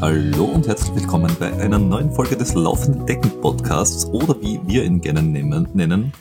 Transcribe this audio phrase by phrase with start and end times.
[0.00, 4.82] Hallo und herzlich willkommen bei einer neuen Folge des Laufenden Decken Podcasts oder wie wir
[4.82, 6.14] ihn gerne nennen,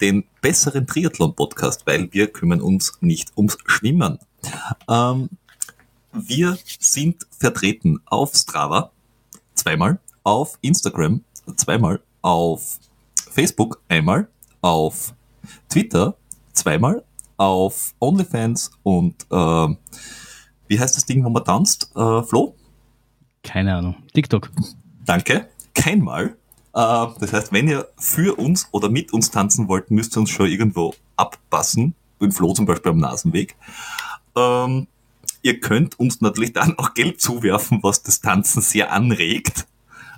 [0.00, 4.18] den besseren Triathlon Podcast, weil wir kümmern uns nicht ums Schwimmen.
[4.88, 5.28] Ähm,
[6.12, 8.90] wir sind vertreten auf Strava
[9.54, 11.22] zweimal, auf Instagram
[11.54, 12.80] zweimal, auf
[13.30, 14.26] Facebook einmal,
[14.60, 15.14] auf
[15.68, 16.16] Twitter
[16.52, 17.04] zweimal,
[17.36, 19.68] auf OnlyFans und äh,
[20.66, 21.92] wie heißt das Ding, wo man tanzt?
[21.94, 22.56] Äh, Flo?
[23.42, 23.96] Keine Ahnung.
[24.12, 24.50] TikTok.
[25.04, 25.48] Danke.
[25.74, 26.36] Keinmal.
[26.74, 30.30] Äh, das heißt, wenn ihr für uns oder mit uns tanzen wollt, müsst ihr uns
[30.30, 31.94] schon irgendwo abpassen.
[32.18, 33.56] Mit Flo zum Beispiel am Nasenweg.
[34.36, 34.86] Ähm,
[35.42, 39.66] ihr könnt uns natürlich dann auch Geld zuwerfen, was das Tanzen sehr anregt.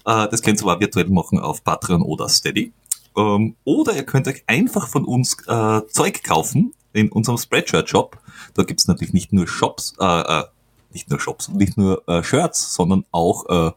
[0.05, 2.73] Äh, das könnt ihr aber virtuell machen auf Patreon oder Steady.
[3.17, 8.19] Ähm, oder ihr könnt euch einfach von uns äh, Zeug kaufen in unserem Spreadshirt-Shop.
[8.55, 10.45] Da gibt's natürlich nicht nur Shops, äh, äh,
[10.93, 13.73] nicht nur Shops, nicht nur äh, Shirts, sondern auch äh,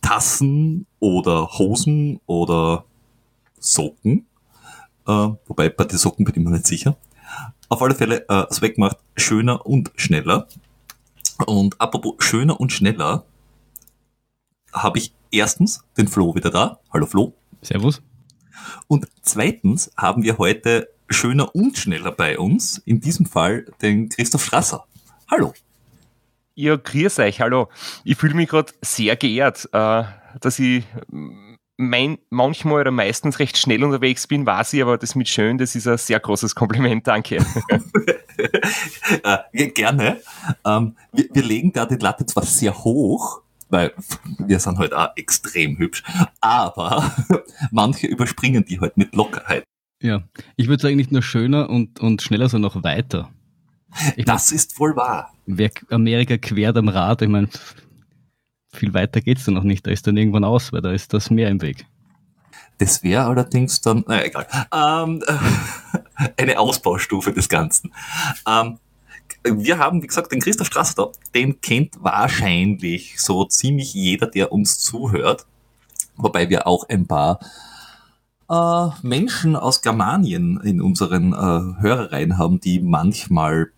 [0.00, 2.84] Tassen oder Hosen oder
[3.58, 4.26] Socken.
[5.06, 6.96] Äh, wobei bei den Socken bin ich mir nicht sicher.
[7.68, 10.48] Auf alle Fälle, äh, Swag macht schöner und schneller.
[11.46, 13.24] Und apropos schöner und schneller,
[14.72, 16.78] habe ich erstens den Flo wieder da.
[16.92, 17.34] Hallo Flo.
[17.62, 18.02] Servus.
[18.86, 24.44] Und zweitens haben wir heute schöner und schneller bei uns, in diesem Fall den Christoph
[24.44, 24.84] Strasser.
[25.30, 25.52] Hallo.
[26.60, 27.68] Ja, grüß euch, hallo.
[28.02, 30.02] Ich fühle mich gerade sehr geehrt, äh,
[30.40, 30.82] dass ich
[31.76, 35.76] mein, manchmal oder meistens recht schnell unterwegs bin, weiß ich, aber das mit schön, das
[35.76, 37.36] ist ein sehr großes Kompliment, danke.
[39.52, 40.20] äh, gerne.
[40.66, 43.92] Ähm, wir, wir legen da die Latte zwar sehr hoch, weil
[44.38, 46.02] wir sind halt auch extrem hübsch,
[46.40, 47.14] aber
[47.70, 49.62] manche überspringen die halt mit Lockerheit.
[50.02, 50.24] Ja,
[50.56, 53.30] ich würde sagen, nicht nur schöner und, und schneller, sondern noch weiter.
[54.16, 55.32] Ich das mein, ist wohl wahr.
[55.46, 57.48] Wer Amerika quert am Rad, ich meine,
[58.72, 59.86] viel weiter geht's da noch nicht.
[59.86, 61.86] Da ist dann irgendwann aus, weil da ist das Meer im Weg.
[62.78, 65.22] Das wäre allerdings dann, naja, egal, ähm,
[66.36, 67.92] eine Ausbaustufe des Ganzen.
[68.46, 68.78] Ähm,
[69.44, 74.52] wir haben, wie gesagt, den Christoph Strasser da, den kennt wahrscheinlich so ziemlich jeder, der
[74.52, 75.46] uns zuhört.
[76.16, 77.40] Wobei wir auch ein paar
[78.48, 83.70] äh, Menschen aus Germanien in unseren äh, Hörereien haben, die manchmal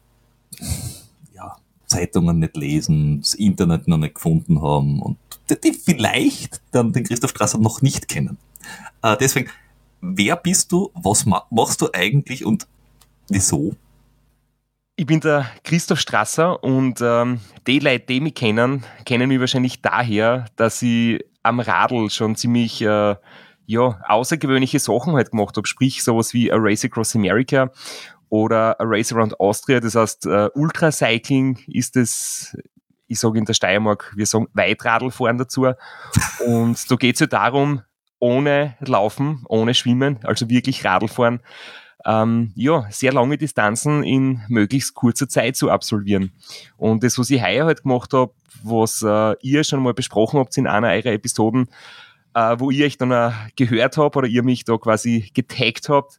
[1.34, 1.56] ja,
[1.86, 5.18] Zeitungen nicht lesen, das Internet noch nicht gefunden haben und
[5.64, 8.38] die vielleicht dann den Christoph Strasser noch nicht kennen.
[9.02, 9.50] Äh, deswegen,
[10.00, 12.66] wer bist du, was ma machst du eigentlich und
[13.28, 13.74] wieso?
[14.96, 19.80] Ich bin der Christoph Strasser und ähm, die Leute, die mich kennen, kennen mich wahrscheinlich
[19.80, 23.16] daher, dass ich am Radl schon ziemlich äh,
[23.66, 27.70] ja, außergewöhnliche Sachen halt gemacht habe, sprich sowas wie A Race Across America
[28.30, 32.56] oder A Race Around Austria, das heißt uh, Ultracycling ist es,
[33.06, 35.66] ich sage in der Steiermark, wir sagen Weitradlfahren dazu
[36.46, 37.82] und da geht es ja darum,
[38.20, 41.40] ohne Laufen, ohne Schwimmen, also wirklich Radlfahren,
[42.06, 46.32] ähm, ja, sehr lange Distanzen in möglichst kurzer Zeit zu absolvieren.
[46.76, 48.32] Und das, was ich heuer halt gemacht habe,
[48.62, 51.68] was äh, ihr schon mal besprochen habt in einer eurer Episoden,
[52.34, 56.18] äh, wo ihr euch dann äh, gehört habt oder ihr mich da quasi getaggt habt,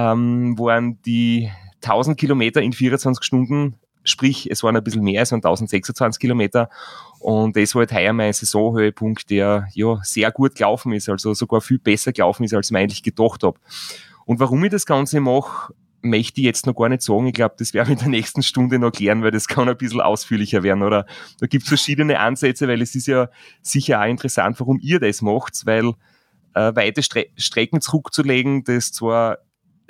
[0.00, 1.50] ähm, waren die
[1.82, 6.70] 1000 Kilometer in 24 Stunden, sprich, es waren ein bisschen mehr, es waren 1026 Kilometer
[7.18, 11.60] und das war halt heuer mein Saisonhöhepunkt, der ja sehr gut gelaufen ist, also sogar
[11.60, 13.58] viel besser gelaufen ist, als ich mir eigentlich gedacht habe.
[14.24, 17.26] Und warum ich das Ganze mache, möchte ich jetzt noch gar nicht sagen.
[17.26, 19.76] Ich glaube, das werden wir in der nächsten Stunde noch klären, weil das kann ein
[19.76, 20.82] bisschen ausführlicher werden.
[20.82, 21.04] Oder
[21.40, 23.28] da gibt es verschiedene Ansätze, weil es ist ja
[23.60, 25.92] sicher auch interessant, warum ihr das macht, weil
[26.54, 29.38] äh, weite Stre Strecken zurückzulegen, das zwar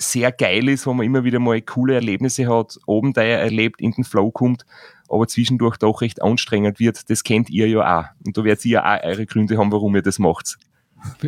[0.00, 3.92] sehr geil ist, wo man immer wieder mal coole Erlebnisse hat, oben da erlebt, in
[3.92, 4.64] den Flow kommt,
[5.08, 8.04] aber zwischendurch doch recht anstrengend wird, das kennt ihr ja auch.
[8.24, 10.58] Und da werdet ihr ja auch eure Gründe haben, warum ihr das macht.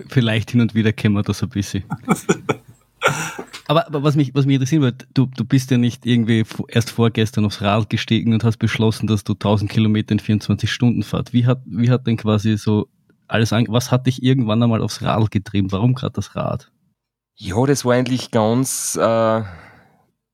[0.09, 1.85] Vielleicht hin und wieder kennen wir das ein bisschen.
[3.69, 6.91] Aber, aber, was, mich, was mich interessieren würde, du, du bist ja nicht irgendwie erst
[6.91, 11.33] vorgestern aufs Rad gestiegen und hast beschlossen, dass du 1000 Kilometer in 24 Stunden fahrt.
[11.33, 12.89] Wie hat, wie hat denn quasi so
[13.29, 15.73] alles an, was hat dich irgendwann einmal aufs Rad getrieben?
[15.73, 16.72] Warum gerade das Rad?
[17.45, 19.41] Ja, das war eigentlich ganz, äh,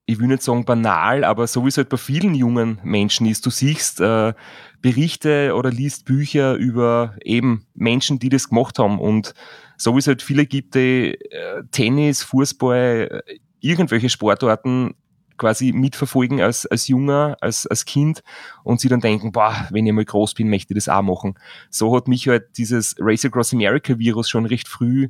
[0.04, 3.46] ich will nicht sagen banal, aber so wie es halt bei vielen jungen Menschen ist.
[3.46, 4.34] Du siehst äh,
[4.82, 9.32] Berichte oder liest Bücher über eben Menschen, die das gemacht haben und
[9.78, 14.94] so wie es halt viele gibt, die äh, Tennis, Fußball, äh, irgendwelche Sportarten
[15.38, 18.22] quasi mitverfolgen als, als Junger, als, als Kind
[18.64, 21.38] und sie dann denken, boah, wenn ich mal groß bin, möchte ich das auch machen.
[21.70, 25.08] So hat mich halt dieses Race Across America Virus schon recht früh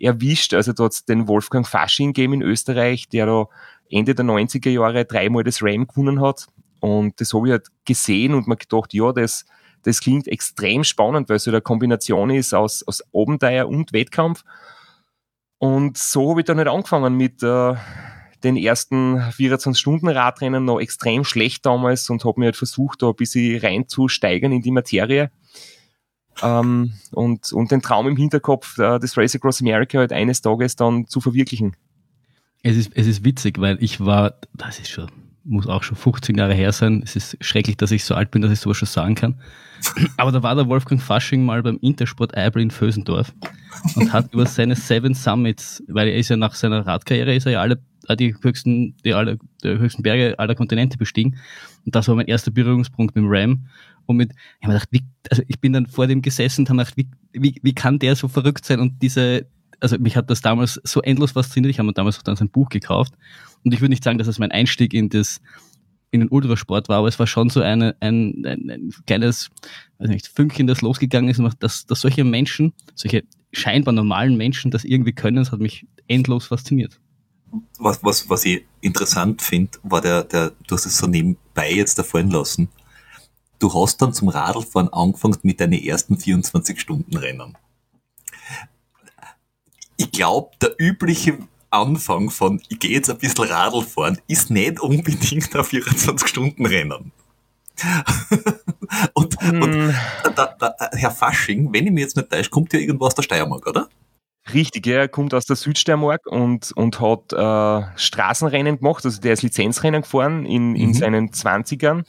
[0.00, 0.54] erwischt.
[0.54, 3.46] Also da hat den Wolfgang Fasching gegeben in Österreich, der da
[3.90, 6.46] Ende der 90er Jahre dreimal das Ram gewonnen hat.
[6.80, 9.44] Und das habe ich halt gesehen und mir gedacht, ja, das,
[9.82, 14.44] Das klingt extrem spannend, weil es so eine Kombination ist aus, aus Abenteuer und Wettkampf.
[15.58, 17.74] Und so habe ich dann nicht angefangen mit äh,
[18.42, 23.60] den ersten 24-Stunden-Radrennen noch extrem schlecht damals und habe mir halt versucht, da ein bisschen
[23.60, 25.30] reinzusteigern in die Materie.
[26.42, 30.76] Ähm, und, und den Traum im Hinterkopf, äh, das Race Across America halt eines Tages
[30.76, 31.76] dann zu verwirklichen.
[32.62, 35.10] Es ist, es ist witzig, weil ich war, das ist schon,
[35.44, 37.02] muss auch schon 15 Jahre her sein.
[37.04, 39.40] Es ist schrecklich, dass ich so alt bin, dass ich sowas schon sagen kann.
[40.18, 43.32] Aber da war der Wolfgang Fasching mal beim Intersport Eibel in Vösendorf
[43.96, 47.52] und hat über seine Seven Summits, weil er ist ja nach seiner Radkarriere, ist er
[47.52, 47.80] ja alle
[48.16, 51.36] die höchsten, die alle, die höchsten Berge aller Kontinente bestiegen.
[51.84, 53.66] Und das war mein erster Berührungspunkt mit dem Ram.
[54.06, 56.78] Und mit, ich habe gedacht, wie, also ich bin dann vor dem gesessen und habe
[56.78, 59.46] gedacht, wie, wie, wie kann der so verrückt sein und diese,
[59.80, 61.70] also mich hat das damals so endlos fasziniert.
[61.70, 63.14] Ich habe mir damals auch dann sein Buch gekauft.
[63.64, 65.40] Und ich würde nicht sagen, dass es mein Einstieg in das,
[66.10, 69.48] in den Ultrasport war, aber es war schon so eine, ein, ein, ein kleines,
[69.98, 73.22] weiß nicht, Fünkchen, das losgegangen ist, dass, dass solche Menschen, solche
[73.52, 77.00] scheinbar normalen Menschen das irgendwie können, das hat mich endlos fasziniert.
[77.78, 81.98] Was, was, was ich interessant finde, war der, der, du hast es so nebenbei jetzt
[81.98, 82.68] erfahren lassen.
[83.58, 87.56] Du hast dann zum Radlfahren angefangen mit deinen ersten 24-Stunden-Rennen.
[89.96, 91.38] Ich glaube, der übliche
[91.70, 97.12] Anfang von, ich gehe jetzt ein bisschen Radl fahren, ist nicht unbedingt ein 24-Stunden-Rennen.
[99.14, 99.62] und, mm.
[99.62, 99.94] und hm.
[100.34, 103.22] da, da, Herr Fasching, wenn ich mir jetzt nicht täusche, kommt ja irgendwo aus der
[103.22, 103.88] Steiermark, oder?
[104.52, 109.42] Richtig, er kommt aus der Südsteiermark und, und hat äh, Straßenrennen gemacht, also der ist
[109.42, 110.94] Lizenzrennen gefahren in, in mhm.
[110.94, 112.04] seinen 20ern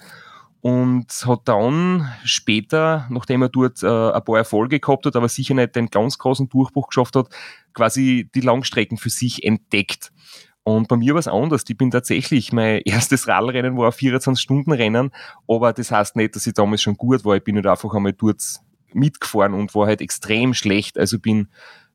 [0.61, 5.55] und hat dann später, nachdem er dort äh, ein paar Erfolge gehabt hat, aber sicher
[5.55, 7.29] nicht den ganz großen Durchbruch geschafft hat,
[7.73, 10.11] quasi die Langstrecken für sich entdeckt.
[10.63, 11.63] Und bei mir war es anders.
[11.67, 15.11] Ich bin tatsächlich, mein erstes Radrennen war ein 24-Stunden-Rennen,
[15.47, 17.35] aber das heißt nicht, dass ich damals schon gut war.
[17.35, 18.41] Ich bin halt einfach einmal dort
[18.93, 20.99] mitgefahren und war halt extrem schlecht.
[20.99, 21.47] Also bin,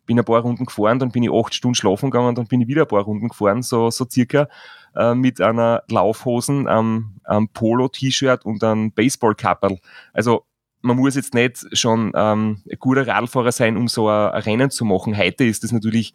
[0.06, 2.68] bin ein paar Runden gefahren, dann bin ich acht Stunden schlafen gegangen, dann bin ich
[2.68, 4.48] wieder ein paar Runden gefahren, so, so circa.
[4.96, 9.78] Äh, mit einer Laufhosen, einem, einem Polo-T-Shirt und einem Baseball-Kapperl.
[10.14, 10.46] Also
[10.80, 14.70] man muss jetzt nicht schon ähm, ein guter Radfahrer sein, um so ein, ein Rennen
[14.70, 15.16] zu machen.
[15.16, 16.14] Heute ist das natürlich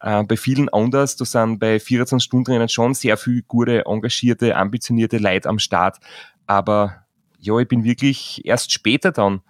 [0.00, 1.16] äh, bei vielen anders.
[1.16, 5.98] Da sind bei 24-Stunden-Rennen schon sehr viele gute, engagierte, ambitionierte Leute am Start.
[6.46, 7.06] Aber
[7.38, 9.40] ja, ich bin wirklich erst später dann.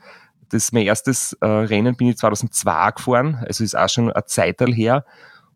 [0.52, 4.72] Das mein erstes äh, Rennen bin ich 2002 gefahren, also ist auch schon ein Zeitteil
[4.72, 5.04] her.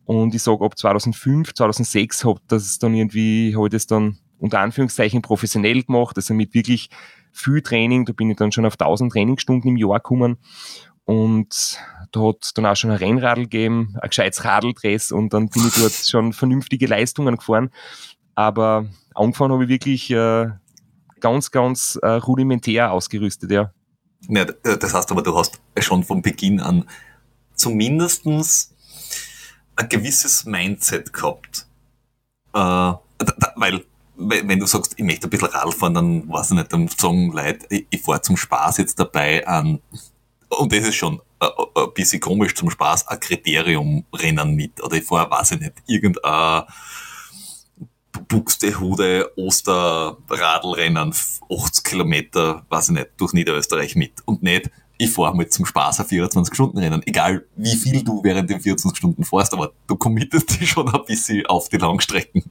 [0.06, 4.60] Und ich sage, ab 2005, 2006 habe das dann irgendwie, habe ich das dann unter
[4.60, 6.88] Anführungszeichen professionell gemacht, also mit wirklich
[7.32, 10.38] viel Training, da bin ich dann schon auf 1000 Trainingsstunden im Jahr gekommen.
[11.04, 11.78] Und
[12.12, 15.12] da hat dann auch schon ein Rennradl gegeben, ein gescheites Radldress.
[15.12, 17.70] Und dann bin ich dort schon vernünftige Leistungen gefahren,
[18.34, 20.48] aber angefangen habe ich wirklich äh,
[21.20, 23.72] ganz, ganz äh, rudimentär ausgerüstet, ja.
[24.28, 26.88] Ja, das heißt aber, du hast schon von Beginn an
[27.54, 28.74] zumindestens
[29.76, 31.66] ein gewisses Mindset gehabt.
[32.52, 33.84] Äh, da, da, weil,
[34.16, 37.32] wenn du sagst, ich möchte ein bisschen Radl fahren, dann weiß ich nicht, dann sagen
[37.32, 39.80] Leute, ich, ich fahre zum Spaß jetzt dabei an,
[40.48, 45.04] und das ist schon ein, ein bisschen komisch zum Spaß, ein Kriterium-Rennen mit, oder ich
[45.04, 46.64] fahre, weiß ich nicht, irgendein
[48.28, 51.12] Buxtehude Osterradlrennen,
[51.50, 56.00] 80 Kilometer, weiß ich nicht, durch Niederösterreich mit und nicht, ich fahre mal zum Spaß
[56.00, 57.02] ein 24-Stunden-Rennen.
[57.06, 61.04] Egal, wie viel du während den 24 Stunden fährst, aber du committest dich schon ein
[61.06, 62.44] bisschen auf die Langstrecken.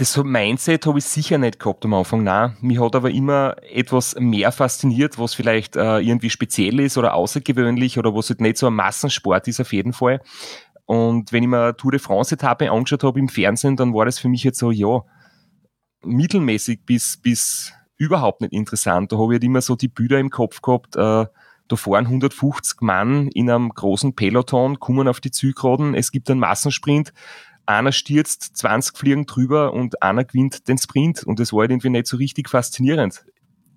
[0.00, 2.24] Das Mindset habe ich sicher nicht gehabt am Anfang.
[2.24, 7.12] Nein, mich hat aber immer etwas mehr fasziniert, was vielleicht äh, irgendwie speziell ist oder
[7.12, 10.22] außergewöhnlich oder was halt nicht so ein Massensport ist auf jeden Fall.
[10.90, 14.28] Und wenn ich mir Tour de France-Etappe angeschaut habe im Fernsehen, dann war das für
[14.28, 15.04] mich jetzt so, ja,
[16.02, 19.12] mittelmäßig bis, bis überhaupt nicht interessant.
[19.12, 21.26] Da habe ich halt immer so die Bilder im Kopf gehabt, äh,
[21.68, 26.40] da fahren 150 Mann in einem großen Peloton, kommen auf die Zielgeraden, es gibt einen
[26.40, 27.12] Massensprint,
[27.66, 31.22] einer stürzt, 20 fliegen drüber und einer gewinnt den Sprint.
[31.22, 33.24] Und das war halt irgendwie nicht so richtig faszinierend.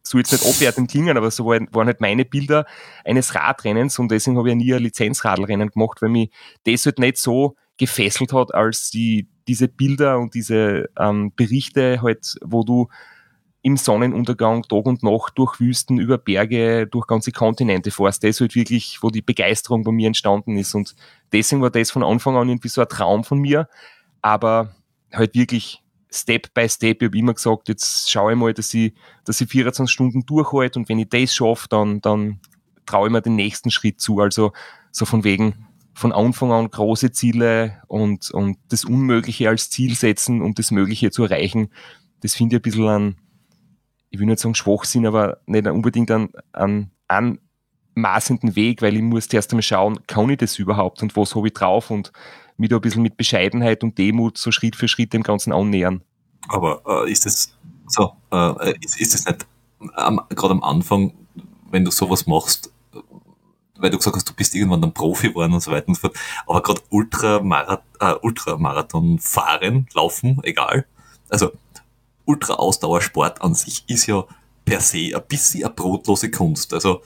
[0.03, 2.65] So jetzt nicht abwertend klingen, aber so waren halt meine Bilder
[3.05, 6.29] eines Radrennens und deswegen habe ich nie ein Lizenzradlrennen gemacht, weil mich
[6.65, 12.35] das halt nicht so gefesselt hat, als die, diese Bilder und diese ähm, Berichte halt,
[12.43, 12.87] wo du
[13.63, 18.23] im Sonnenuntergang Tag und Nacht durch Wüsten, über Berge, durch ganze Kontinente fährst.
[18.23, 20.75] Das ist halt wirklich, wo die Begeisterung bei mir entstanden ist.
[20.75, 20.95] Und
[21.31, 23.69] deswegen war das von Anfang an irgendwie so ein Traum von mir.
[24.21, 24.75] Aber
[25.13, 25.82] halt wirklich
[26.13, 27.01] Step by Step.
[27.01, 28.93] Ich habe immer gesagt, jetzt schaue ich mal, dass ich,
[29.25, 32.39] dass ich 24 Stunden durchhalte und wenn ich das schaffe, dann, dann
[32.85, 34.19] traue ich mir den nächsten Schritt zu.
[34.19, 34.53] Also
[34.91, 40.41] so von wegen von Anfang an große Ziele und, und das Unmögliche als Ziel setzen,
[40.41, 41.69] um das Mögliche zu erreichen.
[42.21, 43.15] Das finde ich ein bisschen ein,
[44.09, 47.39] ich will nicht sagen Schwachsinn, aber nicht unbedingt an, an, an
[47.95, 51.47] maßenden Weg, weil ich muss erst einmal schauen, kann ich das überhaupt und was habe
[51.47, 52.11] ich drauf und
[52.57, 56.01] mich da ein bisschen mit Bescheidenheit und Demut so Schritt für Schritt dem Ganzen annähern.
[56.49, 57.55] Aber äh, ist es
[57.87, 59.45] so, äh, ist, ist es nicht
[59.97, 61.13] ähm, gerade am Anfang,
[61.69, 62.71] wenn du sowas machst,
[63.77, 66.01] weil du gesagt hast, du bist irgendwann dann Profi geworden und so weiter und so
[66.01, 66.17] fort,
[66.47, 70.85] aber gerade Ultramarathon, äh, Ultramarathon fahren, laufen, egal.
[71.29, 71.51] Also
[72.25, 74.23] Ultra-Ausdauersport an sich ist ja
[74.63, 76.73] per se ein bisschen eine brotlose Kunst.
[76.73, 77.01] Also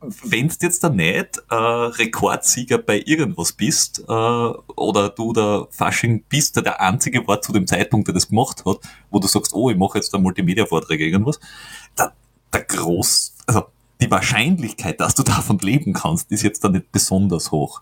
[0.00, 6.24] wenn du jetzt da nicht äh, Rekordsieger bei irgendwas bist äh, oder du der Fasching
[6.28, 8.78] bist, der der einzige war zu dem Zeitpunkt, der das gemacht hat,
[9.10, 11.40] wo du sagst, oh, ich mache jetzt da Multimedia-Vorträge irgendwas,
[11.98, 12.12] der,
[12.52, 13.64] der groß, also
[14.00, 17.80] die Wahrscheinlichkeit, dass du davon leben kannst, ist jetzt da nicht besonders hoch.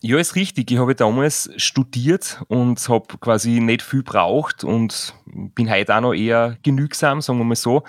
[0.00, 0.70] Ja, ist richtig.
[0.70, 6.12] Ich habe damals studiert und habe quasi nicht viel braucht und bin heute auch noch
[6.12, 7.84] eher genügsam, sagen wir mal so.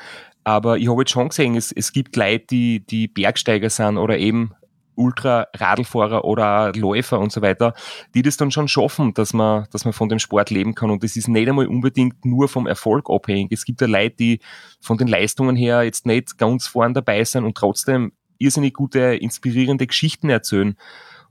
[0.46, 4.18] Aber ich habe jetzt schon gesehen, es, es gibt Leute, die, die Bergsteiger sind oder
[4.18, 4.52] eben
[4.96, 7.74] Ultra-Radlfahrer oder Läufer und so weiter,
[8.14, 10.92] die das dann schon schaffen, dass man, dass man von dem Sport leben kann.
[10.92, 13.52] Und das ist nicht einmal unbedingt nur vom Erfolg abhängig.
[13.52, 14.40] Es gibt ja Leute, die
[14.80, 19.88] von den Leistungen her jetzt nicht ganz vorn dabei sind und trotzdem irrsinnig gute, inspirierende
[19.88, 20.78] Geschichten erzählen.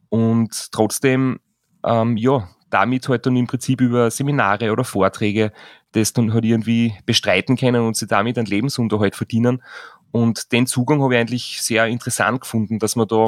[0.09, 1.38] Und trotzdem,
[1.85, 5.52] ähm, ja, damit halt dann im Prinzip über Seminare oder Vorträge
[5.94, 9.62] das dann halt irgendwie bestreiten können und sie damit einen Lebensunterhalt verdienen.
[10.10, 13.26] Und den Zugang habe ich eigentlich sehr interessant gefunden, dass man da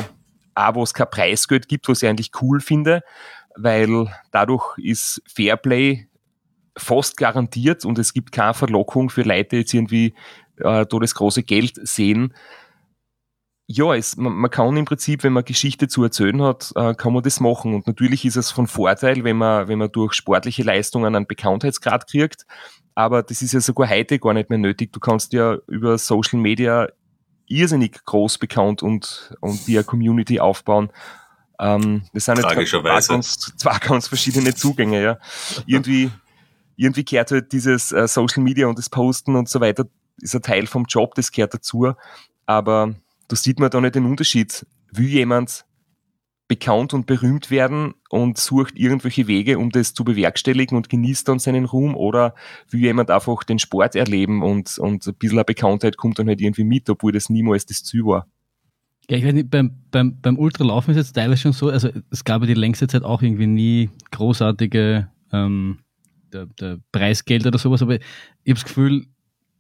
[0.54, 3.02] auch, wo es kein Preisgeld gibt, was ich eigentlich cool finde,
[3.56, 6.08] weil dadurch ist Fairplay
[6.76, 10.14] fast garantiert und es gibt keine Verlockung für Leute, die jetzt irgendwie
[10.58, 12.34] äh, da das große Geld sehen,
[13.68, 17.12] ja, es, man, man, kann im Prinzip, wenn man Geschichte zu erzählen hat, äh, kann
[17.12, 17.74] man das machen.
[17.74, 22.08] Und natürlich ist es von Vorteil, wenn man, wenn man durch sportliche Leistungen einen Bekanntheitsgrad
[22.08, 22.46] kriegt.
[22.94, 24.92] Aber das ist ja sogar heute gar nicht mehr nötig.
[24.92, 26.88] Du kannst ja über Social Media
[27.48, 30.90] irrsinnig groß bekannt und, und die Community aufbauen.
[31.58, 35.18] Ähm, das sind jetzt zwei ganz, zwei ganz verschiedene Zugänge, ja.
[35.66, 36.10] Irgendwie,
[36.76, 39.86] irgendwie gehört halt dieses äh, Social Media und das Posten und so weiter,
[40.20, 41.94] ist ein Teil vom Job, das gehört dazu.
[42.46, 42.94] Aber
[43.28, 44.66] da sieht man da nicht den Unterschied.
[44.92, 45.64] Will jemand
[46.48, 51.38] bekannt und berühmt werden und sucht irgendwelche Wege, um das zu bewerkstelligen und genießt dann
[51.38, 52.34] seinen Ruhm oder
[52.70, 56.40] will jemand einfach den Sport erleben und, und ein bisschen eine Bekanntheit kommt dann halt
[56.40, 58.28] irgendwie mit, obwohl das niemals das Ziel war.
[59.10, 62.24] Ja, ich weiß nicht, beim, beim, beim Ultralaufen ist jetzt teilweise schon so, also es
[62.24, 65.78] gab ja die längste Zeit auch irgendwie nie großartige ähm,
[66.32, 68.00] der, der Preisgelder oder sowas, aber ich
[68.50, 69.06] habe das Gefühl,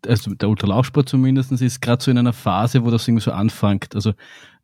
[0.06, 3.94] also der Ultralaufsport zumindest ist gerade so in einer Phase, wo das irgendwie so anfängt.
[3.94, 4.12] Also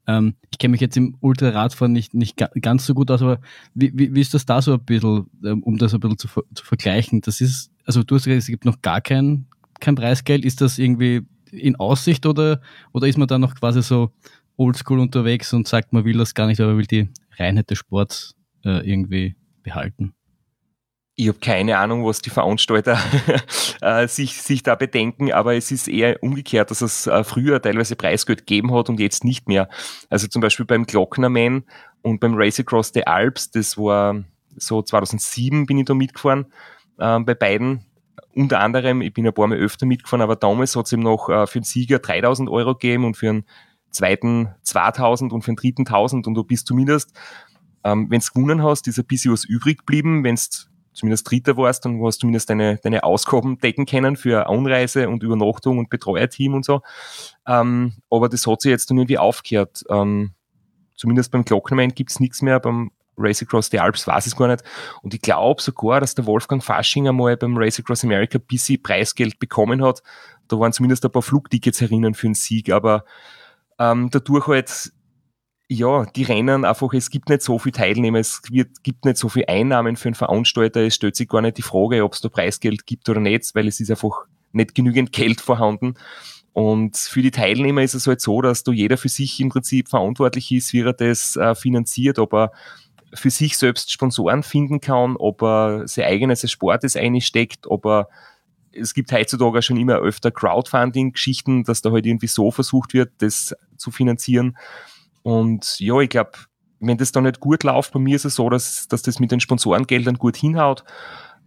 [0.06, 3.40] ähm, ich kenne mich jetzt im Ultraradfahren nicht, nicht ganz so gut aus, aber
[3.74, 6.28] wie, wie, wie ist das da so ein bisschen, ähm, um das ein bisschen zu,
[6.28, 7.20] zu vergleichen?
[7.20, 9.46] Das ist, also du hast gesagt, es gibt noch gar kein,
[9.80, 10.44] kein Preisgeld.
[10.44, 12.60] Ist das irgendwie in Aussicht oder,
[12.92, 14.10] oder ist man da noch quasi so
[14.56, 17.08] oldschool unterwegs und sagt, man will das gar nicht, aber will die
[17.38, 18.34] Reinheit des Sports
[18.64, 20.14] äh, irgendwie behalten?
[21.14, 22.98] Ich habe keine Ahnung, was die Veranstalter
[23.82, 27.96] äh, sich, sich da bedenken, aber es ist eher umgekehrt, dass es äh, früher teilweise
[27.96, 29.68] Preisgeld gegeben hat und jetzt nicht mehr.
[30.08, 31.64] Also zum Beispiel beim Glocknerman
[32.00, 34.24] und beim Race Across the Alps, das war
[34.56, 36.46] so 2007 bin ich da mitgefahren,
[36.98, 37.84] äh, bei beiden.
[38.34, 41.28] Unter anderem, ich bin ein paar Mal öfter mitgefahren, aber damals hat es eben noch
[41.28, 43.44] äh, für den Sieger 3000 Euro gegeben und für den
[43.90, 47.12] zweiten 2000 und für den dritten 1000 und du bist zumindest,
[47.84, 50.40] ähm, wenn du gewonnen hast, ist ein bisschen was übrig geblieben, wenn du
[50.92, 55.22] zumindest Dritter warst, dann hast du zumindest deine, deine Ausgaben decken können für Anreise und
[55.22, 56.82] Übernachtung und Betreuerteam und so.
[57.46, 59.84] Ähm, aber das hat sich jetzt dann irgendwie aufgehört.
[59.88, 60.32] Ähm,
[60.96, 64.62] zumindest beim Glocknerman gibt's nichts mehr, beim Race Across the Alps weiß ich gar nicht.
[65.02, 68.82] Und ich glaube sogar, dass der Wolfgang Fasching einmal beim Race Across America ein bisschen
[68.82, 70.02] Preisgeld bekommen hat.
[70.48, 73.04] Da waren zumindest ein paar Flugtickets herinnen für einen Sieg, aber
[73.78, 74.92] ähm, dadurch halt
[75.72, 79.28] ja, die Rennen einfach, es gibt nicht so viele Teilnehmer, es wird, gibt nicht so
[79.28, 82.28] viele Einnahmen für einen Veranstalter, es stellt sich gar nicht die Frage, ob es da
[82.28, 85.94] Preisgeld gibt oder nicht, weil es ist einfach nicht genügend Geld vorhanden.
[86.52, 89.88] Und für die Teilnehmer ist es halt so, dass da jeder für sich im Prinzip
[89.88, 92.52] verantwortlich ist, wie er das äh, finanziert, ob er
[93.14, 98.08] für sich selbst Sponsoren finden kann, ob er sein eigenes Sportes einsteckt, ob er
[98.74, 103.54] es gibt heutzutage schon immer öfter Crowdfunding-Geschichten, dass da halt irgendwie so versucht wird, das
[103.76, 104.56] zu finanzieren.
[105.22, 106.32] Und ja, ich glaube,
[106.80, 109.30] wenn das dann nicht gut läuft, bei mir ist es so, dass, dass das mit
[109.30, 110.84] den Sponsorengeldern gut hinhaut,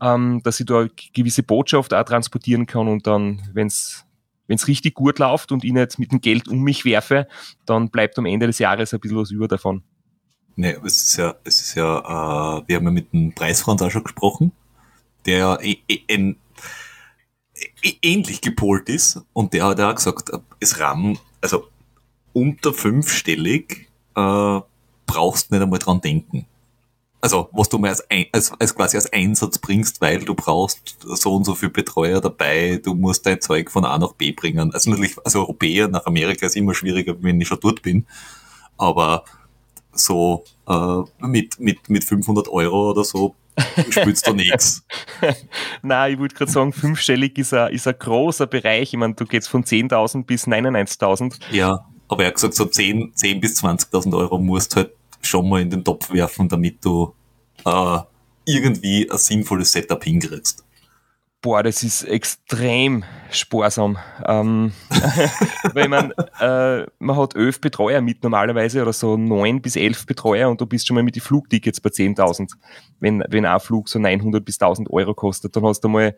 [0.01, 4.05] ähm, dass ich da eine gewisse Botschaft auch transportieren kann und dann, wenn es
[4.67, 7.27] richtig gut läuft und ich nicht mit dem Geld um mich werfe,
[7.65, 9.83] dann bleibt am Ende des Jahres ein bisschen was über davon.
[10.55, 13.91] Nee, es ist ja, es ist ja, äh, wir haben ja mit dem Preisfreund auch
[13.91, 14.53] schon gesprochen,
[15.25, 16.37] der ja in,
[18.01, 19.21] ähnlich gepolt ist.
[19.33, 21.67] Und der hat auch gesagt, es RAM, also
[22.35, 24.59] unter fünfstellig, äh,
[25.05, 26.45] brauchst nicht einmal dran denken.
[27.21, 31.35] Also, was du mal als, als, als quasi als Einsatz bringst, weil du brauchst so
[31.35, 34.71] und so viel Betreuer dabei, du musst dein Zeug von A nach B bringen.
[34.73, 38.05] Also natürlich, als Europäer nach Amerika ist immer schwieriger, wenn ich schon dort bin.
[38.77, 39.23] Aber
[39.93, 43.33] so äh, mit, mit, mit 500 Euro oder so
[43.89, 44.85] spielst du nichts.
[45.81, 48.93] Nein, ich würde gerade sagen, fünfstellig ist ein, ist ein großer Bereich.
[48.93, 51.39] Ich meine, du gehst von 10.000 bis 99.000.
[51.51, 55.61] Ja, aber er hat gesagt, so 10, 10 bis 20.000 Euro musst halt schon mal
[55.61, 57.13] in den Topf werfen, damit du
[57.65, 57.99] äh,
[58.45, 60.64] irgendwie ein sinnvolles Setup hinkriegst.
[61.45, 63.99] Boah, das ist extrem sparsam.
[64.25, 64.71] Ähm,
[65.75, 70.49] weil man, äh, man hat elf Betreuer mit normalerweise oder so neun bis elf Betreuer
[70.49, 72.53] und du bist schon mal mit den Flugtickets bei 10.000.
[72.99, 76.15] Wenn, wenn ein Flug so 900 bis 1000 Euro kostet, dann hast du mal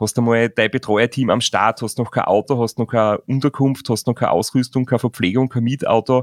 [0.00, 3.90] hast du mal dein Betreuerteam am Start, hast noch kein Auto, hast noch keine Unterkunft,
[3.90, 6.22] hast noch keine Ausrüstung, keine Verpflegung, kein Mietauto,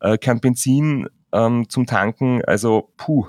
[0.00, 2.42] äh, kein Benzin ähm, zum Tanken.
[2.46, 3.26] Also, puh,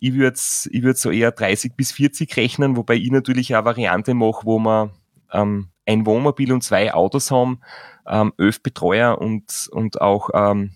[0.00, 0.38] ich würde
[0.70, 4.58] ich würd so eher 30 bis 40 rechnen, wobei ich natürlich eine Variante mache, wo
[4.58, 4.90] man
[5.32, 7.60] ähm, ein Wohnmobil und zwei Autos haben,
[8.06, 10.72] ähm, elf Betreuer und, und auch ähm,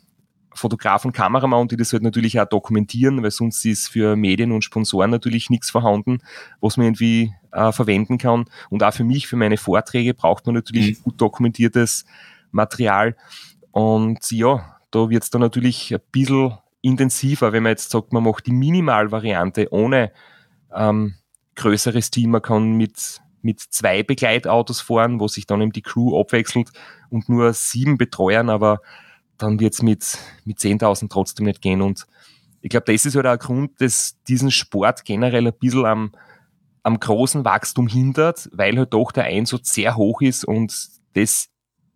[0.54, 5.10] Fotografen, Kameramann, die das halt natürlich auch dokumentieren, weil sonst ist für Medien und Sponsoren
[5.10, 6.18] natürlich nichts vorhanden,
[6.60, 8.46] was man irgendwie äh, verwenden kann.
[8.70, 11.02] Und auch für mich, für meine Vorträge braucht man natürlich mhm.
[11.04, 12.04] gut dokumentiertes
[12.50, 13.16] Material.
[13.70, 18.24] Und ja, da wird es dann natürlich ein bisschen intensiver, wenn man jetzt sagt, man
[18.24, 20.12] macht die Minimalvariante ohne
[20.74, 21.14] ähm,
[21.54, 22.30] größeres Team.
[22.30, 26.70] Man kann mit, mit zwei Begleitautos fahren, wo sich dann eben die Crew abwechselt
[27.10, 28.80] und nur sieben Betreuern, aber
[29.38, 31.82] dann wird es mit, mit 10.000 trotzdem nicht gehen.
[31.82, 32.06] Und
[32.60, 36.12] ich glaube, das ist halt auch ein Grund, dass diesen Sport generell ein bisschen am,
[36.82, 40.72] am großen Wachstum hindert, weil halt doch der Einsatz sehr hoch ist und
[41.14, 41.48] das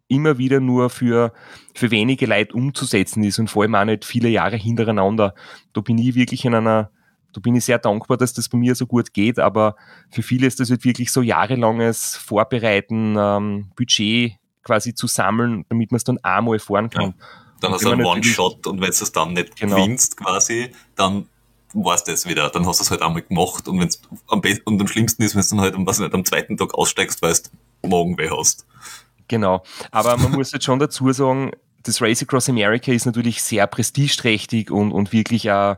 [0.09, 1.33] immer wieder nur für,
[1.75, 5.35] für wenige Leute umzusetzen ist und vor allem auch nicht viele Jahre hintereinander.
[5.73, 6.91] Da bin ich wirklich in einer,
[7.33, 9.77] da bin ich sehr dankbar, dass das bei mir so gut geht, aber
[10.11, 15.93] für viele ist das halt wirklich so jahrelanges Vorbereiten, ähm, Budget quasi zu sammeln, damit
[15.93, 17.15] man es dann einmal fahren kann.
[17.19, 17.27] Ja.
[17.61, 19.77] Dann hast du einen One-Shot und wenn du es dann nicht genau.
[19.77, 21.27] gewinnst quasi, dann
[21.73, 22.51] warst du es wieder.
[22.51, 25.35] Dann hast du es halt einmal gemacht und wenn's am besten und am schlimmsten ist,
[25.35, 27.51] wenn du dann halt was nicht, am zweiten Tag aussteigst, weißt,
[27.83, 28.67] morgen weh hast.
[29.29, 29.63] Genau.
[29.91, 34.71] Aber man muss jetzt schon dazu sagen, das Race Across America ist natürlich sehr prestigeträchtig
[34.71, 35.77] und, und wirklich auch,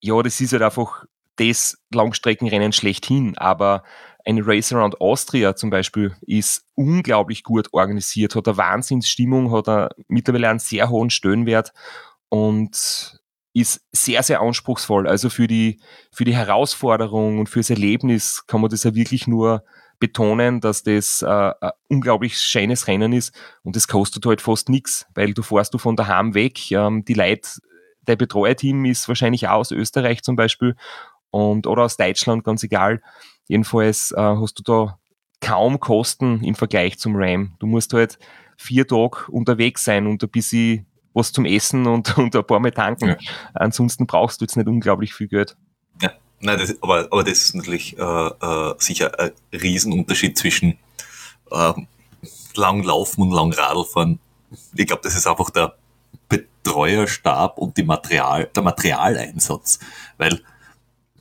[0.00, 1.04] ja, das ist halt einfach
[1.36, 3.36] das Langstreckenrennen schlechthin.
[3.36, 3.82] Aber
[4.24, 9.88] ein Race Around Austria zum Beispiel ist unglaublich gut organisiert, hat eine Wahnsinnsstimmung, hat eine,
[10.08, 11.72] mittlerweile einen sehr hohen Stöhnwert
[12.28, 13.20] und
[13.52, 15.06] ist sehr, sehr anspruchsvoll.
[15.06, 19.64] Also für die, für die Herausforderung und fürs Erlebnis kann man das ja wirklich nur
[19.98, 25.06] betonen, dass das äh, ein unglaublich schönes Rennen ist und das kostet halt fast nichts,
[25.14, 26.70] weil du fährst du von daheim weg.
[26.72, 27.48] Ähm, die Leute,
[28.06, 30.76] der Betreuerteam ist wahrscheinlich auch aus Österreich zum Beispiel
[31.30, 33.02] und oder aus Deutschland, ganz egal.
[33.46, 34.98] Jedenfalls äh, hast du da
[35.40, 37.54] kaum Kosten im Vergleich zum RAM.
[37.58, 38.18] Du musst halt
[38.56, 42.72] vier Tage unterwegs sein und ein bisschen was zum Essen und, und ein paar Mal
[42.72, 43.08] tanken.
[43.08, 43.16] Ja.
[43.54, 45.56] Ansonsten brauchst du jetzt nicht unglaublich viel Geld.
[46.00, 46.12] Ja.
[46.44, 50.78] Nein, das, aber, aber das ist natürlich äh, äh, sicher ein Riesenunterschied zwischen
[51.50, 51.72] äh,
[52.54, 54.18] lang Laufen und lang Radlfahren.
[54.74, 55.74] Ich glaube, das ist einfach der
[56.28, 59.78] Betreuerstab und die Material, der Materialeinsatz.
[60.18, 60.42] Weil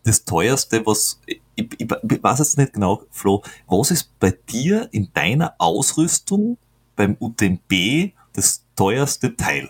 [0.03, 4.89] das teuerste, was, ich, ich, ich weiß jetzt nicht genau, Flo, was ist bei dir
[4.91, 6.57] in deiner Ausrüstung
[6.97, 9.69] beim UTMB das teuerste Teil?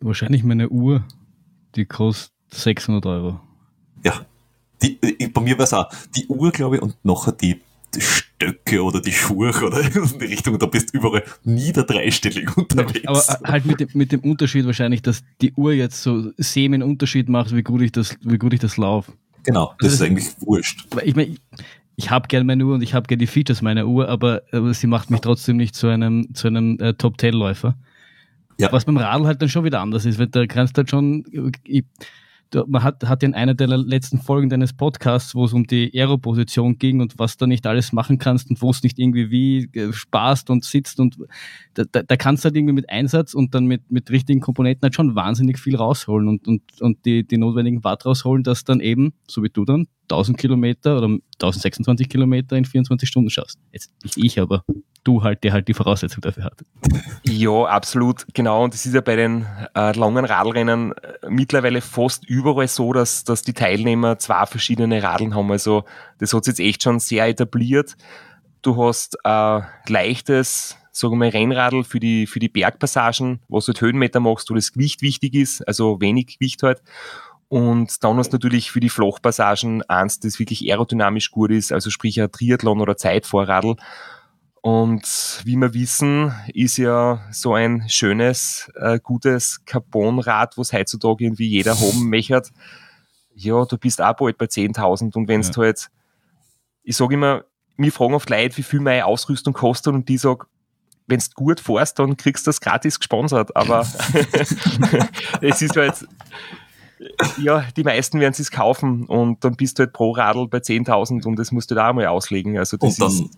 [0.00, 1.02] Wahrscheinlich meine Uhr,
[1.76, 3.40] die kostet 600 Euro.
[4.04, 4.26] Ja,
[4.88, 7.60] die, äh, bei mir war es auch die Uhr, glaube ich, und nachher die,
[8.00, 13.06] Stöcke oder die Schuhe oder in die Richtung, da bist du überall nieder dreistellig unterwegs.
[13.06, 16.74] Aber äh, halt mit dem, mit dem Unterschied wahrscheinlich, dass die Uhr jetzt so semi
[16.74, 19.12] einen Unterschied macht, wie gut ich das, wie gut ich das laufe.
[19.44, 20.86] Genau, das, also das ist eigentlich wurscht.
[21.04, 21.40] Ich meine, ich,
[21.96, 24.74] ich habe gerne meine Uhr und ich habe gerne die Features meiner Uhr, aber, aber,
[24.74, 27.76] sie macht mich trotzdem nicht zu einem, zu einem äh, Top-10-Läufer.
[28.58, 28.72] Ja.
[28.72, 31.52] Was beim Radl halt dann schon wieder anders ist, weil da kannst du halt schon,
[31.64, 31.84] ich,
[32.66, 36.78] man hat, hat in einer der letzten Folgen deines Podcasts, wo es um die Aeroposition
[36.78, 39.92] ging und was du nicht alles machen kannst und wo es nicht irgendwie wie äh,
[39.92, 41.16] spaßt und sitzt und
[41.74, 44.82] da, da, da kannst du halt irgendwie mit Einsatz und dann mit, mit richtigen Komponenten
[44.82, 48.80] halt schon wahnsinnig viel rausholen und, und, und die, die notwendigen Watt rausholen, dass dann
[48.80, 53.58] eben, so wie du dann, 1000 Kilometer oder 1026 Kilometer in 24 Stunden schaffst.
[53.72, 54.64] Jetzt nicht ich, aber
[55.06, 56.64] du halt, der halt die Voraussetzung dafür hat.
[57.24, 58.64] Ja, absolut, genau.
[58.64, 63.24] Und es ist ja bei den äh, langen Radlrennen äh, mittlerweile fast überall so, dass,
[63.24, 65.50] dass die Teilnehmer zwei verschiedene Radeln haben.
[65.52, 65.84] Also
[66.18, 67.96] das hat sich jetzt echt schon sehr etabliert.
[68.62, 73.80] Du hast ein leichtes, sagen wir Rennradl für die, für die Bergpassagen, wo du halt
[73.80, 76.82] Höhenmeter machst, wo das Gewicht wichtig ist, also wenig Gewicht halt.
[77.48, 81.90] Und dann hast du natürlich für die Flachpassagen eins, das wirklich aerodynamisch gut ist, also
[81.90, 83.76] sprich ein Triathlon oder Zeitvorradl.
[84.62, 91.46] Und wie wir wissen, ist ja so ein schönes, äh, gutes Carbonrad, was heutzutage irgendwie
[91.46, 92.42] jeder haben möchte.
[93.34, 95.50] Ja, du bist auch bald bei 10.000 und wenn ja.
[95.50, 95.88] du halt,
[96.82, 97.44] ich sage immer,
[97.76, 100.46] mir fragen oft Leute, wie viel meine Ausrüstung kostet und die sagen,
[101.06, 103.54] wenn du gut fährst, dann kriegst du das gratis gesponsert.
[103.54, 103.80] Aber
[105.42, 106.06] es ist halt,
[107.38, 111.26] ja, die meisten werden es kaufen und dann bist du halt pro Radl bei 10.000
[111.26, 112.58] und das musst du da einmal auslegen.
[112.58, 113.30] Also das und dann,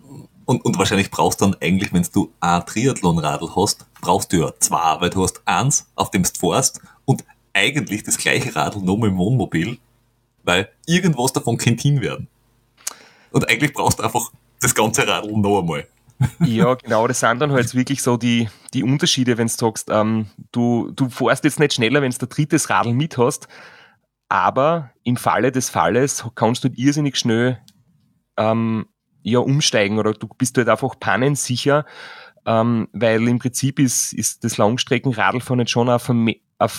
[0.45, 4.53] und, und wahrscheinlich brauchst du dann eigentlich, wenn du ein Triathlon-Radl hast, brauchst du ja
[4.59, 9.09] zwei, weil du hast eins, auf dem du fährst und eigentlich das gleiche Radl nochmal
[9.09, 9.77] im Wohnmobil,
[10.43, 12.27] weil irgendwas davon könnte hin werden.
[13.31, 15.87] Und eigentlich brauchst du einfach das ganze Radl noch einmal.
[16.43, 20.27] Ja, genau, das sind dann halt wirklich so die, die Unterschiede, wenn du sagst, ähm,
[20.51, 23.47] du, du fährst jetzt nicht schneller, wenn du ein drittes Radl mit hast,
[24.27, 27.59] aber im Falle des Falles kannst du irrsinnig schnell
[28.37, 28.85] ähm,
[29.23, 31.85] ja, umsteigen oder du bist halt einfach pannensicher,
[32.45, 36.69] ähm, weil im Prinzip ist, ist das Langstreckenradlfahren jetzt schon ein, ein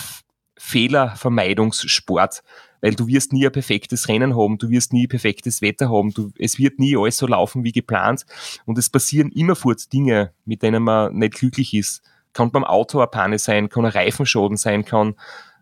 [0.59, 2.43] Fehlervermeidungssport
[2.81, 6.31] weil du wirst nie ein perfektes Rennen haben, du wirst nie perfektes Wetter haben, du,
[6.39, 8.25] es wird nie alles so laufen wie geplant
[8.67, 12.03] und es passieren immerfort Dinge, mit denen man nicht glücklich ist.
[12.33, 15.15] Kann beim Auto eine Panne sein, kann ein Reifenschaden sein, kann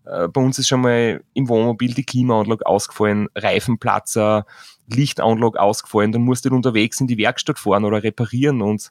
[0.04, 4.46] äh, bei uns ist schon mal im Wohnmobil die Klimaanlage ausgefallen, Reifenplatzer,
[4.86, 8.90] Lichtanlage ausgefallen, dann musst du unterwegs in die Werkstatt fahren oder reparieren und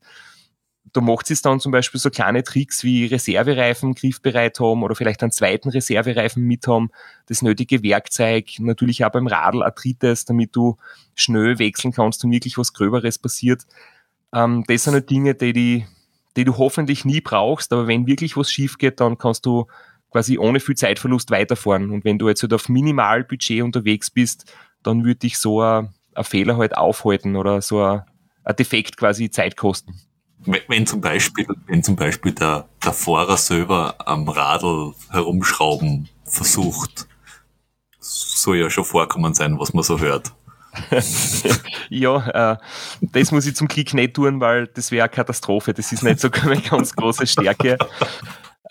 [0.94, 5.22] da macht es dann zum Beispiel so kleine Tricks wie Reservereifen griffbereit haben oder vielleicht
[5.22, 6.90] einen zweiten Reservereifen mit haben,
[7.28, 10.78] das nötige Werkzeug, natürlich auch beim Radl ein drittes, damit du
[11.16, 13.64] schnell wechseln kannst und wirklich was Gröberes passiert.
[14.34, 15.86] Ähm, das sind halt Dinge, die, die,
[16.36, 19.68] die du hoffentlich nie brauchst, aber wenn wirklich was schief geht, dann kannst du
[20.12, 21.92] quasi ohne viel Zeitverlust weiterfahren.
[21.92, 24.52] Und wenn du jetzt halt auf Minimalbudget unterwegs bist,
[24.84, 28.04] dann würde dich so ein, ein Fehler halt aufhalten oder so ein,
[28.44, 30.00] ein Defekt quasi Zeit kosten.
[30.46, 37.08] Wenn zum Beispiel, wenn zum Beispiel der, der Fahrer selber am Radl herumschrauben versucht,
[38.00, 40.32] soll ja schon vorkommen sein, was man so hört.
[41.90, 42.58] ja, äh,
[43.02, 45.74] das muss ich zum Glück nicht tun, weil das wäre eine Katastrophe.
[45.74, 47.78] Das ist nicht so eine ganz große Stärke.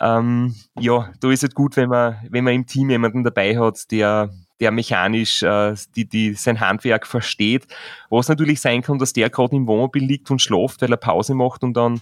[0.01, 3.91] Ähm, ja, da ist es gut, wenn man, wenn man im Team jemanden dabei hat,
[3.91, 7.67] der der mechanisch äh, die, die sein Handwerk versteht.
[8.11, 11.35] Was natürlich sein kann, dass der gerade im Wohnmobil liegt und schläft, weil er Pause
[11.35, 12.01] macht und dann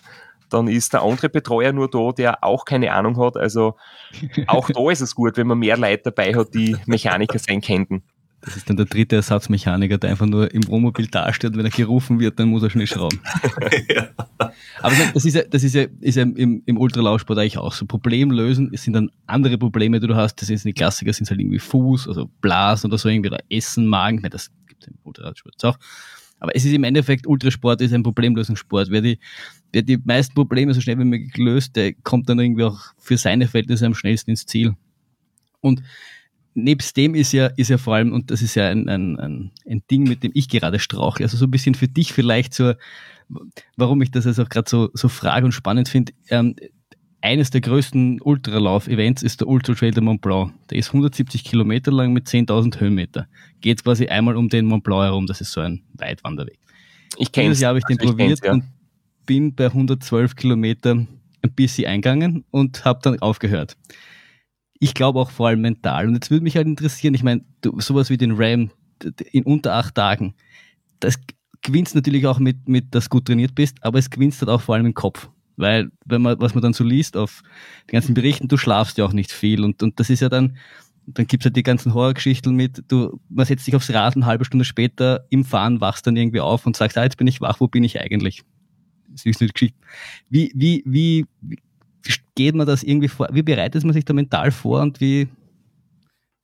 [0.50, 3.36] dann ist der andere Betreuer nur da, der auch keine Ahnung hat.
[3.36, 3.76] Also
[4.46, 8.02] auch da ist es gut, wenn man mehr Leute dabei hat, die Mechaniker sein könnten.
[8.44, 11.70] Das ist dann der dritte Ersatzmechaniker, der einfach nur im Wohnmobil dasteht und wenn er
[11.70, 13.18] gerufen wird, dann muss er schnell schrauben.
[13.88, 14.08] ja.
[14.82, 17.86] Aber das ist ja, das ist ja, ist ja im, im Ultralaufsport eigentlich auch so.
[17.86, 20.36] Problem lösen es sind dann andere Probleme, die du hast.
[20.42, 23.86] Das sind die Klassiker, sind halt irgendwie Fuß, also Blasen oder so irgendwie, oder Essen,
[23.86, 24.18] Magen.
[24.20, 25.78] Nein, das gibt es im Ultralaufsport auch.
[26.38, 28.90] Aber es ist im Endeffekt, Ultrasport ist ein Problemlösungssport.
[28.90, 29.18] Wer die,
[29.72, 33.16] wer die meisten Probleme so schnell wie möglich löst, der kommt dann irgendwie auch für
[33.16, 34.74] seine Verhältnisse am schnellsten ins Ziel.
[35.62, 35.82] Und
[36.54, 39.50] nebst dem ist ja, ist ja vor allem, und das ist ja ein, ein, ein,
[39.68, 42.74] ein Ding, mit dem ich gerade strauche, also so ein bisschen für dich vielleicht so,
[43.76, 46.54] warum ich das also auch gerade so, so frage und spannend finde, ähm,
[47.20, 50.52] eines der größten Ultralauf-Events ist der Ultra Trail de Mont Blanc.
[50.68, 53.28] Der ist 170 Kilometer lang mit 10.000 Höhenmeter.
[53.62, 55.26] Geht quasi einmal um den Mont Blanc herum.
[55.26, 56.58] Das ist so ein Weitwanderweg.
[57.16, 58.52] Ich kenne Dieses Jahr habe ich den also probiert ja.
[58.52, 58.64] und
[59.24, 63.74] bin bei 112 Kilometer ein bisschen eingegangen und habe dann aufgehört
[64.78, 66.08] ich glaube auch vor allem mental.
[66.08, 67.42] Und jetzt würde mich halt interessieren, ich meine,
[67.78, 68.70] sowas wie den Ram
[69.32, 70.34] in unter acht Tagen,
[71.00, 71.18] das
[71.62, 74.60] gewinnst natürlich auch mit, mit, dass du gut trainiert bist, aber es gewinnst halt auch
[74.60, 75.28] vor allem im Kopf.
[75.56, 77.42] Weil, wenn man, was man dann so liest auf
[77.88, 79.64] den ganzen Berichten, du schlafst ja auch nicht viel.
[79.64, 80.56] Und, und das ist ja dann,
[81.06, 84.44] dann gibt's halt die ganzen Horrorgeschichten mit, du, man setzt dich aufs Rad eine halbe
[84.44, 87.60] Stunde später im Fahren, wachst dann irgendwie auf und sagst, ah, jetzt bin ich wach,
[87.60, 88.42] wo bin ich eigentlich?
[89.10, 89.78] Das ist eine Geschichte.
[90.28, 91.26] Wie, wie, wie,
[92.34, 93.28] geht man das irgendwie vor?
[93.32, 95.28] Wie bereitet man sich da mental vor und wie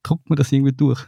[0.03, 1.05] druckt man das irgendwie durch?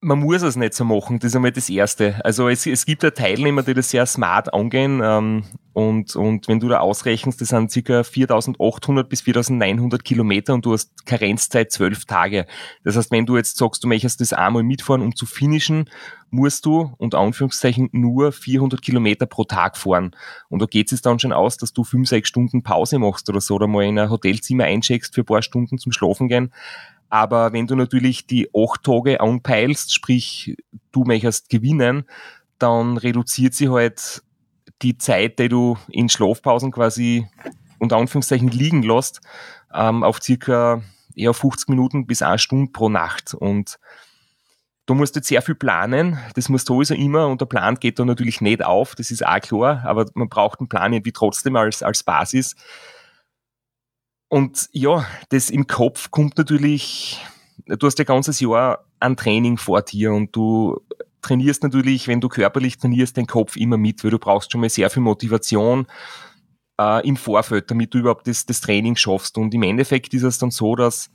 [0.00, 2.20] Man muss es nicht so machen, das ist einmal das Erste.
[2.24, 6.60] Also es, es gibt ja Teilnehmer, die das sehr smart angehen ähm, und, und wenn
[6.60, 12.04] du da ausrechnest, das sind circa 4800 bis 4900 Kilometer und du hast Karenzzeit zwölf
[12.04, 12.46] Tage.
[12.84, 15.90] Das heißt, wenn du jetzt sagst, du möchtest das einmal mitfahren, um zu finishen,
[16.30, 20.14] musst du unter Anführungszeichen nur 400 Kilometer pro Tag fahren.
[20.48, 23.40] Und da geht es dann schon aus, dass du fünf, sechs Stunden Pause machst oder
[23.40, 26.52] so oder mal in ein Hotelzimmer eincheckst für ein paar Stunden zum Schlafen gehen.
[27.16, 30.54] Aber wenn du natürlich die acht Tage anpeilst, sprich
[30.92, 32.04] du möchtest gewinnen,
[32.58, 34.22] dann reduziert sie halt
[34.82, 37.26] die Zeit, die du in Schlafpausen quasi
[37.78, 39.22] unter Anführungszeichen liegen lässt,
[39.72, 40.82] ähm, auf circa
[41.14, 43.32] eher 50 Minuten bis eine Stunde pro Nacht.
[43.32, 43.78] Und
[44.84, 46.18] du musst jetzt sehr viel planen.
[46.34, 48.94] Das musst du sowieso immer und der Plan geht da natürlich nicht auf.
[48.94, 52.56] Das ist auch klar, aber man braucht einen Plan irgendwie trotzdem als, als Basis.
[54.36, 57.24] Und ja, das im Kopf kommt natürlich,
[57.64, 60.78] du hast ja ganzes Jahr ein Training vor dir und du
[61.22, 64.68] trainierst natürlich, wenn du körperlich trainierst, den Kopf immer mit, weil du brauchst schon mal
[64.68, 65.86] sehr viel Motivation
[66.78, 69.38] äh, im Vorfeld, damit du überhaupt das, das Training schaffst.
[69.38, 71.10] Und im Endeffekt ist es dann so, dass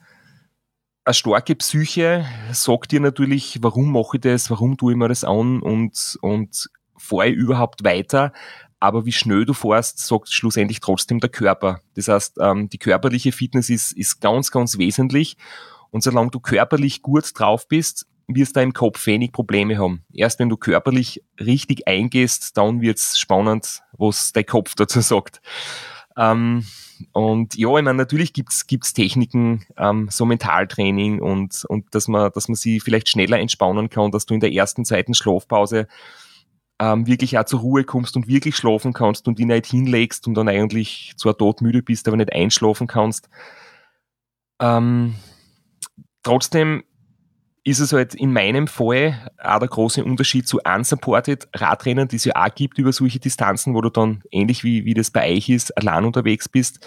[1.06, 5.24] eine starke Psyche sagt dir natürlich, warum mache ich das, warum tue ich mir das
[5.24, 8.34] an und, und fahre ich überhaupt weiter.
[8.82, 11.82] Aber wie schnell du fährst, sagt schlussendlich trotzdem der Körper.
[11.94, 15.38] Das heißt, ähm, die körperliche Fitness ist, ist ganz, ganz wesentlich.
[15.92, 20.04] Und solange du körperlich gut drauf bist, wirst du im Kopf wenig Probleme haben.
[20.12, 25.42] Erst wenn du körperlich richtig eingehst, dann wird's spannend, was dein Kopf dazu sagt.
[26.18, 26.66] Ähm,
[27.14, 32.32] und ja, ich meine, natürlich gibt's gibt's Techniken, ähm, so Mentaltraining und, und dass man,
[32.34, 35.88] dass man sie vielleicht schneller entspannen kann, dass du in der ersten zweiten Schlafpause
[36.82, 40.34] ähm, wirklich auch zur Ruhe kommst und wirklich schlafen kannst und die nicht hinlegst und
[40.34, 43.30] dann eigentlich zwar todmüde bist, aber nicht einschlafen kannst.
[44.60, 45.14] Ähm,
[46.24, 46.84] trotzdem
[47.64, 52.26] ist es halt in meinem Fall auch der große Unterschied zu unsupported Radrennen, die es
[52.26, 55.50] ja auch gibt über solche Distanzen, wo du dann ähnlich wie, wie das bei euch
[55.50, 56.84] ist, allein unterwegs bist,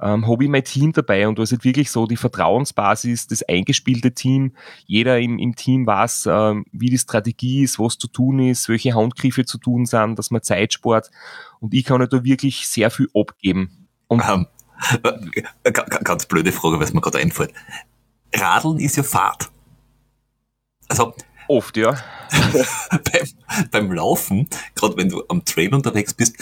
[0.00, 3.42] ähm, habe ich mein Team dabei und da ist halt wirklich so die Vertrauensbasis, das
[3.42, 4.54] eingespielte Team.
[4.86, 8.94] Jeder im, im Team weiß, ähm, wie die Strategie ist, was zu tun ist, welche
[8.94, 11.10] Handgriffe zu tun sind, dass man Zeit spart
[11.60, 13.88] und ich kann halt da wirklich sehr viel abgeben.
[14.06, 14.46] Und ähm,
[16.04, 17.52] ganz blöde Frage, was mir gerade einfällt.
[18.34, 19.50] Radeln ist ja Fahrt.
[20.88, 21.14] Also
[21.48, 21.96] oft, ja.
[22.90, 26.36] beim, beim Laufen, gerade wenn du am Trail unterwegs bist,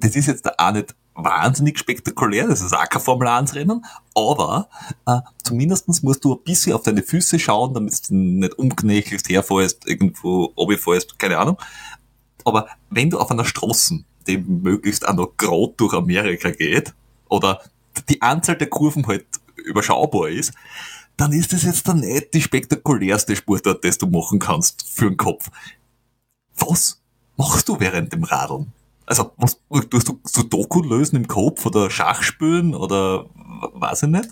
[0.00, 3.84] das ist jetzt da auch nicht wahnsinnig spektakulär, das ist auch kein Formel 1 Rennen,
[4.14, 4.68] aber
[5.06, 9.86] äh, zumindestens musst du ein bisschen auf deine Füße schauen, damit du nicht umknächelst, herfährst,
[9.86, 11.58] irgendwo runterfährst, keine Ahnung.
[12.44, 16.94] Aber wenn du auf einer Straße, die möglichst auch noch gerade durch Amerika geht,
[17.28, 17.60] oder
[18.08, 19.26] die Anzahl der Kurven halt
[19.56, 20.52] überschaubar ist,
[21.16, 25.16] dann ist das jetzt dann nicht die spektakulärste Sportart, das du machen kannst für den
[25.16, 25.50] Kopf.
[26.56, 27.00] Was
[27.36, 28.72] machst du während dem Radeln?
[29.06, 34.08] Also, was, tust du so Doku lösen im Kopf oder Schach spielen oder weiß ich
[34.08, 34.30] nicht?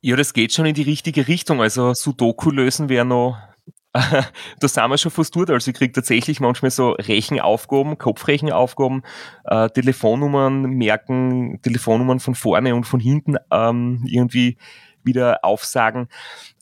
[0.00, 1.60] Ja, das geht schon in die richtige Richtung.
[1.60, 3.36] Also Sudoku lösen wäre noch,
[3.92, 5.50] da sind wir schon fast durch.
[5.50, 9.02] Also ich kriege tatsächlich manchmal so Rechenaufgaben, Kopfrechenaufgaben,
[9.44, 14.56] äh, Telefonnummern merken, Telefonnummern von vorne und von hinten ähm, irgendwie
[15.02, 16.08] wieder aufsagen.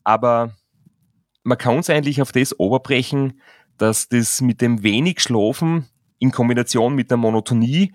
[0.02, 0.54] Aber
[1.42, 3.40] man kann es eigentlich auf das oberbrechen,
[3.76, 7.92] dass das mit dem wenig Schlafen in Kombination mit der Monotonie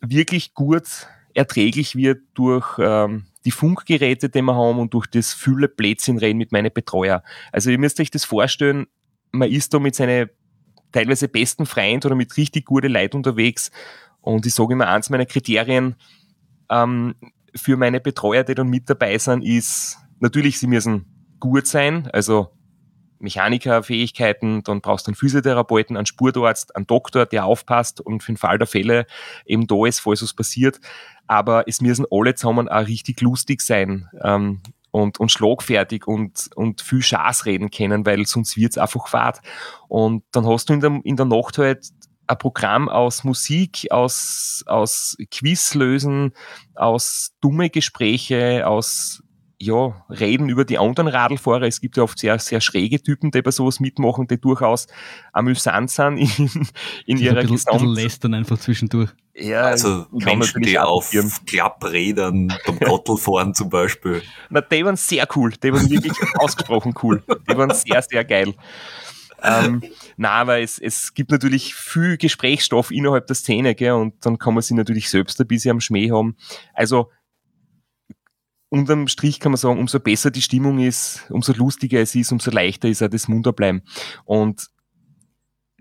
[0.00, 5.68] wirklich gut erträglich wird durch ähm, die Funkgeräte, die wir haben und durch das viele
[5.68, 7.22] Plätzchenreden mit meinen Betreuer.
[7.52, 8.86] Also ihr müsst euch das vorstellen,
[9.30, 10.28] man ist da mit seinen
[10.92, 13.70] teilweise besten Freund oder mit richtig guten Leuten unterwegs
[14.20, 15.96] und ich sage immer, eins meiner Kriterien
[16.70, 17.14] ähm,
[17.54, 22.50] für meine Betreuer, die dann mit dabei sind, ist natürlich, sie müssen gut sein, also
[23.22, 28.36] Mechanikerfähigkeiten, dann brauchst du einen Physiotherapeuten, einen Spurtarzt, einen Doktor, der aufpasst und für den
[28.36, 29.06] Fall der Fälle
[29.46, 30.80] eben da ist, falls was passiert.
[31.26, 36.82] Aber es müssen alle zusammen auch richtig lustig sein ähm, und, und schlagfertig und, und
[36.82, 39.40] viel Schaß reden können, weil sonst wird's einfach fad.
[39.88, 41.86] Und dann hast du in der, in der Nacht halt
[42.26, 46.32] ein Programm aus Musik, aus, aus Quizlösen,
[46.74, 49.22] aus dumme Gespräche, aus
[49.62, 51.62] ja, reden über die anderen Radlfahrer.
[51.62, 54.88] Es gibt ja oft sehr, sehr schräge Typen, die bei sowas mitmachen, die durchaus
[55.32, 56.68] amüsant sind in,
[57.06, 57.80] in ihrer ein bisschen, Gesamt...
[57.80, 59.10] bisschen lästern einfach zwischendurch.
[59.34, 61.12] Ja, also Menschen, die auf
[61.46, 64.22] Klapprädern beim Gottel fahren zum Beispiel.
[64.50, 65.52] Na, die waren sehr cool.
[65.62, 67.22] Die waren wirklich ausgesprochen cool.
[67.48, 68.54] Die waren sehr, sehr geil.
[69.42, 69.82] ähm,
[70.16, 74.54] na, aber es, es gibt natürlich viel Gesprächsstoff innerhalb der Szene, gell, und dann kann
[74.54, 76.36] man sie natürlich selbst ein bisschen am Schmäh haben.
[76.74, 77.10] Also,
[78.72, 82.50] unterm Strich kann man sagen, umso besser die Stimmung ist, umso lustiger es ist, umso
[82.50, 83.82] leichter ist auch das Munterbleiben.
[84.24, 84.68] Und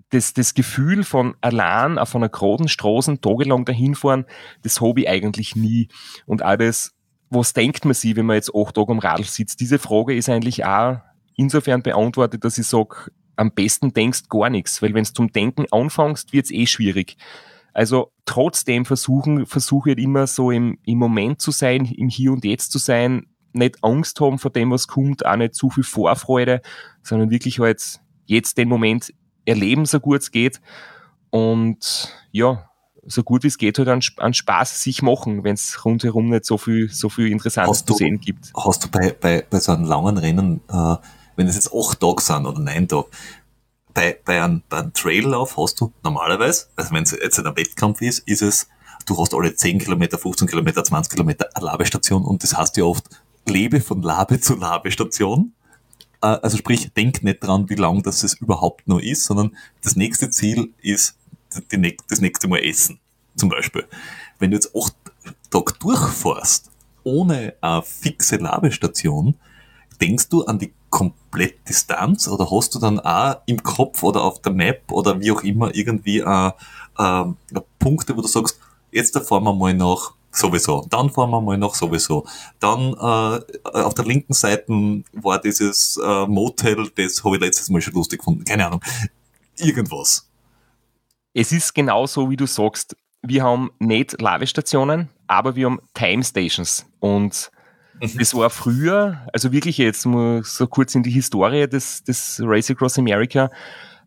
[0.09, 4.25] das, das Gefühl von allein auf einer geraden Straße tagelang dahinfahren,
[4.63, 5.87] das habe ich eigentlich nie.
[6.25, 6.93] Und alles,
[7.29, 9.61] was denkt man sich, wenn man jetzt acht Tage am Radl sitzt?
[9.61, 10.97] Diese Frage ist eigentlich auch
[11.37, 15.65] insofern beantwortet, dass ich sage, am besten denkst gar nichts, weil wenn du zum Denken
[15.71, 17.15] anfängst, wird's eh schwierig.
[17.73, 22.31] Also trotzdem versuchen, versuche ich halt immer so im, im Moment zu sein, im Hier
[22.31, 25.83] und Jetzt zu sein, nicht Angst haben vor dem, was kommt, auch nicht zu viel
[25.83, 26.61] Vorfreude,
[27.03, 29.13] sondern wirklich halt jetzt den Moment
[29.45, 30.61] erleben, so gut es geht.
[31.29, 32.69] Und ja,
[33.05, 36.45] so gut wie es geht, halt an, an Spaß sich machen, wenn es rundherum nicht
[36.45, 38.51] so viel, so viel Interessantes zu sehen gibt.
[38.55, 40.95] Hast du bei, bei, bei so einem langen Rennen, äh,
[41.35, 43.07] wenn es jetzt acht Tage sind oder neun Tage,
[43.93, 48.01] bei, bei, einem, bei einem Traillauf hast du normalerweise, also wenn es jetzt ein Wettkampf
[48.01, 48.67] ist, ist es,
[49.05, 52.83] du hast alle 10 Kilometer, 15 Kilometer, 20 Kilometer eine Labestation und das heißt ja
[52.83, 53.09] oft,
[53.47, 55.53] lebe von Labe zu Labestation.
[56.21, 59.95] Äh, also sprich, denk nicht dran, wie lang das es überhaupt nur ist, sondern das
[59.95, 61.15] nächste Ziel ist
[62.09, 62.99] das nächste Mal essen,
[63.35, 63.85] zum Beispiel.
[64.39, 64.95] Wenn du jetzt acht
[65.49, 66.71] Tage durchfährst,
[67.03, 69.35] ohne eine fixe Labestation,
[69.99, 74.51] denkst du an die Komplettdistanz oder hast du dann auch im Kopf oder auf der
[74.51, 76.51] Map oder wie auch immer irgendwie äh,
[76.97, 77.25] äh,
[77.79, 78.59] Punkte, wo du sagst,
[78.91, 82.25] jetzt fahren wir mal nach sowieso, dann fahren wir mal nach sowieso.
[82.59, 87.81] Dann äh, auf der linken Seite war dieses äh, Motel, das habe ich letztes Mal
[87.81, 88.81] schon lustig gefunden, keine Ahnung,
[89.57, 90.27] irgendwas.
[91.33, 92.95] Es ist genau so, wie du sagst.
[93.21, 96.85] Wir haben nicht Ladestationen, aber wir haben Time Stations.
[96.99, 97.51] Und.
[98.01, 102.69] Das war früher, also wirklich jetzt mal so kurz in die Historie des, des Race
[102.71, 103.51] Across America,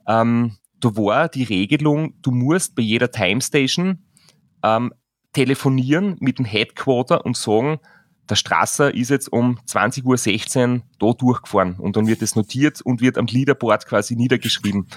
[0.07, 4.04] ähm, da war die Regelung, du musst bei jeder Time Station
[4.62, 4.92] ähm,
[5.33, 7.78] telefonieren mit dem Headquarter und sagen,
[8.28, 13.00] der Strasser ist jetzt um 20.16 Uhr da durchgefahren und dann wird es notiert und
[13.00, 14.88] wird am Leaderboard quasi niedergeschrieben.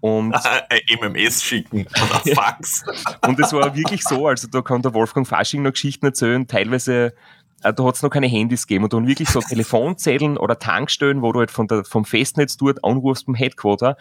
[0.00, 0.34] Und
[1.00, 2.84] MMS schicken oder Fax.
[3.26, 7.14] und es war wirklich so, also da kann der Wolfgang Fasching noch Geschichten erzählen, teilweise
[7.62, 11.32] da hat es noch keine Handys gegeben und dann wirklich so Telefonzellen oder Tankstellen, wo
[11.32, 13.96] du halt von der, vom Festnetz dort anrufst vom Headquarter.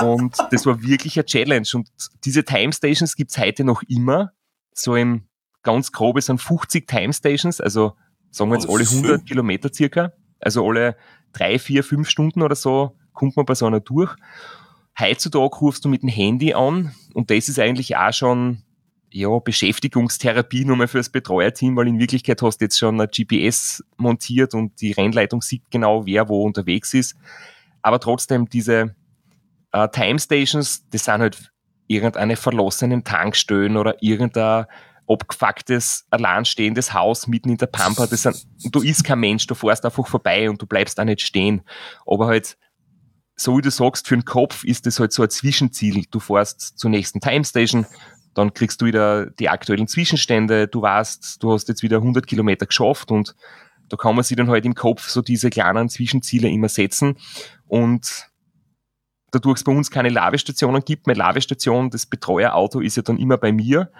[0.00, 1.66] Und das war wirklich eine Challenge.
[1.74, 1.88] Und
[2.24, 4.32] diese Time Stations gibt's heute noch immer.
[4.74, 5.26] So im
[5.62, 7.94] ganz grobe sind 50 Time Stations, also
[8.30, 10.12] sagen wir jetzt alle 100 Kilometer circa.
[10.40, 10.96] Also alle
[11.32, 14.14] drei, vier, fünf Stunden oder so kommt man bei so einer durch.
[14.98, 18.62] Heutzutage rufst du mit dem Handy an und das ist eigentlich auch schon
[19.12, 23.84] ja, Beschäftigungstherapie nur mal fürs Betreuerteam, weil in Wirklichkeit hast du jetzt schon ein GPS
[23.96, 27.16] montiert und die Rennleitung sieht genau, wer wo unterwegs ist.
[27.82, 28.94] Aber trotzdem, diese
[29.72, 31.52] äh, Time Stations, das sind halt
[31.86, 34.66] irgendeine verlassenen Tankstellen oder irgendein
[35.06, 38.06] abgefucktes, alleinstehendes Haus mitten in der Pampa.
[38.06, 41.20] Das sind, du ist kein Mensch, du fährst einfach vorbei und du bleibst da nicht
[41.20, 41.62] stehen.
[42.06, 42.56] Aber halt
[43.34, 46.04] so wie du sagst, für den Kopf ist das halt so ein Zwischenziel.
[46.10, 47.86] Du fährst zur nächsten Time Station,
[48.34, 52.66] dann kriegst du wieder die aktuellen Zwischenstände, du weißt, du hast jetzt wieder 100 Kilometer
[52.66, 53.34] geschafft und
[53.88, 57.16] da kann man sich dann halt im Kopf so diese kleinen Zwischenziele immer setzen.
[57.66, 58.30] Und
[59.32, 63.36] dadurch es bei uns keine Ladestationen gibt, meine Ladestation, das Betreuerauto ist ja dann immer
[63.36, 63.90] bei mir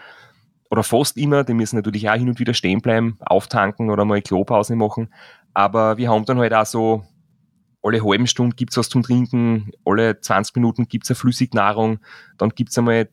[0.70, 4.22] oder fast immer, die müssen natürlich auch hin und wieder stehen bleiben, auftanken oder mal
[4.22, 5.12] Klopause machen,
[5.52, 7.04] aber wir haben dann halt auch so
[7.82, 11.98] alle halben Stunden gibt's was zum Trinken, alle 20 Minuten gibt's eine Flüssignahrung,
[12.38, 13.08] dann gibt's einmal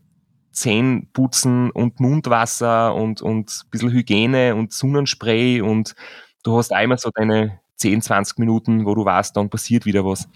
[0.51, 5.95] Zähnputzen und Mundwasser und, und ein bisschen Hygiene und Sonnenspray und
[6.43, 10.27] du hast einmal so deine 10, 20 Minuten, wo du weißt, dann passiert wieder was.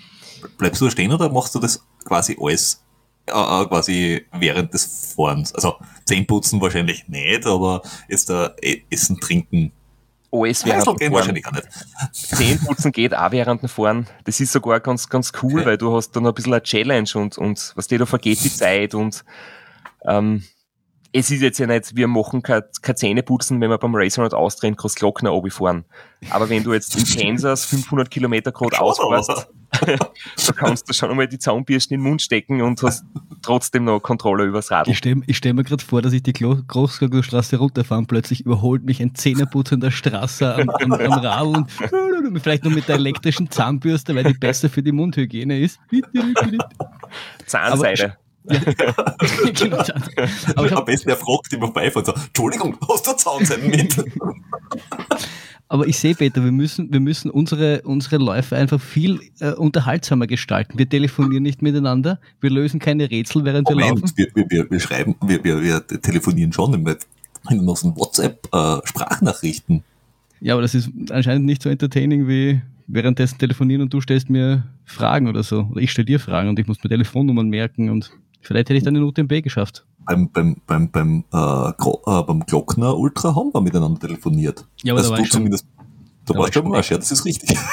[0.57, 2.83] Bleibst du da stehen oder machst du das quasi alles
[3.27, 5.53] äh, äh quasi während des Fahrens?
[5.53, 9.71] Also Zähnputzen wahrscheinlich nicht, aber jetzt da äh, Essen, Trinken
[10.33, 11.13] alles während dem Fahren.
[11.13, 11.67] Wahrscheinlich auch nicht.
[12.11, 14.07] Zähneputzen geht auch während dem Fahren.
[14.23, 15.65] Das ist sogar ganz, ganz cool, okay.
[15.65, 18.51] weil du hast dann ein bisschen eine Challenge und, und was dir da vergeht die
[18.51, 19.23] Zeit und
[20.05, 20.43] ähm,
[21.15, 24.33] es ist jetzt ja nicht, wir machen kein, kein Zähneputzen, wenn wir beim Racer nicht
[24.33, 25.85] Austrian Cross Glockner fahren.
[26.31, 29.47] Aber wenn du jetzt in Kansas 500 Kilometer gerade ausfährst,
[29.85, 33.05] da kannst du schon einmal die Zaunbürsten in den Mund stecken und hast
[33.43, 34.87] trotzdem noch Kontrolle übers Rad.
[34.87, 38.99] Ich stelle stell mir gerade vor, dass ich die Großglocknerstraße runterfahre und plötzlich überholt mich
[38.99, 41.71] ein Zähneputzer in der Straße am, am, am Rad und
[42.41, 45.79] vielleicht noch mit der elektrischen Zahnbürste, weil die besser für die Mundhygiene ist.
[47.45, 48.17] Zahnseide.
[48.45, 48.59] Ja.
[49.53, 49.77] genau.
[50.55, 53.95] Aber ich Am besten er fragt immer und sagt, Entschuldigung, hast du Zaunseiden mit?
[55.69, 60.27] Aber ich sehe, Peter, wir müssen, wir müssen unsere, unsere Läufe einfach viel äh, unterhaltsamer
[60.27, 60.77] gestalten.
[60.77, 64.13] Wir telefonieren nicht miteinander, wir lösen keine Rätsel, während Moment, wir laufen.
[64.35, 66.73] Wir, wir, wir schreiben, wir, wir, wir telefonieren schon
[67.49, 69.77] in unseren WhatsApp-Sprachnachrichten.
[69.77, 74.29] Äh, ja, aber das ist anscheinend nicht so entertaining wie währenddessen telefonieren und du stellst
[74.29, 75.69] mir Fragen oder so.
[75.71, 78.11] Oder ich stelle dir Fragen und ich muss mir Telefonnummern merken und
[78.43, 82.97] vielleicht hätte ich dann den UTMB geschafft beim, beim, beim, beim, äh, äh, beim Glockner
[82.97, 84.65] Ultra haben wir miteinander telefoniert.
[84.83, 85.65] Ja, aber also da du zumindest,
[86.25, 87.57] da, da warst du schon Marsch, ja, das ist richtig.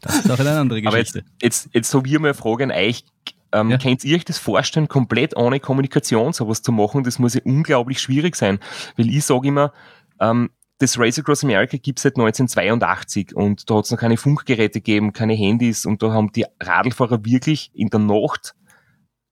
[0.00, 0.88] Das ist auch eine andere Geschichte.
[0.88, 3.04] Aber jetzt, jetzt, jetzt habe ich mal eine Frage an euch.
[3.50, 3.78] Ähm, ja.
[3.78, 7.02] Könnt ihr euch das vorstellen, komplett ohne Kommunikation sowas zu machen?
[7.02, 8.60] Das muss ja unglaublich schwierig sein.
[8.96, 9.72] Weil ich sage immer,
[10.20, 14.16] ähm, das Race Across America gibt es seit 1982 und da hat es noch keine
[14.16, 18.54] Funkgeräte gegeben, keine Handys und da haben die Radlfahrer wirklich in der Nacht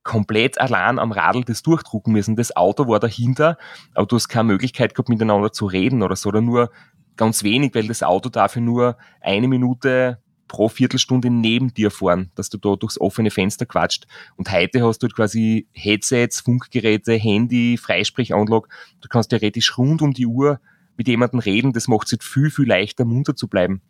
[0.07, 2.37] komplett allein am Radl das durchdrucken müssen.
[2.37, 3.57] Das Auto war dahinter,
[3.93, 6.71] aber du hast keine Möglichkeit gehabt, miteinander zu reden oder so, oder nur
[7.17, 12.49] ganz wenig, weil das Auto dafür nur eine Minute pro Viertelstunde neben dir fahren, dass
[12.49, 14.07] du da durchs offene Fenster quatscht.
[14.37, 18.69] Und heute hast du quasi Headsets, Funkgeräte, Handy, Freisprechanlage.
[19.01, 20.61] Du kannst theoretisch rund um die Uhr
[20.95, 21.73] mit jemandem reden.
[21.73, 23.81] Das macht es halt viel, viel leichter, munter zu bleiben.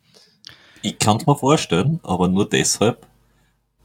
[0.82, 3.06] Ich kann es mir vorstellen, aber nur deshalb,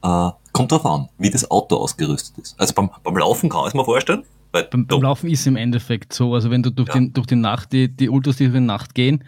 [0.04, 2.60] äh, kommt drauf an, wie das Auto ausgerüstet ist.
[2.60, 4.22] Also beim, beim Laufen kann ich es mir vorstellen.
[4.52, 6.94] Beim, beim Laufen ist es im Endeffekt so, also wenn du durch, ja.
[6.94, 9.24] den, durch die Nacht, die, die Ultras, die durch die Nacht gehen,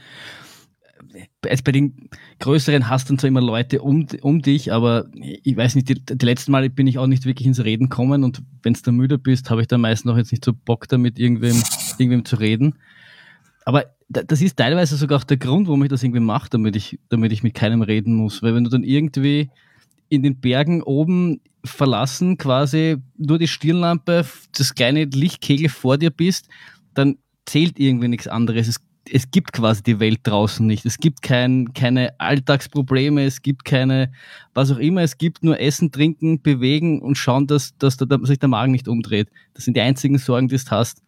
[1.48, 2.10] also bei den
[2.40, 5.94] größeren hast du dann zwar immer Leute um, um dich, aber ich weiß nicht, die,
[5.94, 8.92] die letzten Male bin ich auch nicht wirklich ins Reden kommen und wenn du da
[8.92, 11.60] müde bist, habe ich da meistens noch jetzt nicht so Bock damit, irgendwem,
[11.98, 12.74] irgendwem zu reden.
[13.64, 17.00] Aber das ist teilweise sogar auch der Grund, warum ich das irgendwie mache, damit ich,
[17.08, 18.42] damit ich mit keinem reden muss.
[18.42, 19.50] Weil wenn du dann irgendwie
[20.08, 24.24] in den Bergen oben verlassen, quasi nur die Stirnlampe,
[24.56, 26.48] das kleine Lichtkegel vor dir bist,
[26.94, 28.68] dann zählt irgendwie nichts anderes.
[28.68, 28.80] Es
[29.12, 30.84] es gibt quasi die Welt draußen nicht.
[30.84, 34.12] Es gibt kein, keine Alltagsprobleme, es gibt keine,
[34.54, 38.38] was auch immer, es gibt nur Essen, Trinken, Bewegen und schauen, dass, dass da, sich
[38.38, 39.28] der Magen nicht umdreht.
[39.54, 41.02] Das sind die einzigen Sorgen, die du hast.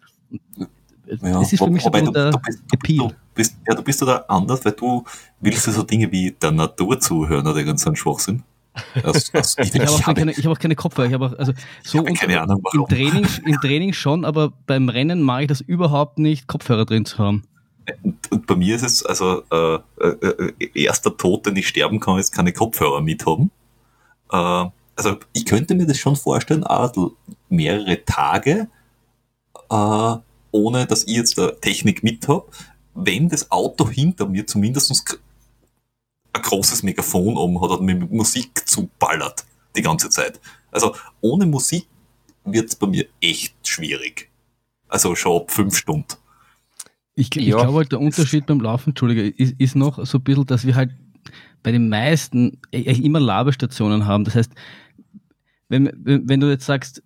[1.22, 3.08] Ja, das ist für mich so du, der du bist, Appeal.
[3.08, 5.04] Du bist, ja, du bist da anders, weil du
[5.40, 8.42] willst ja so Dinge wie der Natur zuhören oder irgend so ein Schwachsinn.
[9.02, 11.08] Das, das, ich, ich habe auch, keine, hab auch keine Kopfhörer.
[11.08, 11.52] Ich habe auch, also
[11.84, 12.80] so ich keine Ahnung, warum.
[12.80, 17.04] Im Training, Im Training schon, aber beim Rennen mag ich das überhaupt nicht, Kopfhörer drin
[17.04, 17.44] zu haben.
[18.02, 22.00] Und, und bei mir ist es, also äh, äh, äh, erster Tod, den ich sterben
[22.00, 23.50] kann, ist keine Kopfhörer mithaben.
[24.30, 27.12] Äh, also ich könnte mir das schon vorstellen, aber
[27.48, 28.68] mehrere Tage,
[29.70, 30.16] äh,
[30.50, 32.46] ohne dass ich jetzt da Technik mit habe,
[32.94, 35.20] wenn das Auto hinter mir zumindest
[36.32, 39.44] ein großes Megafon oben hat und mit Musik zuballert
[39.76, 40.40] die ganze Zeit.
[40.70, 41.86] Also ohne Musik
[42.44, 44.30] wird es bei mir echt schwierig.
[44.88, 46.14] Also schon ab fünf Stunden.
[47.14, 50.46] Ich, ich glaube halt, der Unterschied beim Laufen, Entschuldige, ist, ist noch so ein bisschen,
[50.46, 50.92] dass wir halt
[51.62, 54.24] bei den meisten immer Labestationen haben.
[54.24, 54.52] Das heißt,
[55.68, 57.02] wenn, wenn du jetzt sagst,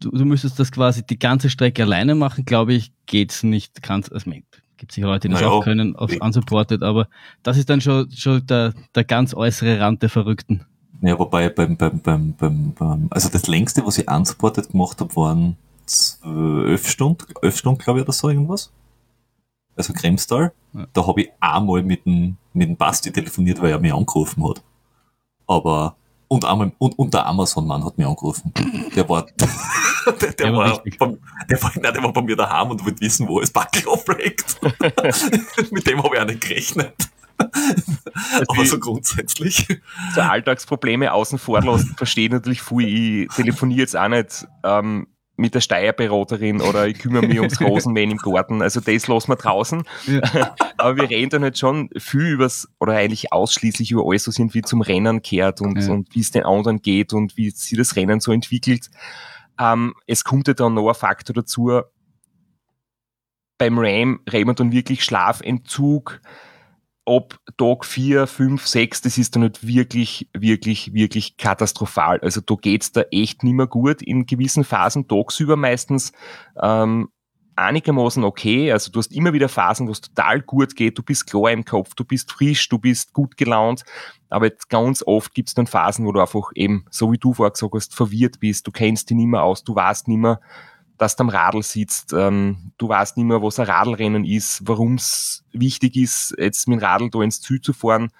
[0.00, 3.82] du, du müsstest das quasi die ganze Strecke alleine machen, glaube ich, geht's nicht.
[3.82, 4.30] Kannst, also,
[4.78, 7.08] gibt sicher Leute, die das naja, auch können, auf unsupported, aber
[7.42, 10.64] das ist dann schon, schon der, der ganz äußere Rand der Verrückten.
[11.02, 15.14] Ja, wobei beim, beim, beim, beim, beim also das längste, was ich unsupported gemacht habe,
[15.16, 15.56] waren
[15.86, 18.72] zwölf Stunden, elf Stunden, glaube ich, oder so irgendwas
[19.78, 20.52] also Kremstal.
[20.74, 20.86] Ja.
[20.92, 24.62] Da habe ich einmal mit dem, mit dem Basti telefoniert, weil er mich angerufen hat.
[25.46, 25.96] Aber,
[26.28, 28.52] und einmal, und, und der Amazon-Mann hat mich angerufen.
[28.94, 29.26] Der war,
[30.20, 30.90] der, der, war, bei,
[31.48, 34.60] der, war, nein, der war bei mir daheim und wollte wissen, wo es Backel auflegt.
[35.70, 36.94] mit dem habe ich auch nicht gerechnet.
[37.38, 39.66] Also Aber so grundsätzlich.
[40.14, 43.24] So Alltagsprobleme außen vor lassen, verstehe natürlich viel.
[43.24, 45.06] Ich telefoniere jetzt auch nicht ähm,
[45.38, 48.60] mit der Steuerberaterin oder ich kümmere mich ums Rosenmähen im Garten.
[48.60, 49.84] Also das lassen wir draußen.
[50.06, 50.56] Ja.
[50.76, 54.62] Aber wir reden dann halt schon viel übers, oder eigentlich ausschließlich über alles, was irgendwie
[54.62, 55.92] zum Rennen kehrt und, ja.
[55.92, 58.90] und wie es den anderen geht und wie sich das Rennen so entwickelt.
[59.60, 61.82] Ähm, es kommt ja dann noch ein Faktor dazu.
[63.58, 66.20] Beim Ram reden wir dann wirklich Schlafentzug,
[67.08, 72.20] ab Tag 4, 5, 6, das ist dann nicht wirklich, wirklich, wirklich katastrophal.
[72.20, 76.12] Also da geht's da echt nicht mehr gut in gewissen Phasen, tagsüber meistens.
[76.60, 77.08] Ähm,
[77.58, 78.72] einigermaßen okay.
[78.72, 81.64] Also du hast immer wieder Phasen, wo es total gut geht, du bist klar im
[81.64, 83.84] Kopf, du bist frisch, du bist gut gelaunt.
[84.30, 87.52] Aber jetzt ganz oft gibt's dann Phasen, wo du einfach eben, so wie du vorher
[87.52, 90.40] gesagt hast, verwirrt bist, du kennst dich nicht mehr aus, du weißt nicht mehr,
[90.98, 94.94] dass du am Radl sitzt, ähm, du weißt nicht mehr, was ein Radlrennen ist, warum
[94.94, 98.10] es wichtig ist, jetzt mit dem Radl da ins Ziel zu fahren.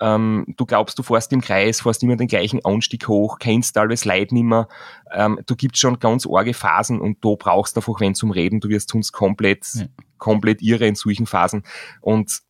[0.00, 4.08] Ähm, du glaubst, du fährst im Kreis, fährst immer den gleichen Anstieg hoch, kennst teilweise
[4.08, 4.68] Leid nicht mehr.
[5.12, 8.60] Ähm, du gibst schon ganz arge Phasen und da brauchst du einfach wenn zum Reden,
[8.60, 9.86] du wirst uns komplett, ja.
[10.18, 11.64] komplett irre in solchen Phasen.
[12.00, 12.40] Und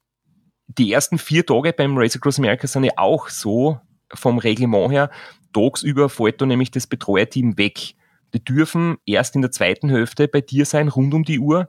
[0.67, 3.81] die ersten vier Tage beim Race Across America sind ja auch so
[4.13, 5.11] vom Reglement her,
[5.53, 7.95] tagsüber fällt da nämlich das Betreuerteam weg
[8.41, 11.69] dürfen erst in der zweiten Hälfte bei dir sein, rund um die Uhr.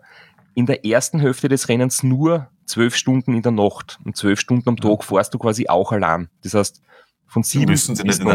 [0.53, 3.99] In der ersten Hälfte des Rennens nur zwölf Stunden in der Nacht.
[4.03, 6.29] Und zwölf Stunden am Tag fährst du quasi auch allein.
[6.43, 6.81] Das heißt,
[7.27, 8.25] von sieben bis 19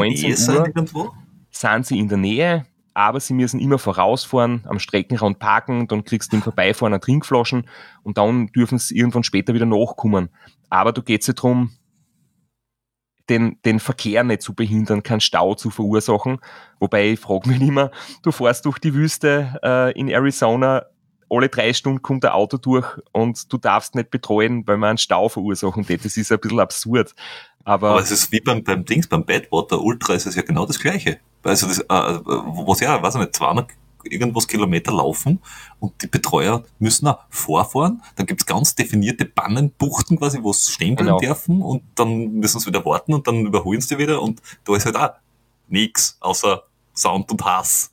[0.95, 1.15] Uhr
[1.51, 6.33] sind sie in der Nähe, aber sie müssen immer vorausfahren, am Streckenrand parken, dann kriegst
[6.33, 7.69] du im Vorbeifahren eine Trinkflaschen
[8.03, 10.29] und dann dürfen sie irgendwann später wieder nachkommen.
[10.69, 11.71] Aber du geht ja darum,
[13.29, 16.39] den, den Verkehr nicht zu behindern, keinen Stau zu verursachen.
[16.81, 17.91] Wobei ich frage mich immer,
[18.23, 20.85] du fährst durch die Wüste äh, in Arizona,
[21.33, 24.99] alle drei Stunden kommt ein Auto durch und du darfst nicht betreuen, weil man einen
[24.99, 26.05] Stau verursachen tät.
[26.05, 27.15] Das ist ein bisschen absurd.
[27.65, 30.67] Aber, Aber es ist wie beim, beim Dings, beim Badwater Ultra ist es ja genau
[30.67, 31.19] das Gleiche.
[31.43, 33.67] also das, äh, was ja, weiß ich nicht, 200
[34.05, 35.41] irgendwas Kilometer laufen
[35.81, 38.03] und die Betreuer müssen auch vorfahren.
[38.17, 41.19] Dann gibt's ganz definierte Bannenbuchten quasi, wo sie stehen bleiben Genau.
[41.19, 44.75] dürfen und dann müssen sie wieder warten und dann überholen sie die wieder und da
[44.77, 45.11] ist halt auch
[45.69, 46.63] nix außer
[46.95, 47.92] Sound und Hass.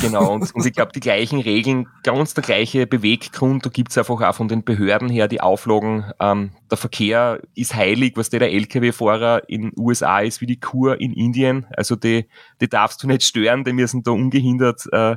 [0.00, 4.20] Genau, und, und ich glaube, die gleichen Regeln, ganz der gleiche Beweggrund, da gibt's einfach
[4.22, 8.52] auch von den Behörden her die Auflagen, ähm, der Verkehr ist heilig, was der, der
[8.52, 12.26] Lkw-Fahrer in USA ist wie die Kur in Indien, also die,
[12.60, 15.16] die darfst du nicht stören, die müssen da ungehindert äh,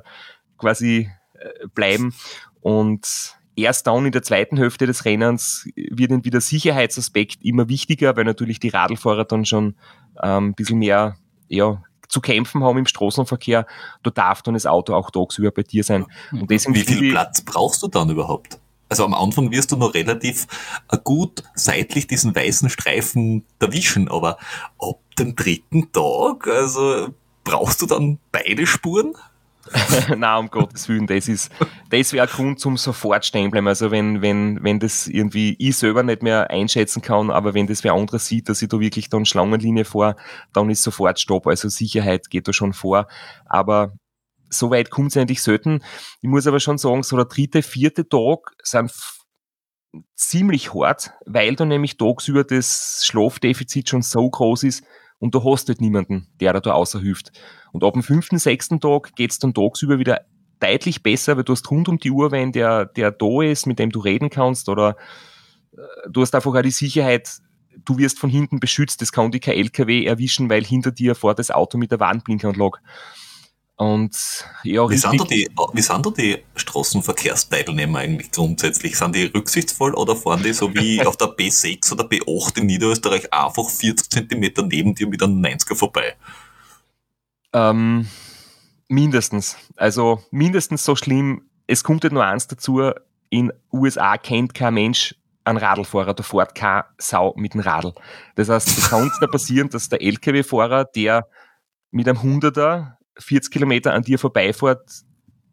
[0.58, 2.14] quasi äh, bleiben.
[2.60, 8.16] Und erst dann in der zweiten Hälfte des Rennens wird irgendwie der Sicherheitsaspekt immer wichtiger,
[8.18, 9.76] weil natürlich die Radlfahrer dann schon
[10.22, 11.16] ähm, ein bisschen mehr
[11.48, 13.66] ja, zu kämpfen haben im Straßenverkehr,
[14.04, 16.06] da darf dann das Auto auch tagsüber bei dir sein.
[16.32, 18.60] Und das Wie viel Platz brauchst du dann überhaupt?
[18.88, 20.48] Also am Anfang wirst du noch relativ
[20.92, 24.38] äh, gut seitlich diesen weißen Streifen erwischen, aber
[24.80, 27.10] ab dem dritten Tag, also
[27.44, 29.16] brauchst du dann beide Spuren?
[30.16, 31.52] Nein, um Gottes Willen, das ist,
[31.90, 33.68] das wäre ein Grund zum sofort stehen bleiben.
[33.68, 37.84] Also wenn, wenn, wenn das irgendwie ich selber nicht mehr einschätzen kann, aber wenn das
[37.84, 40.16] wer anderer sieht, dass ich da wirklich dann Schlangenlinie vor,
[40.54, 41.48] dann ist sofort Stopp.
[41.48, 43.08] Also Sicherheit geht da schon vor.
[43.46, 43.94] Aber
[44.50, 45.82] so weit kommt es eigentlich selten.
[46.22, 48.92] Ich muss aber schon sagen, so der dritte, vierte Tag sind
[50.16, 54.84] ziemlich hart, weil da nämlich tagsüber das Schlafdefizit schon so groß ist
[55.20, 57.32] und du hast halt niemanden, der da, da außerhilft.
[57.72, 60.22] Und ab dem fünften, sechsten Tag geht's dann tagsüber wieder
[60.60, 63.80] deutlich besser, weil du hast rund um die Uhr, wenn der, der da ist, mit
[63.80, 64.96] dem du reden kannst, oder
[65.76, 67.30] äh, du hast einfach auch die Sicherheit,
[67.84, 71.40] du wirst von hinten beschützt, das kann dich kein LKW erwischen, weil hinter dir fährt
[71.40, 72.80] das Auto mit der Warnblinkanlage.
[73.78, 78.98] Und ja, Wie sind, da die, wie sind da die Straßenverkehrsteilnehmer eigentlich grundsätzlich?
[78.98, 83.34] Sind die rücksichtsvoll oder fahren die so wie auf der B6 oder B8 in Niederösterreich
[83.34, 86.16] einfach 40 Zentimeter neben dir mit einem 90er vorbei?
[87.52, 88.08] Ähm,
[88.88, 89.58] mindestens.
[89.76, 91.50] Also mindestens so schlimm.
[91.68, 92.92] Es kommt halt nur eins dazu,
[93.30, 97.94] in USA kennt kein Mensch einen Radlfahrer, da fährt keine Sau mit dem Radl.
[98.36, 101.28] Das heißt, es kann da passieren, dass der LKW-Fahrer, der
[101.92, 104.82] mit einem Hunderter 40 Kilometer an dir vorbeifährt,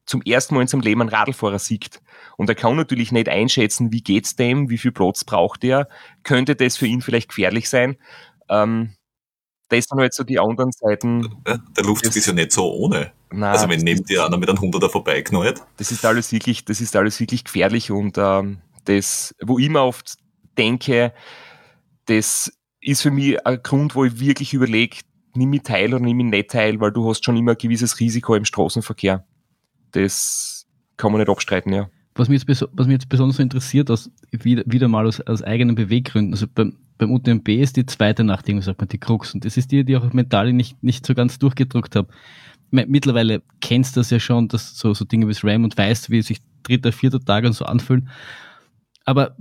[0.04, 2.00] zum ersten Mal in seinem Leben einen Radlfahrer sieht.
[2.36, 5.88] Und er kann natürlich nicht einschätzen, wie geht's dem, wie viel Platz braucht er,
[6.24, 7.96] könnte das für ihn vielleicht gefährlich sein.
[8.48, 8.94] Ähm,
[9.68, 11.42] das sind halt so die anderen Seiten.
[11.46, 13.12] Ja, der Luft ist ja nicht so ohne.
[13.30, 15.62] Na, Also wenn neben dir einer mit einem 100er vorbeiknallt.
[15.78, 19.82] das ist alles wirklich, das ist alles wirklich gefährlich und ähm, das, wo ich mir
[19.82, 20.18] oft
[20.58, 21.14] denke,
[22.06, 24.98] das ist für mich ein Grund, wo ich wirklich überlege,
[25.34, 28.00] nimm ich teil oder nimm ich nicht teil, weil du hast schon immer ein gewisses
[28.00, 29.24] Risiko im Straßenverkehr.
[29.92, 30.66] Das
[30.96, 31.88] kann man nicht abstreiten, ja.
[32.14, 35.74] Was mich jetzt, was mich jetzt besonders interessiert, aus, wieder, wieder mal aus, aus eigenen
[35.74, 39.32] Beweggründen, also beim, beim UTMB ist die zweite Nacht, irgendwie sagt man, die Krux.
[39.32, 42.08] Und das ist die, die auch mental nicht, nicht so ganz durchgedruckt habe.
[42.70, 46.10] Mittlerweile kennst du das ja schon, dass so, so Dinge wie das RAM und weißt,
[46.10, 48.08] wie sich dritter, vierter Tag und so anfühlen.
[49.04, 49.36] Aber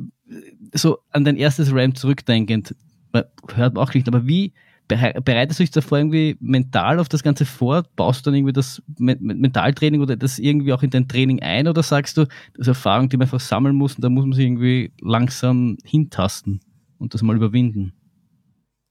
[0.74, 2.76] so an dein erstes RAM zurückdenkend,
[3.14, 3.24] man
[3.54, 4.54] hört man auch nicht, aber wie
[4.96, 7.84] bereitest du dich davor irgendwie mental auf das Ganze vor?
[7.96, 11.42] Baust du dann irgendwie das Men- Men- Mentaltraining oder das irgendwie auch in dein Training
[11.42, 14.26] ein oder sagst du, das ist Erfahrung, die man einfach sammeln muss und da muss
[14.26, 16.62] man sich irgendwie langsam hintasten
[16.98, 17.94] und das mal überwinden?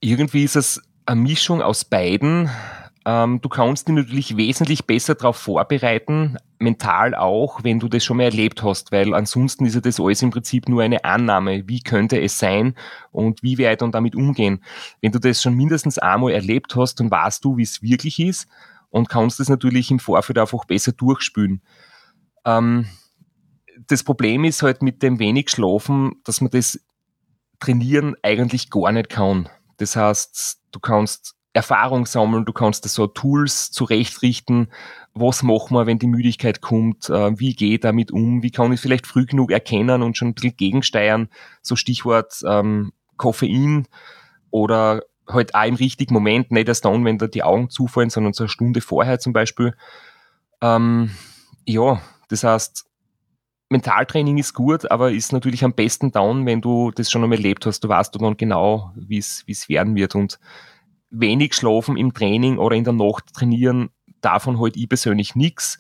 [0.00, 2.48] Irgendwie ist es eine Mischung aus beiden.
[3.06, 8.18] Ähm, du kannst dich natürlich wesentlich besser darauf vorbereiten, mental auch, wenn du das schon
[8.18, 11.66] mal erlebt hast, weil ansonsten ist ja das alles im Prinzip nur eine Annahme.
[11.66, 12.74] Wie könnte es sein
[13.10, 14.62] und wie werde ich dann damit umgehen?
[15.00, 18.48] Wenn du das schon mindestens einmal erlebt hast, dann weißt du, wie es wirklich ist
[18.90, 21.62] und kannst es natürlich im Vorfeld einfach besser durchspülen.
[22.44, 22.86] Ähm,
[23.86, 26.78] das Problem ist halt mit dem wenig Schlafen, dass man das
[27.60, 29.48] trainieren eigentlich gar nicht kann.
[29.78, 34.70] Das heißt, du kannst Erfahrung sammeln, du kannst so Tools zurechtrichten,
[35.14, 38.72] was machen wir, wenn die Müdigkeit kommt, äh, wie gehe ich damit um, wie kann
[38.72, 41.28] ich vielleicht früh genug erkennen und schon ein bisschen gegensteuern,
[41.62, 43.88] so Stichwort ähm, Koffein
[44.50, 48.32] oder halt auch im richtigen Moment, nicht erst dann, wenn da die Augen zufallen, sondern
[48.32, 49.74] so eine Stunde vorher zum Beispiel.
[50.60, 51.10] Ähm,
[51.66, 52.86] ja, das heißt,
[53.70, 57.66] Mentaltraining ist gut, aber ist natürlich am besten dann, wenn du das schon einmal erlebt
[57.66, 57.84] hast.
[57.84, 60.16] Du weißt dann genau, wie es wie es werden wird.
[60.16, 60.40] Und
[61.10, 63.90] wenig schlafen im Training oder in der Nacht trainieren,
[64.20, 65.78] davon halt ich persönlich nix,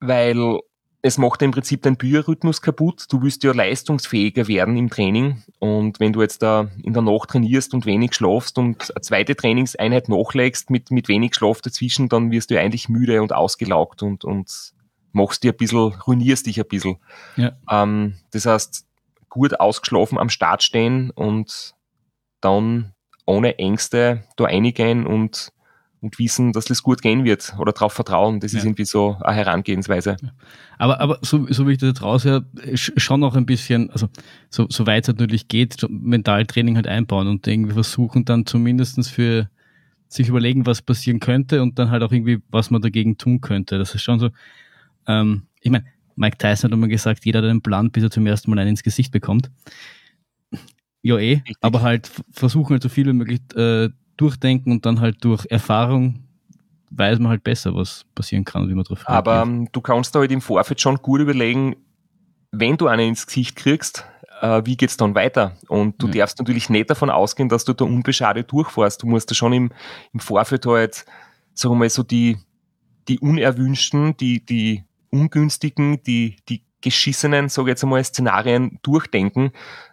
[0.00, 0.60] weil
[1.00, 3.04] es macht im Prinzip deinen Biorhythmus kaputt.
[3.08, 5.44] Du willst ja leistungsfähiger werden im Training.
[5.60, 9.36] Und wenn du jetzt da in der Nacht trainierst und wenig schlafst und eine zweite
[9.36, 14.02] Trainingseinheit nachlegst mit, mit wenig Schlaf dazwischen, dann wirst du ja eigentlich müde und ausgelaugt
[14.02, 14.72] und, und
[15.12, 16.96] machst dir ein bisschen, ruinierst dich ein bisschen.
[17.36, 17.52] Ja.
[17.70, 18.84] Ähm, das heißt,
[19.28, 21.74] gut ausgeschlafen am Start stehen und
[22.40, 22.92] dann
[23.28, 25.52] ohne Ängste da reingehen und
[26.00, 28.38] und wissen, dass das gut gehen wird oder darauf vertrauen.
[28.38, 28.58] Das ja.
[28.58, 30.16] ist irgendwie so eine Herangehensweise.
[30.78, 34.08] Aber, aber so, so wie ich das jetzt raushöre, schon noch ein bisschen, also
[34.48, 39.50] so, so weit es natürlich geht, Mentaltraining halt einbauen und irgendwie versuchen dann zumindestens für
[40.06, 43.76] sich überlegen, was passieren könnte und dann halt auch irgendwie, was man dagegen tun könnte.
[43.76, 44.30] Das ist schon so,
[45.08, 48.26] ähm, ich meine, Mike Tyson hat immer gesagt, jeder hat einen Plan, bis er zum
[48.26, 49.50] ersten Mal einen ins Gesicht bekommt.
[51.08, 51.56] Ja, eh, Richtig.
[51.62, 53.88] aber halt versuchen halt so viel wie möglich äh,
[54.18, 56.24] durchdenken und dann halt durch Erfahrung
[56.90, 59.16] weiß man halt besser, was passieren kann und wie man drauf reagiert.
[59.16, 61.76] Aber ähm, du kannst da halt im Vorfeld schon gut überlegen,
[62.52, 64.04] wenn du einen ins Gesicht kriegst,
[64.42, 65.56] äh, wie geht's dann weiter?
[65.68, 66.12] Und du ja.
[66.20, 69.02] darfst natürlich nicht davon ausgehen, dass du da unbeschadet durchfährst.
[69.02, 69.70] Du musst da schon im,
[70.12, 71.06] im Vorfeld halt,
[71.54, 72.36] sagen wir mal, so die,
[73.08, 79.52] die unerwünschten, die, die ungünstigen, die, die geschissenen, sage ich jetzt einmal, Szenarien durchdenken.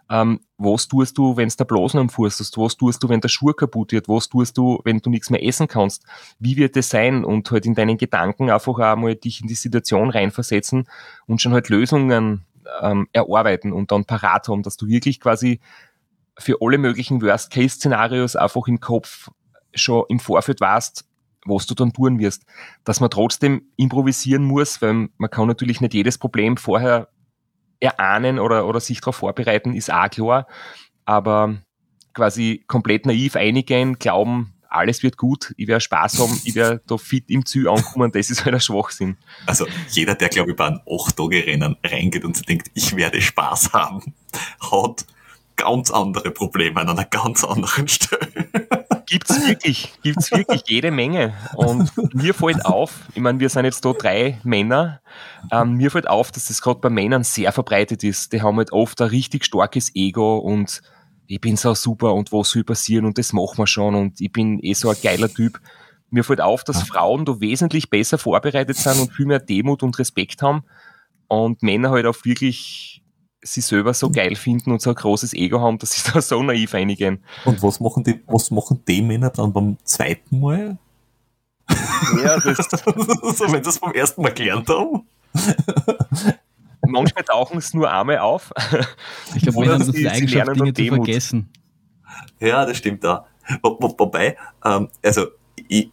[0.09, 2.57] Ähm, was tust du, wenn es der Blasen am Fuß hast?
[2.57, 4.07] Was tust du, wenn der Schuh kaputt wird?
[4.07, 6.03] Was tust du, wenn du nichts mehr essen kannst?
[6.39, 7.25] Wie wird es sein?
[7.25, 10.87] Und halt in deinen Gedanken einfach einmal dich in die Situation reinversetzen
[11.25, 12.45] und schon halt Lösungen
[12.81, 15.59] ähm, erarbeiten und dann parat haben, dass du wirklich quasi
[16.37, 19.29] für alle möglichen Worst-Case-Szenarios einfach im Kopf
[19.73, 21.05] schon im Vorfeld weißt,
[21.45, 22.45] was du dann tun wirst.
[22.83, 27.09] Dass man trotzdem improvisieren muss, weil man kann natürlich nicht jedes Problem vorher
[27.79, 30.47] erahnen oder, oder sich darauf vorbereiten, ist auch klar.
[31.05, 31.55] Aber
[32.13, 36.97] quasi komplett naiv einigen, glauben, alles wird gut, ich werde Spaß haben, ich werde da
[36.97, 39.17] fit im Ziel ankommen, das ist halt ein Schwachsinn.
[39.45, 43.73] Also jeder, der glaube ich bei einem 8-Tage-Rennen reingeht und sich denkt, ich werde Spaß
[43.73, 44.13] haben,
[44.59, 45.05] hat
[45.55, 48.64] ganz andere Probleme an einer ganz anderen Stelle.
[49.07, 51.33] Gibt's wirklich, gibt's wirklich jede Menge.
[51.55, 55.01] Und mir fällt auf, ich meine, wir sind jetzt da drei Männer,
[55.51, 58.33] ähm, mir fällt auf, dass das gerade bei Männern sehr verbreitet ist.
[58.33, 60.81] Die haben halt oft ein richtig starkes Ego und
[61.27, 64.31] ich bin so super und was soll passieren und das machen wir schon und ich
[64.31, 65.59] bin eh so ein geiler Typ.
[66.09, 69.97] Mir fällt auf, dass Frauen da wesentlich besser vorbereitet sind und viel mehr Demut und
[69.97, 70.63] Respekt haben
[71.27, 73.01] und Männer halt auch wirklich
[73.45, 76.41] sie selber so geil finden und so ein großes Ego haben, dass sie da so
[76.41, 77.23] naiv einigen.
[77.45, 80.77] Und was machen die, was machen die Männer dann beim zweiten Mal?
[82.23, 82.57] Ja, das.
[83.37, 85.07] so, wenn sie es beim ersten Mal gelernt haben.
[86.87, 88.51] Manchmal tauchen es nur einmal auf.
[89.35, 91.49] Ich glaube, Männer haben die Eigenschaft, Dinge zu vergessen.
[92.39, 93.25] Ja, das stimmt da.
[93.61, 95.27] Wo, wo, wobei, ähm, also
[95.67, 95.91] ich,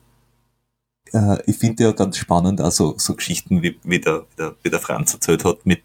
[1.12, 4.70] äh, ich finde ja ganz spannend, also so Geschichten, wie, wie, der, wie, der, wie
[4.70, 5.82] der Franz erzählt hat, mit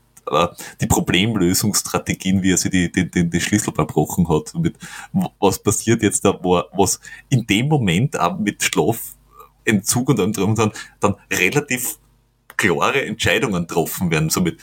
[0.81, 4.53] die Problemlösungsstrategien, wie er sich die, die, die, die Schlüssel verbrochen hat.
[4.55, 4.77] Mit,
[5.39, 6.99] was passiert jetzt da, wo, was
[7.29, 11.97] in dem Moment auch mit Schlafentzug und allem drum dann, dann relativ
[12.57, 14.29] klare Entscheidungen getroffen werden.
[14.29, 14.59] So mit,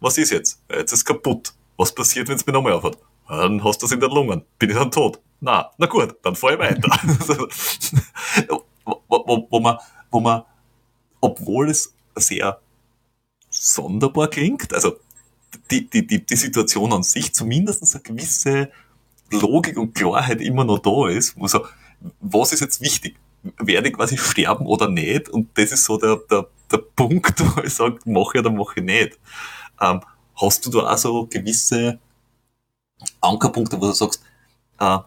[0.00, 0.62] was ist jetzt?
[0.70, 1.52] Jetzt ist kaputt.
[1.76, 2.98] Was passiert, wenn es mir nochmal aufhört?
[3.28, 4.42] Dann hast du es in den Lungen.
[4.58, 5.20] Bin ich dann tot?
[5.40, 6.88] Na, na gut, dann fahr ich weiter.
[8.86, 9.78] wo, wo, wo, man,
[10.10, 10.42] wo man,
[11.20, 12.60] obwohl es sehr
[13.64, 14.98] sonderbar klingt, also
[15.70, 18.70] die, die, die, die Situation an sich zumindest eine gewisse
[19.30, 21.64] Logik und Klarheit immer noch da ist, wo so,
[22.20, 23.16] was ist jetzt wichtig?
[23.58, 25.30] Werde ich quasi sterben oder nicht?
[25.30, 28.80] Und das ist so der, der, der Punkt, wo ich sage, mache ich oder mache
[28.80, 29.18] ich nicht.
[29.80, 30.02] Ähm,
[30.36, 31.98] hast du da auch so gewisse
[33.22, 34.22] Ankerpunkte, wo du sagst,
[34.78, 34.98] äh,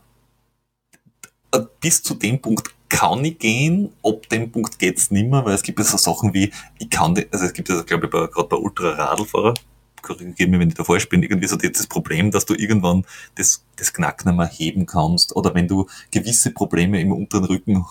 [1.51, 5.63] äh, bis zu dem Punkt kann ich gehen, ab dem Punkt geht's nimmer, weil es
[5.63, 8.47] gibt ja so Sachen wie, ich kann, die, also es gibt ja, glaube ich, gerade
[8.47, 9.53] bei Ultraradlfahrer,
[10.01, 13.65] korrigiere mich, wenn ich da falsch bin, irgendwie so das Problem, dass du irgendwann das,
[13.75, 17.85] das Knack nicht mehr heben kannst oder wenn du gewisse Probleme im unteren Rücken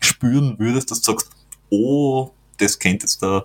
[0.00, 1.30] spüren würdest, dass du sagst,
[1.70, 3.44] oh, das könnte jetzt da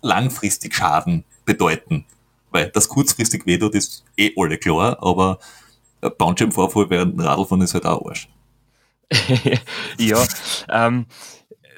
[0.00, 2.04] langfristig Schaden bedeuten.
[2.50, 5.38] Weil das kurzfristig weh tut, ist eh alle klar, aber
[6.18, 8.28] Bandscheibenvorfall während Radlfahren ist halt auch Arsch.
[9.98, 10.24] Ja,
[10.70, 11.06] ähm,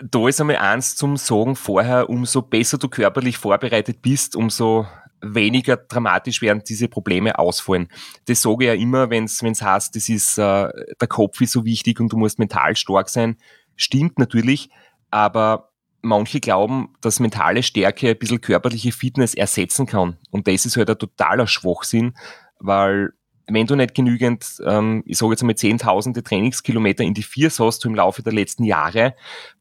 [0.03, 4.87] da ist einmal eins zum Sagen vorher, umso besser du körperlich vorbereitet bist, umso
[5.25, 7.89] weniger dramatisch werden diese Probleme ausfallen.
[8.27, 10.69] Das sage ich ja immer, wenn es heißt, das ist, äh,
[11.01, 13.37] der Kopf ist so wichtig und du musst mental stark sein.
[13.77, 14.69] Stimmt natürlich,
[15.11, 15.71] aber
[16.03, 20.19] manche glauben, dass mentale Stärke ein bisschen körperliche Fitness ersetzen kann.
[20.31, 22.15] Und das ist halt ein totaler Schwachsinn,
[22.59, 23.13] weil
[23.47, 27.85] wenn du nicht genügend, ähm, ich sage jetzt einmal zehntausende Trainingskilometer in die Viers hast
[27.85, 29.15] du im Laufe der letzten Jahre,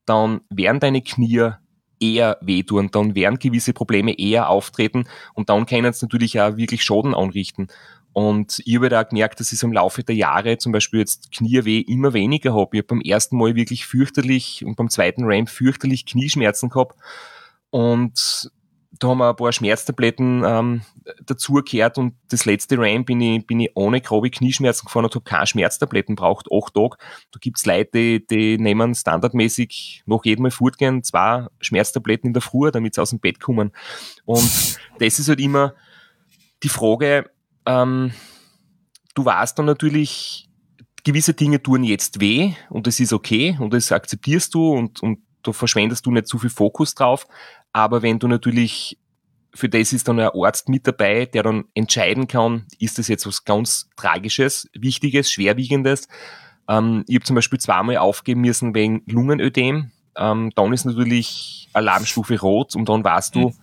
[0.06, 1.52] dann werden deine Knie
[2.00, 6.84] eher wehtun, dann werden gewisse Probleme eher auftreten und dann können es natürlich auch wirklich
[6.84, 7.68] Schaden anrichten.
[8.14, 11.32] Und ich habe da gemerkt, dass ich so im Laufe der Jahre zum Beispiel jetzt
[11.32, 12.78] Knieweh immer weniger habe.
[12.78, 16.96] Ich habe beim ersten Mal wirklich fürchterlich und beim zweiten Ramp fürchterlich Knieschmerzen gehabt.
[17.72, 18.52] Und
[19.00, 20.82] da haben wir ein paar Schmerztabletten ähm,
[21.26, 25.26] dazugehört und das letzte Ram bin ich, bin ich ohne grobe Knieschmerzen gefahren und habe
[25.26, 26.98] keine Schmerztabletten braucht, acht Tage.
[27.32, 32.42] Da gibt's Leute, die, die nehmen standardmäßig noch jedem Mal fortgehen, zwei Schmerztabletten in der
[32.42, 33.72] Früh, damit sie aus dem Bett kommen.
[34.26, 35.74] Und das ist halt immer
[36.62, 37.30] die Frage,
[37.66, 38.14] ähm,
[39.16, 40.50] du weißt dann natürlich,
[41.04, 45.20] gewisse Dinge tun jetzt weh und das ist okay und das akzeptierst du und, und
[45.44, 47.28] da verschwendest du nicht zu viel Fokus drauf.
[47.72, 48.98] Aber wenn du natürlich,
[49.54, 53.28] für das ist dann ein Arzt mit dabei, der dann entscheiden kann, ist das jetzt
[53.28, 56.08] was ganz Tragisches, Wichtiges, Schwerwiegendes.
[56.68, 59.92] Ähm, ich habe zum Beispiel zweimal aufgeben müssen wegen Lungenödem.
[60.16, 63.54] Ähm, dann ist natürlich Alarmstufe rot und dann weißt du, mhm.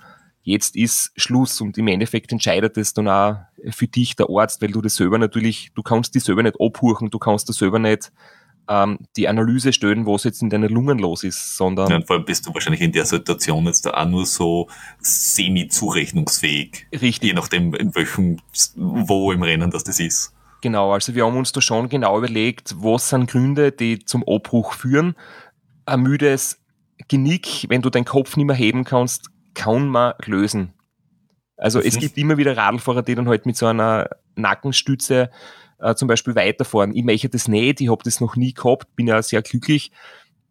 [0.43, 3.37] jetzt ist Schluss und im Endeffekt entscheidet das dann auch
[3.71, 7.11] für dich der Arzt, weil du das selber natürlich, du kannst dich selber nicht abhuchen,
[7.11, 8.11] du kannst das selber nicht
[8.71, 11.91] ähm, die Analyse stellen, was jetzt in deinen Lungen los ist, sondern.
[11.91, 14.69] Ja, und vor allem bist du wahrscheinlich in der Situation jetzt da auch nur so
[15.01, 16.87] semi-zurechnungsfähig.
[16.93, 17.23] Richtig.
[17.23, 18.39] Je nachdem, in welchem,
[18.77, 20.33] wo im Rennen das das ist.
[20.63, 24.75] Genau, also wir haben uns da schon genau überlegt, was sind Gründe, die zum Abbruch
[24.75, 25.17] führen.
[25.87, 26.61] Ein müdes
[27.09, 30.75] Genick, wenn du deinen Kopf nicht mehr heben kannst, kann man lösen.
[31.57, 31.87] Also mhm.
[31.87, 35.31] es gibt immer wieder Radlfahrer, die dann halt mit so einer Nackenstütze
[35.81, 36.95] äh, zum Beispiel weiterfahren.
[36.95, 39.91] Ich möchte das nicht, ich habe das noch nie gehabt, bin ja sehr glücklich,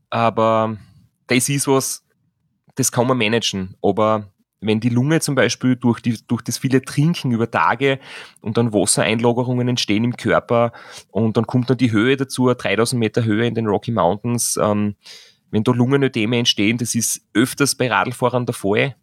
[0.10, 0.78] aber
[1.28, 2.06] das ist was,
[2.76, 3.76] das kann man managen.
[3.82, 8.00] Aber wenn die Lunge zum Beispiel durch, die, durch das viele Trinken über Tage
[8.42, 10.74] und dann Wassereinlagerungen entstehen im Körper
[11.12, 14.96] und dann kommt dann die Höhe dazu, 3000 Meter Höhe in den Rocky Mountains, ähm,
[15.52, 18.96] wenn da Lungenödeme entstehen, das ist öfters bei Radlfahrern der Fall,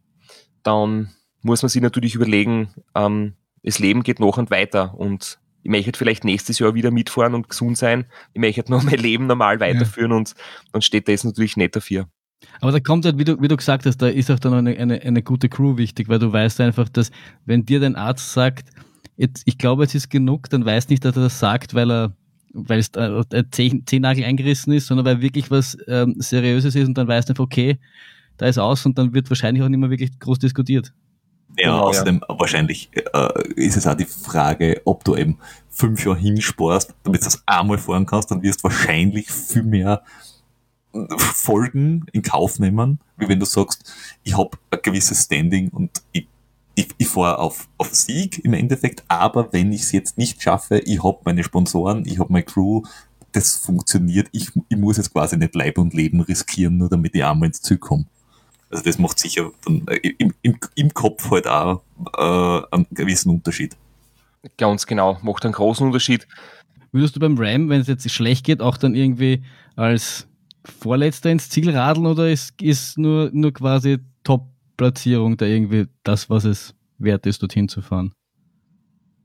[0.63, 1.11] dann
[1.43, 5.99] muss man sich natürlich überlegen, ähm, das Leben geht noch und weiter und ich möchte
[5.99, 10.13] vielleicht nächstes Jahr wieder mitfahren und gesund sein, ich möchte noch mein Leben normal weiterführen
[10.13, 10.17] ja.
[10.19, 10.35] und
[10.71, 12.07] dann steht das natürlich nicht dafür.
[12.61, 14.77] Aber da kommt halt, wie du, wie du gesagt hast, da ist auch dann eine,
[14.79, 17.11] eine, eine gute Crew wichtig, weil du weißt einfach, dass
[17.47, 18.71] wenn dir dein Arzt sagt,
[19.17, 22.13] jetzt, ich glaube, es ist genug, dann weiß nicht, dass er das sagt, weil er
[22.59, 27.09] weil es äh, Zehennagel eingerissen ist, sondern weil wirklich was ähm, Seriöses ist und dann
[27.09, 27.79] weißt du einfach, okay,
[28.39, 30.93] da ist aus und dann wird wahrscheinlich auch nicht mehr wirklich groß diskutiert.
[31.59, 32.39] Ja, genau, außerdem ja.
[32.39, 35.39] wahrscheinlich äh, ist es auch die Frage, ob du eben
[35.71, 40.03] fünf Jahre hinsparst, damit du das einmal fahren kannst, dann wirst du wahrscheinlich viel mehr
[41.19, 43.93] Folgen in Kauf nehmen, wie wenn du sagst,
[44.23, 46.27] ich habe ein gewisses Standing und ich,
[46.75, 50.79] ich, ich fahre auf, auf Sieg im Endeffekt, aber wenn ich es jetzt nicht schaffe,
[50.79, 52.83] ich habe meine Sponsoren, ich habe meine Crew,
[53.33, 57.25] das funktioniert, ich, ich muss jetzt quasi nicht Leib und Leben riskieren, nur damit ich
[57.25, 58.07] einmal ins Ziel komme.
[58.71, 61.83] Also das macht sicher dann äh, im, im, im Kopf halt auch
[62.17, 63.77] äh, einen gewissen Unterschied.
[64.59, 66.27] Ganz genau, macht einen großen Unterschied.
[66.93, 69.43] Würdest du beim Ram, wenn es jetzt schlecht geht, auch dann irgendwie
[69.77, 70.27] als
[70.65, 76.45] Vorletzter ins Ziel radeln oder ist, ist nur, nur quasi Top-Platzierung da irgendwie das, was
[76.45, 78.13] es wert ist, dorthin zu fahren?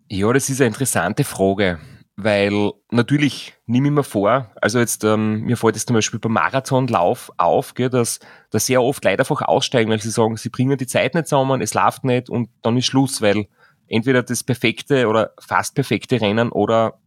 [0.09, 1.79] Ja, das ist eine interessante Frage
[2.15, 6.33] weil natürlich nehme ich mir vor, also jetzt, ähm, mir fällt es zum Beispiel beim
[6.33, 10.77] Marathonlauf auf, gell, dass, dass sehr oft Leute einfach aussteigen, weil sie sagen, sie bringen
[10.77, 13.47] die Zeit nicht zusammen, es läuft nicht und dann ist Schluss, weil
[13.87, 16.99] entweder das perfekte oder fast perfekte Rennen oder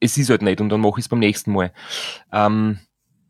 [0.00, 1.72] es ist halt nicht und dann mache ich es beim nächsten Mal.
[2.32, 2.78] Ähm,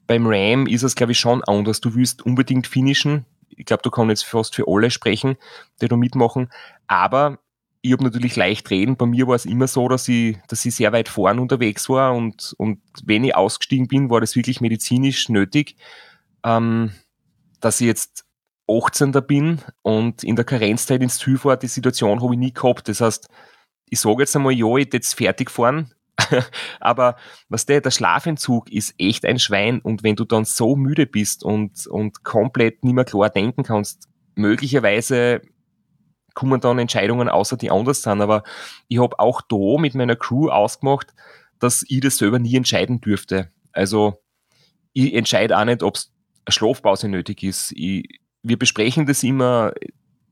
[0.06, 1.80] beim Ram ist es, glaube ich, schon anders.
[1.80, 3.26] Du willst unbedingt finishen.
[3.50, 5.36] Ich glaube, du kannst jetzt fast für alle sprechen,
[5.80, 6.50] die da mitmachen.
[6.86, 7.38] Aber
[7.80, 8.96] ich habe natürlich leicht reden.
[8.96, 12.14] Bei mir war es immer so, dass ich, dass ich sehr weit vorn unterwegs war
[12.14, 15.76] und, und wenn ich ausgestiegen bin, war das wirklich medizinisch nötig,
[16.44, 16.92] ähm,
[17.60, 18.24] dass ich jetzt
[18.68, 19.12] 18.
[19.26, 22.88] bin und in der Karenzzeit ins Ziel fahre, die Situation habe ich nie gehabt.
[22.88, 23.28] Das heißt,
[23.88, 25.94] ich sage jetzt einmal, ja, ich jetzt fertig fahren,
[26.80, 27.16] aber
[27.48, 31.44] was der, der Schlafentzug ist echt ein Schwein und wenn du dann so müde bist
[31.44, 35.42] und, und komplett nicht mehr klar denken kannst, möglicherweise
[36.34, 38.20] kommen dann Entscheidungen außer die anders sind.
[38.20, 38.42] Aber
[38.88, 41.14] ich habe auch da mit meiner Crew ausgemacht,
[41.58, 43.50] dass ich das selber nie entscheiden dürfte.
[43.72, 44.20] Also
[44.92, 46.12] ich entscheide auch nicht, ob es
[46.44, 47.72] eine Schlafpause nötig ist.
[47.76, 49.72] Ich, wir besprechen das immer.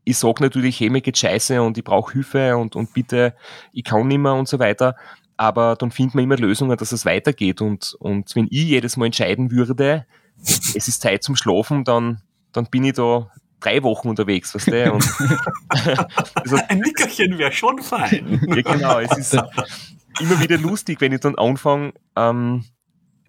[0.05, 3.34] Ich sage natürlich, hey, mir geht scheiße und ich brauche Hilfe und, und bitte,
[3.72, 4.94] ich kann nicht mehr und so weiter.
[5.36, 7.61] Aber dann findet man immer Lösungen, dass es weitergeht.
[7.61, 10.07] Und, und wenn ich jedes Mal entscheiden würde,
[10.40, 12.22] es ist Zeit zum Schlafen, dann,
[12.53, 13.30] dann bin ich da
[13.61, 14.92] drei Wochen unterwegs, weißt du?
[14.92, 15.09] Und
[16.34, 18.40] also, Ein Nickerchen wäre schon fein.
[18.48, 18.98] ja, genau.
[18.98, 19.34] Es ist
[20.20, 22.64] immer wieder lustig, wenn ich dann anfange, ähm,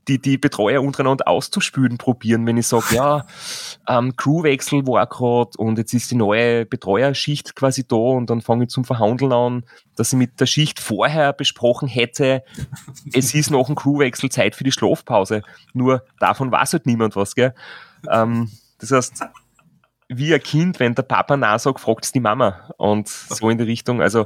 [0.08, 3.26] die, die Betreuer untereinander auszuspülen probieren, wenn ich sage, ja,
[3.88, 8.64] ähm, Crewwechsel war gerade und jetzt ist die neue Betreuerschicht quasi da und dann fange
[8.64, 9.64] ich zum Verhandeln an,
[9.96, 12.44] dass ich mit der Schicht vorher besprochen hätte,
[13.14, 15.42] es ist noch ein Crewwechsel Zeit für die Schlafpause.
[15.74, 17.54] Nur davon weiß halt niemand was, gell?
[18.10, 18.50] Ähm,
[18.80, 19.26] das heißt,
[20.10, 22.72] wie ein Kind, wenn der Papa na sagt, fragt es die Mama.
[22.78, 24.02] Und so in die Richtung.
[24.02, 24.26] Also,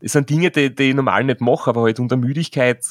[0.00, 2.84] es sind Dinge, die, die ich normal nicht mache, aber halt unter Müdigkeit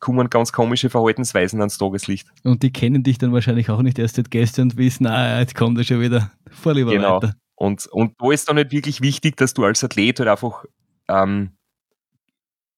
[0.00, 2.28] kommen ganz komische Verhaltensweisen ans Tageslicht.
[2.42, 5.54] Und die kennen dich dann wahrscheinlich auch nicht erst seit gestern und wissen, ah, jetzt
[5.54, 6.32] kommt er schon wieder.
[6.50, 7.16] Vor lieber genau.
[7.16, 7.34] weiter.
[7.54, 10.64] Und, und da ist dann nicht wirklich wichtig, dass du als Athlet halt einfach,
[11.08, 11.56] ähm,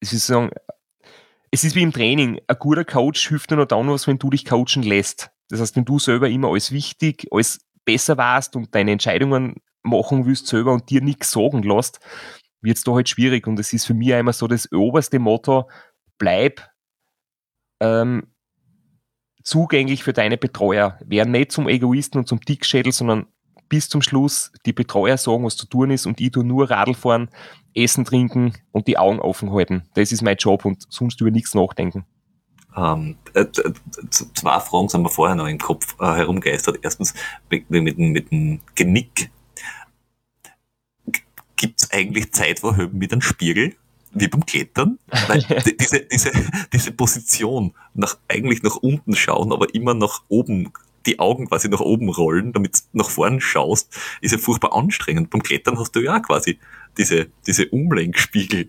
[0.01, 0.51] es ist sagen,
[1.51, 2.41] es ist wie im Training.
[2.47, 5.31] Ein guter Coach hilft dir nur dann was, wenn du dich coachen lässt.
[5.49, 7.59] Das heißt, wenn du selber immer alles wichtig, alles
[7.89, 12.01] besser warst und deine Entscheidungen machen willst selber und dir nichts sagen lässt,
[12.61, 13.47] wird es da halt schwierig.
[13.47, 15.71] Und es ist für mich immer so das oberste Motto,
[16.19, 16.69] bleib
[17.81, 18.27] ähm,
[19.43, 20.99] zugänglich für deine Betreuer.
[21.03, 23.27] Wär nicht zum Egoisten und zum Dickschädel, sondern
[23.71, 26.93] bis zum Schluss die Betreuer sagen, was zu tun ist und ich tu nur Radl
[26.93, 27.31] fahren,
[27.75, 29.89] essen, trinken und die Augen offen halten.
[29.95, 32.05] Das ist mein Job und sonst über nichts nachdenken.
[32.77, 33.47] Ähm, äh,
[34.11, 36.79] zwei Fragen sind mir vorher noch im Kopf äh, herumgeistert.
[36.83, 37.15] Erstens
[37.51, 39.31] mit, mit, mit dem Genick.
[41.57, 43.75] Gibt es eigentlich Zeitvorhöben mit einem Spiegel?
[44.13, 44.99] Wie beim Klettern?
[45.27, 45.43] Weil
[45.81, 46.31] diese, diese,
[46.73, 50.73] diese Position nach, eigentlich nach unten schauen, aber immer nach oben
[51.07, 55.31] die Augen quasi nach oben rollen, damit du nach vorn schaust, ist ja furchtbar anstrengend.
[55.31, 56.59] Beim Klettern hast du ja auch quasi
[56.97, 58.69] diese, diese Umlenkspiegel.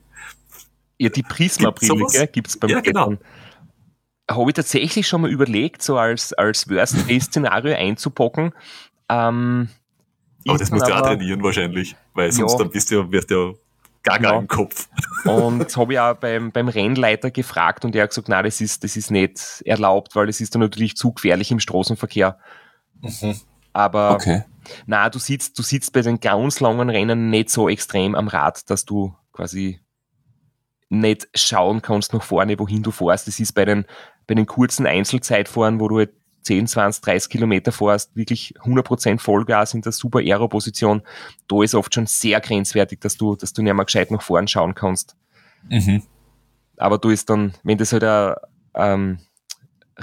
[1.00, 3.08] Ja, die Prisma-Brille gibt es beim ja, genau.
[3.08, 3.20] Klettern.
[3.20, 3.49] Genau
[4.30, 8.54] habe ich tatsächlich schon mal überlegt, so als, als Worst-Case-Szenario einzupacken.
[9.10, 9.70] Ähm,
[10.48, 13.36] aber das musst du auch trainieren wahrscheinlich, weil sonst ja, dann bist du, wirst du
[13.36, 13.54] ja
[14.04, 14.40] gaga genau.
[14.40, 14.88] im Kopf.
[15.26, 18.62] Und das habe ich auch beim, beim Rennleiter gefragt und er hat gesagt, nein, das
[18.62, 22.38] ist, das ist nicht erlaubt, weil es ist dann natürlich zu gefährlich im Straßenverkehr.
[23.02, 23.40] Mhm.
[23.74, 24.44] Aber okay.
[24.86, 28.70] na, du sitzt, du sitzt bei den ganz langen Rennen nicht so extrem am Rad,
[28.70, 29.80] dass du quasi
[30.90, 33.28] nicht schauen kannst nach vorne, wohin du fährst.
[33.28, 33.86] Das ist bei den
[34.30, 36.12] bei den kurzen Einzelzeitfahren, wo du halt
[36.44, 41.02] 10, 20, 30 Kilometer fährst, wirklich 100% Vollgas in der super Aero-Position,
[41.48, 44.48] da ist oft schon sehr grenzwertig, dass du, dass du nicht mehr gescheit nach vorn
[44.48, 45.18] schauen kannst.
[45.68, 46.04] Mhm.
[46.78, 48.36] Aber du ist dann, wenn das halt ein
[48.76, 49.20] ähm,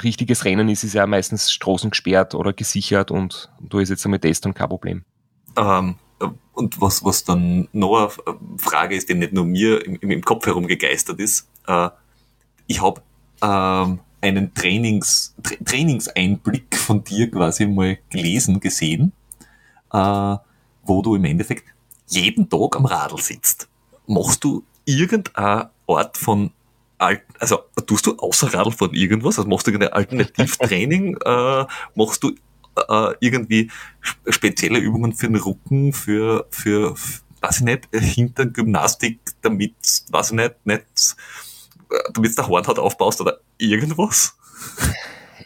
[0.03, 4.19] richtiges Rennen ist, ist ja meistens Straßen gesperrt oder gesichert und da ist jetzt einmal
[4.19, 5.05] das dann kein Problem.
[5.57, 5.95] Ähm,
[6.53, 7.97] und was, was dann noch
[8.27, 11.91] eine Frage ist, die nicht nur mir im, im Kopf herumgegeistert ist, äh,
[12.67, 13.03] ich habe
[13.41, 19.13] ähm, einen Trainings, Tra Trainingseinblick von dir quasi mal gelesen, gesehen,
[19.93, 20.37] äh,
[20.85, 21.65] wo du im Endeffekt
[22.09, 23.69] jeden Tag am Radl sitzt.
[24.07, 26.51] Machst du irgendeine Art von
[26.99, 29.39] also tust du außer Radl von irgendwas?
[29.39, 31.19] Also machst du irgendein Alternativtraining?
[31.25, 31.65] äh,
[31.95, 32.33] machst du
[32.89, 33.71] äh, irgendwie
[34.29, 36.95] spezielle Übungen für den Rücken, für, für,
[37.41, 39.75] weiß ich nicht, Hintergymnastik, damit,
[40.11, 41.17] weiß ich nicht, nicht
[42.13, 44.37] damit der Hornhaut aufbaust oder irgendwas?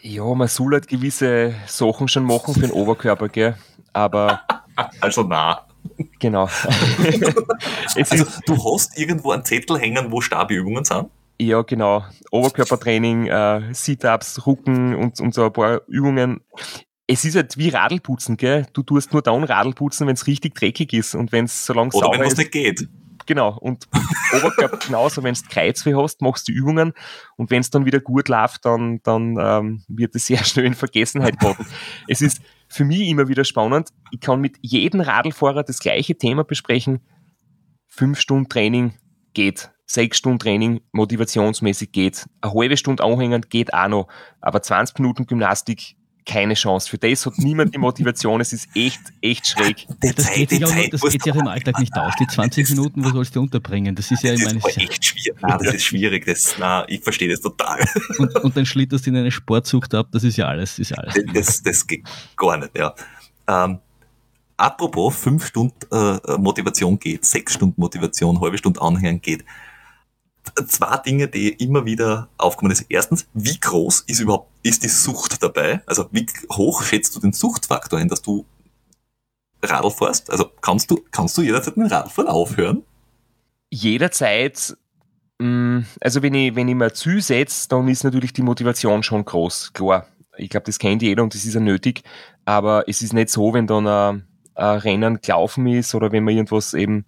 [0.01, 3.55] Ja, man soll halt gewisse Sachen schon machen für den Oberkörper, gell?
[3.93, 4.41] Aber.
[5.01, 5.67] Also na.
[6.19, 6.45] Genau.
[7.95, 11.09] also du hast irgendwo einen Zettel hängen, wo Stabübungen sind?
[11.39, 12.05] Ja, genau.
[12.31, 16.39] Oberkörpertraining, äh, Sit-Ups, Rücken und, und so ein paar Übungen.
[17.05, 18.65] Es ist halt wie Radlputzen, gell?
[18.73, 21.91] Du tust nur dann Radlputzen, wenn es richtig dreckig ist und wenn es so lang
[21.91, 22.87] Oder wenn es nicht geht
[23.25, 23.57] genau.
[23.57, 23.87] Und
[24.35, 26.93] Oberkörper genauso, wenn du Kreuzweh hast, machst du Übungen
[27.37, 30.73] und wenn es dann wieder gut läuft, dann, dann ähm, wird es sehr schnell in
[30.73, 31.65] Vergessenheit geraten.
[32.07, 33.89] es ist für mich immer wieder spannend.
[34.11, 37.01] Ich kann mit jedem Radlfahrer das gleiche Thema besprechen.
[37.87, 38.93] Fünf Stunden Training
[39.33, 39.71] geht.
[39.85, 42.25] Sechs Stunden Training motivationsmäßig geht.
[42.39, 44.07] Eine halbe Stunde anhängen geht auch noch.
[44.39, 46.89] Aber 20 Minuten Gymnastik keine Chance.
[46.89, 48.41] Für das hat niemand die Motivation.
[48.41, 49.87] Es ist echt, echt schräg.
[50.03, 52.13] Die das Zeit, geht, sich auch, Zeit, das geht sich auch im Alltag nicht aus.
[52.19, 53.95] Die 20 Minuten, wo sollst du unterbringen?
[53.95, 54.59] Das ist ja, das ich meine.
[54.59, 55.41] Das ist echt schwierig.
[55.41, 56.25] Nein, das ist schwierig.
[56.25, 57.83] Das, nein, ich verstehe das total.
[58.17, 60.07] Und, und dann schlitterst du in eine Sportsucht ab.
[60.11, 60.75] Das ist ja alles.
[60.77, 61.15] Das, ist alles.
[61.33, 62.03] das, das geht
[62.35, 62.93] gar nicht, ja.
[63.47, 63.79] Ähm,
[64.57, 69.43] apropos, fünf Stunden äh, Motivation geht, sechs Stunden Motivation, halbe Stunde Anhören geht
[70.67, 72.71] zwei Dinge, die immer wieder aufkommen.
[72.71, 72.85] ist.
[72.89, 75.81] Erstens, wie groß ist überhaupt, ist die Sucht dabei?
[75.85, 78.45] Also wie hoch schätzt du den Suchtfaktor ein, dass du
[79.63, 80.29] Radl fährst?
[80.29, 82.83] Also kannst du, kannst du jederzeit mit Radfahren aufhören?
[83.69, 84.75] Jederzeit,
[85.39, 89.73] mm, also wenn ich, wenn ich mir zusetze, dann ist natürlich die Motivation schon groß,
[89.73, 90.07] klar.
[90.37, 92.03] Ich glaube, das kennt jeder und das ist ja nötig,
[92.45, 96.35] aber es ist nicht so, wenn dann ein, ein Rennen gelaufen ist oder wenn man
[96.35, 97.05] irgendwas eben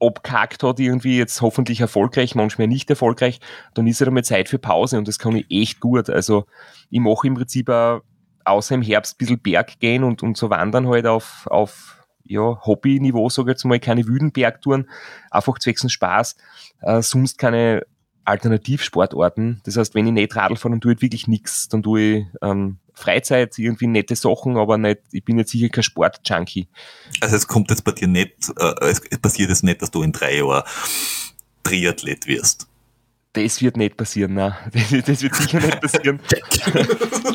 [0.00, 3.40] abkackt hat, irgendwie jetzt hoffentlich erfolgreich, manchmal nicht erfolgreich,
[3.74, 6.10] dann ist ja damit Zeit für Pause und das kann ich echt gut.
[6.10, 6.46] Also
[6.90, 8.02] ich mache im Prinzip auch,
[8.44, 12.58] außer im Herbst ein bisschen Berg gehen und, und so wandern halt auf, auf ja,
[12.64, 14.88] Hobby-Niveau, sage ich jetzt mal, keine wüden Bergtouren,
[15.30, 16.36] einfach zwecks Spaß,
[16.82, 17.84] äh, sonst keine
[18.28, 19.60] Alternativsportarten.
[19.64, 21.68] Das heißt, wenn ich nicht Radl fahre, dann tue ich wirklich nichts.
[21.68, 25.82] Dann tue ich ähm, Freizeit, irgendwie nette Sachen, aber nicht, ich bin jetzt sicher kein
[25.82, 26.68] Sportjunkie.
[27.20, 30.12] Also es kommt jetzt bei dir nicht, äh, es passiert jetzt nicht, dass du in
[30.12, 30.62] drei Jahren
[31.62, 32.68] Triathlet wirst.
[33.32, 34.54] Das wird nicht passieren, nein.
[34.72, 36.20] Das, das wird sicher nicht passieren.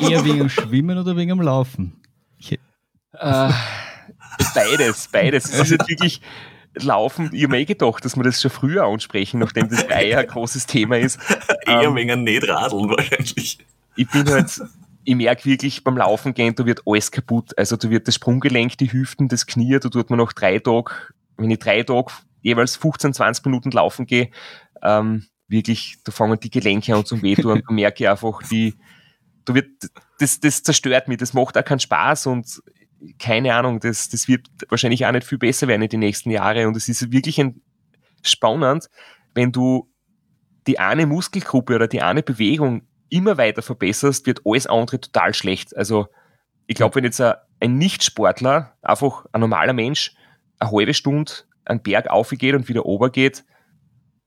[0.00, 2.00] Eher wegen dem Schwimmen oder wegen dem Laufen?
[2.38, 2.58] Ich, äh,
[4.54, 5.46] beides, beides.
[5.46, 6.20] Es ist jetzt wirklich,
[6.76, 10.18] Laufen, ich habe mir eh gedacht, dass wir das schon früher ansprechen, nachdem das Eier
[10.18, 11.18] ein großes Thema ist.
[11.66, 13.58] Eher ähm, wegen nicht radeln wahrscheinlich.
[13.96, 14.60] Ich bin halt,
[15.04, 17.56] ich merke wirklich beim Laufen gehen, da wird alles kaputt.
[17.56, 20.90] Also da wird das Sprunggelenk, die Hüften, das Knie, da tut man nach drei Tagen,
[21.36, 22.12] wenn ich drei Tage
[22.42, 24.30] jeweils 15, 20 Minuten laufen gehe,
[24.82, 28.74] ähm, wirklich, da fangen die Gelenke an zum wehtun und da merke ich einfach, die,
[29.44, 29.68] da wird,
[30.18, 32.62] das, das zerstört mich, das macht auch keinen Spaß und
[33.18, 36.66] keine Ahnung, das, das wird wahrscheinlich auch nicht viel besser werden in den nächsten Jahren.
[36.66, 37.60] Und es ist wirklich ein,
[38.22, 38.88] spannend,
[39.34, 39.90] wenn du
[40.66, 45.76] die eine Muskelgruppe oder die eine Bewegung immer weiter verbesserst, wird alles andere total schlecht.
[45.76, 46.08] Also
[46.66, 50.14] ich glaube, wenn jetzt ein, ein Nicht-Sportler, einfach ein normaler Mensch,
[50.58, 51.32] eine halbe Stunde
[51.64, 53.44] einen Berg aufgeht und wieder geht,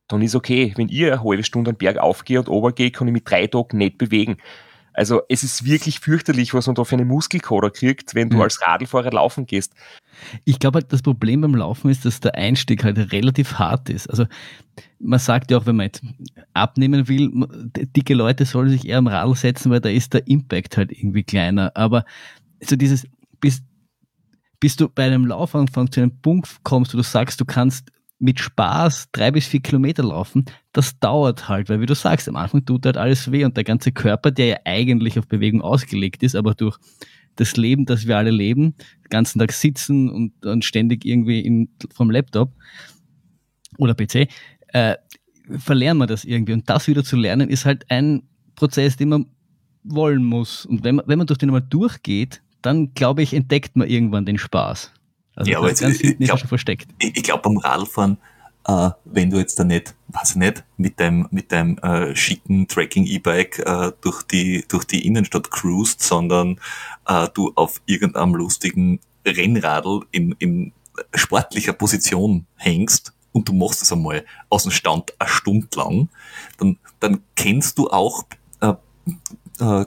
[0.07, 0.73] dann ist okay.
[0.77, 3.75] Wenn ihr eine halbe Stunde einen Berg aufgeht und obergeht, kann ich mich drei Tage
[3.75, 4.37] nicht bewegen.
[4.97, 8.41] Also es ist wirklich fürchterlich, was man da für eine Muskelkater kriegt, wenn du mhm.
[8.41, 9.75] als Radlfahrer laufen gehst.
[10.43, 14.09] Ich glaube halt, das Problem beim Laufen ist, dass der Einstieg halt relativ hart ist.
[14.09, 14.25] Also
[14.99, 16.01] man sagt ja auch, wenn man jetzt
[16.55, 17.29] abnehmen will,
[17.95, 21.23] dicke Leute sollen sich eher am Radl setzen, weil da ist der Impact halt irgendwie
[21.23, 21.71] kleiner.
[21.75, 22.03] Aber
[22.59, 23.05] so dieses,
[23.39, 23.61] bis,
[24.59, 28.39] bis du bei einem Laufanfang zu einem Punkt kommst, wo du sagst, du kannst mit
[28.39, 32.65] Spaß drei bis vier Kilometer laufen, das dauert halt, weil wie du sagst, am Anfang
[32.65, 36.35] tut halt alles weh und der ganze Körper, der ja eigentlich auf Bewegung ausgelegt ist,
[36.35, 36.77] aber durch
[37.35, 41.69] das Leben, das wir alle leben, den ganzen Tag sitzen und, und ständig irgendwie in,
[41.93, 42.51] vom Laptop
[43.77, 44.27] oder PC,
[44.69, 44.95] äh,
[45.57, 46.53] verlernen wir das irgendwie.
[46.53, 48.23] Und das wieder zu lernen, ist halt ein
[48.55, 49.25] Prozess, den man
[49.83, 50.65] wollen muss.
[50.65, 54.25] Und wenn man, wenn man durch den mal durchgeht, dann glaube ich, entdeckt man irgendwann
[54.25, 54.91] den Spaß.
[55.37, 56.87] Also ja, aber jetzt, ganz ich, glaub, versteckt.
[56.99, 58.17] Ich, ich glaube beim Radfahren,
[58.67, 62.67] äh, wenn du jetzt da nicht, weiß ich nicht, mit deinem, mit deinem äh, schicken
[62.67, 66.59] Tracking-E-Bike äh, durch, die, durch die Innenstadt cruist, sondern
[67.07, 70.73] äh, du auf irgendeinem lustigen Rennradl in, in
[71.13, 76.09] sportlicher Position hängst und du machst es einmal aus dem Stand eine Stunde lang,
[76.57, 78.23] dann, dann kennst du auch
[78.61, 78.73] äh,
[79.59, 79.85] äh,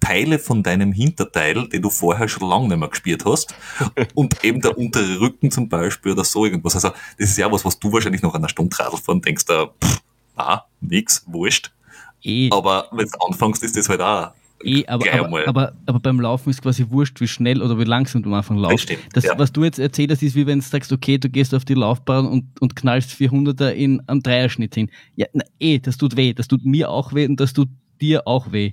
[0.00, 3.54] Teile von deinem Hinterteil, den du vorher schon lange nicht mehr gespielt hast.
[4.14, 6.74] und eben der untere Rücken zum Beispiel oder so irgendwas.
[6.74, 9.44] Also das ist ja was, was du wahrscheinlich noch an einer Stunde Radl fahren denkst,
[9.46, 10.00] da, pff,
[10.36, 11.72] ah, nix, wurscht.
[12.22, 12.50] E.
[12.52, 14.32] Aber wenn du anfängst, ist das halt auch
[14.62, 18.22] Eh, aber, aber, aber, aber, beim Laufen ist quasi wurscht, wie schnell oder wie langsam
[18.22, 18.90] du am Anfang laufst.
[18.90, 19.38] Das, stimmt, das ja.
[19.38, 22.26] Was du jetzt erzählst, ist wie wenn du sagst, okay, du gehst auf die Laufbahn
[22.26, 24.90] und, und knallst 400er in einem Dreierschnitt hin.
[25.16, 26.34] Ja, na, eh, das tut weh.
[26.34, 27.68] Das tut mir auch weh und das tut
[28.00, 28.72] dir auch weh.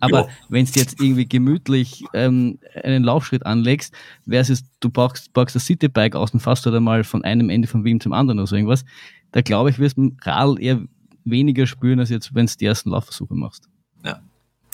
[0.00, 0.28] Aber ja.
[0.48, 3.94] wenn du jetzt irgendwie gemütlich ähm, einen Laufschritt anlegst,
[4.28, 7.84] versus du packst, packst das Citybike aus und fährst oder mal von einem Ende von
[7.84, 8.84] Wien zum anderen oder so irgendwas,
[9.32, 10.80] da glaube ich, wirst du Radl eher
[11.24, 13.68] weniger spüren, als jetzt, wenn du die ersten Laufversuche machst.
[14.04, 14.20] Ja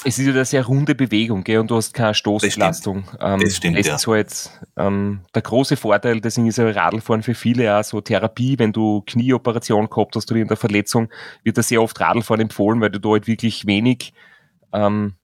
[0.05, 3.05] es ist ja eine sehr runde Bewegung, gell, und du hast keine Stoßbelastung.
[3.05, 3.95] Das stimmt, ähm, das stimmt ja.
[3.95, 8.59] ist halt, ähm, der große Vorteil, deswegen ist ja Radlfahren für viele auch so Therapie,
[8.59, 11.09] wenn du Knieoperation gehabt hast oder in der Verletzung,
[11.43, 14.13] wird da sehr oft Radlfahren empfohlen, weil du da halt wirklich wenig,
[14.73, 15.15] ähm,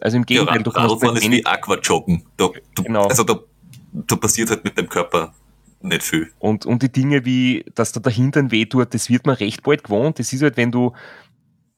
[0.00, 2.24] also im Gegenteil, ja, du kannst Radlfahren ist wie Aquajoggen.
[2.36, 3.06] Da, du, genau.
[3.06, 3.38] Also da,
[3.92, 5.32] da passiert halt mit dem Körper
[5.84, 6.32] nicht viel.
[6.38, 9.84] Und, und die Dinge wie, dass da dahinter weh tut, das wird man recht bald
[9.84, 10.18] gewohnt.
[10.18, 10.92] Das ist halt, wenn du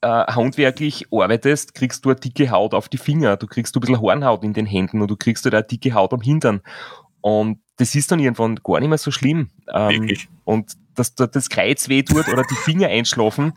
[0.01, 3.81] äh, handwerklich arbeitest, kriegst du eine dicke Haut auf die Finger, du kriegst du ein
[3.81, 6.61] bisschen Hornhaut in den Händen und du kriegst halt eine dicke Haut am Hintern.
[7.21, 9.49] Und das ist dann irgendwann gar nicht mehr so schlimm.
[9.73, 10.09] Ähm,
[10.45, 13.53] und dass da das Kreuz weh tut oder die Finger einschlafen,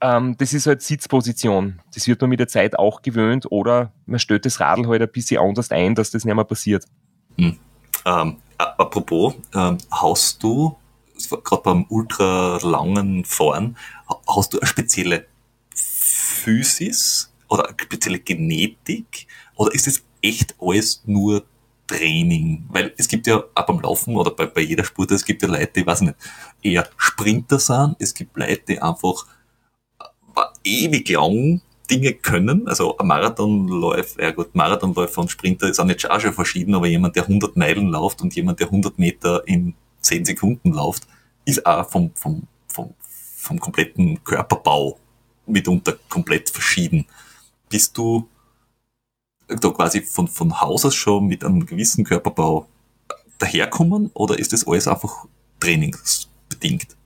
[0.00, 1.80] ähm, das ist halt Sitzposition.
[1.94, 5.10] Das wird man mit der Zeit auch gewöhnt oder man stellt das Radl halt ein
[5.10, 6.84] bisschen anders ein, dass das nicht mehr passiert.
[7.36, 7.56] Hm.
[8.04, 10.76] Ähm, apropos, ähm, hast du,
[11.44, 13.76] gerade beim ultra langen Fahren,
[14.28, 15.26] hast du eine spezielle
[16.38, 19.26] Physis oder spezielle Genetik?
[19.56, 21.44] Oder ist es echt alles nur
[21.86, 22.64] Training?
[22.68, 25.48] Weil es gibt ja auch beim Laufen oder bei, bei jeder Sport, es gibt ja
[25.48, 26.16] Leute, die, weiß nicht,
[26.62, 29.26] eher Sprinter sind, es gibt Leute, die einfach
[30.00, 31.60] äh, ewig lang
[31.90, 36.74] Dinge können, also ein Marathonläufer, ja gut, Marathonläufer und Sprinter ist auch nicht schon verschieden,
[36.74, 41.06] aber jemand, der 100 Meilen läuft und jemand, der 100 Meter in 10 Sekunden läuft,
[41.46, 44.98] ist auch vom, vom, vom, vom kompletten Körperbau
[45.48, 47.06] mitunter komplett verschieden.
[47.68, 48.28] Bist du
[49.48, 52.66] da quasi von, von Haus aus schon mit einem gewissen Körperbau
[53.38, 55.26] daherkommen oder ist das alles einfach
[55.60, 56.96] trainingsbedingt?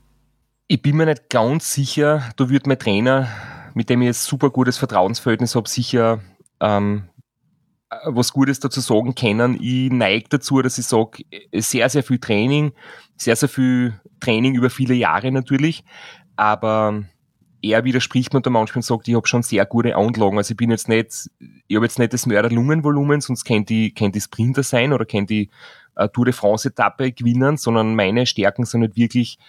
[0.67, 3.27] Ich bin mir nicht ganz sicher, da wird mein Trainer,
[3.73, 6.21] mit dem ich ein super gutes Vertrauensverhältnis habe, sicher
[6.59, 7.09] ähm,
[8.05, 9.61] was Gutes dazu sagen können.
[9.61, 11.23] Ich neige dazu, dass ich sage,
[11.53, 12.73] sehr, sehr viel Training,
[13.17, 15.83] sehr, sehr viel Training über viele Jahre natürlich,
[16.35, 17.03] aber
[17.63, 20.37] er widerspricht mir da manchmal und sagt, ich habe schon sehr gute Anlagen.
[20.37, 21.29] Also ich bin jetzt nicht,
[21.67, 25.33] ich habe jetzt nicht das Mörder-Lungenvolumen, sonst könnte ich, könnte ich Sprinter sein oder könnte
[25.33, 25.49] ich
[25.95, 29.39] äh, Tour de France-Etappe gewinnen, sondern meine Stärken sind nicht wirklich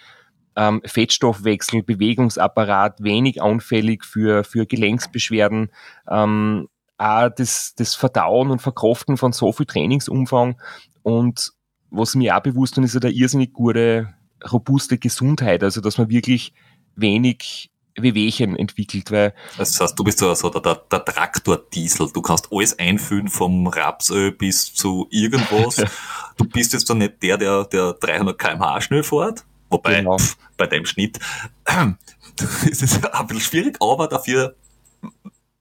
[0.55, 5.69] ähm, Fettstoffwechsel, Bewegungsapparat, wenig anfällig für, für Gelenksbeschwerden,
[6.09, 10.61] ähm, auch das, das Verdauen und Verkraften von so viel Trainingsumfang
[11.03, 11.51] und
[11.89, 14.13] was mir auch bewusst ist, ist eine irrsinnig gute,
[14.49, 16.53] robuste Gesundheit, also dass man wirklich
[16.95, 19.33] wenig Wehwehchen entwickelt, weil.
[19.57, 22.09] Das heißt, du bist so, so der, der, der Traktor-Diesel.
[22.13, 25.75] Du kannst alles einfüllen vom Rapsöl bis zu irgendwas.
[26.37, 29.45] du bist jetzt dann nicht der, der, der 300 kmh schnell fährt.
[29.69, 30.17] Wobei, genau.
[30.17, 31.19] pff, bei deinem Schnitt
[32.69, 34.55] ist es ein bisschen schwierig, aber dafür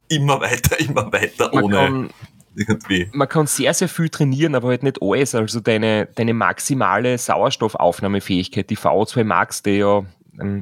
[0.09, 2.11] immer weiter, immer weiter man ohne kann,
[2.55, 3.09] irgendwie.
[3.12, 5.35] Man kann sehr, sehr viel trainieren, aber halt nicht alles.
[5.35, 10.05] Also deine, deine maximale Sauerstoffaufnahmefähigkeit, die VO2 Max, die ja,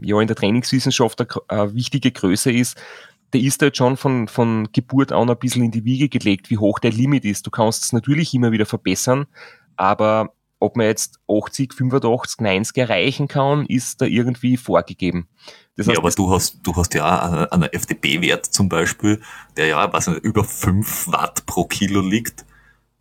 [0.02, 2.76] ja in der Trainingswissenschaft eine, wichtige Größe ist,
[3.32, 6.58] der ist halt schon von, von Geburt an ein bisschen in die Wiege gelegt, wie
[6.58, 7.46] hoch der Limit ist.
[7.46, 9.26] Du kannst es natürlich immer wieder verbessern,
[9.76, 15.28] aber ob man jetzt 80, 85, 90 erreichen kann, ist da irgendwie vorgegeben.
[15.76, 19.20] Das heißt, ja, aber du hast, du hast ja einen FDP-Wert zum Beispiel,
[19.56, 22.44] der ja, weiß nicht, über 5 Watt pro Kilo liegt.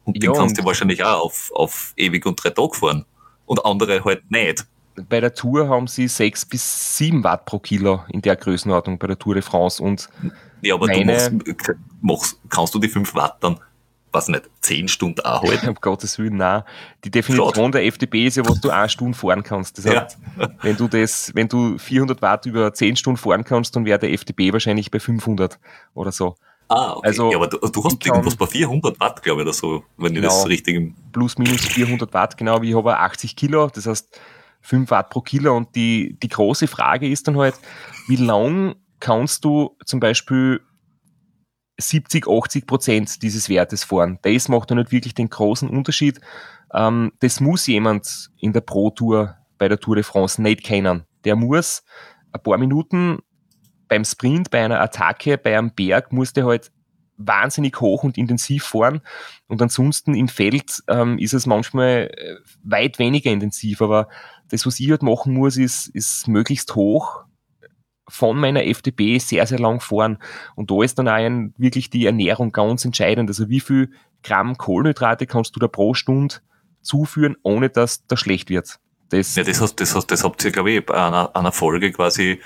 [0.05, 3.05] Und ja, den kannst du wahrscheinlich auch auf, auf ewig und drei Tage fahren.
[3.45, 4.65] Und andere halt nicht.
[5.09, 9.07] Bei der Tour haben sie 6 bis 7 Watt pro Kilo in der Größenordnung bei
[9.07, 9.81] der Tour de France.
[9.81, 10.09] Und
[10.61, 11.31] ja, aber du machst,
[12.01, 13.59] machst, kannst du die 5 Watt dann
[14.11, 15.69] was nicht, zehn Stunden anhalten?
[15.69, 16.63] Um Gottes Willen, nein.
[17.03, 17.71] Die Definition Schade.
[17.71, 19.77] der FDP ist ja, was du eine Stunde fahren kannst.
[19.77, 20.49] Das heißt, ja.
[20.61, 24.11] wenn du das, wenn du 400 Watt über zehn Stunden fahren kannst, dann wäre der
[24.11, 25.59] FDP wahrscheinlich bei 500
[25.93, 26.35] oder so.
[26.67, 27.07] Ah, okay.
[27.07, 30.13] Also, ja, aber du, du hast irgendwas bei 400 Watt, glaube ich, oder so, wenn
[30.13, 30.95] genau, ich das richtig im...
[31.11, 34.19] Plus, minus 400 Watt, genau, wie ich habe 80 Kilo, das heißt
[34.61, 37.55] 5 Watt pro Kilo und die, die große Frage ist dann halt,
[38.07, 40.61] wie lang kannst du zum Beispiel
[41.79, 44.19] 70, 80 Prozent dieses Wertes fahren.
[44.21, 46.21] Das macht ja nicht wirklich den großen Unterschied.
[46.73, 51.03] Ähm, das muss jemand in der Pro Tour bei der Tour de France nicht kennen.
[51.23, 51.83] Der muss
[52.31, 53.19] ein paar Minuten
[53.87, 56.71] beim Sprint, bei einer Attacke, bei einem Berg, muss der halt
[57.17, 59.01] wahnsinnig hoch und intensiv fahren.
[59.47, 63.81] Und ansonsten im Feld ähm, ist es manchmal äh, weit weniger intensiv.
[63.81, 64.07] Aber
[64.51, 67.23] das, was ich halt machen muss, ist, ist möglichst hoch
[68.07, 70.17] von meiner FDP sehr, sehr lang fahren.
[70.55, 73.29] Und da ist dann auch ein, wirklich die Ernährung ganz entscheidend.
[73.29, 73.91] Also wie viel
[74.23, 76.35] Gramm Kohlenhydrate kannst du da pro Stunde
[76.81, 78.79] zuführen, ohne dass das schlecht wird.
[79.09, 81.91] Das, ja, das, hast, das, hast, das habt ihr, glaube ich, bei einer, einer Folge
[81.91, 82.39] quasi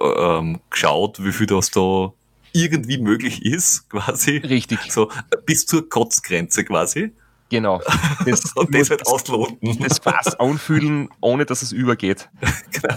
[0.00, 2.12] ähm, geschaut, wie viel das da
[2.52, 4.38] irgendwie möglich ist, quasi.
[4.38, 4.80] Richtig.
[4.90, 5.10] So
[5.44, 7.12] bis zur Kotzgrenze quasi.
[7.48, 7.80] Genau.
[8.26, 9.78] Das, und das halt ausloten.
[9.78, 12.28] Das Fass anfühlen, ohne dass es übergeht.
[12.72, 12.96] Genau.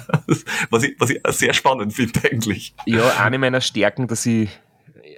[0.72, 2.74] Was ich, was ich sehr spannend finde eigentlich.
[2.86, 4.50] Ja, eine meiner Stärken, dass ich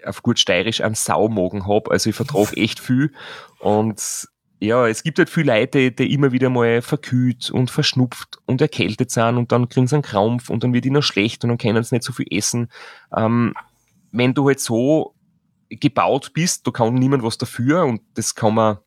[0.06, 1.92] auf gut steirisch einen Saumogen habe.
[1.92, 3.12] Also ich vertrage echt viel.
[3.60, 4.28] Und
[4.60, 9.12] ja, es gibt halt viele Leute, die immer wieder mal verkühlt und verschnupft und erkältet
[9.12, 11.84] sind und dann kriegen sie einen Krampf und dann wird ihnen schlecht und dann können
[11.84, 12.70] sie nicht so viel essen.
[13.16, 13.54] Ähm,
[14.12, 15.16] wenn du halt so
[15.70, 18.78] gebaut bist, da kann niemand was dafür und das kann man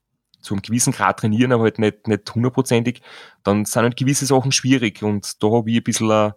[0.44, 3.02] zu einem gewissen Grad trainieren, aber halt nicht, nicht hundertprozentig,
[3.42, 6.32] dann sind halt gewisse Sachen schwierig und da habe ich ein bisschen, äh,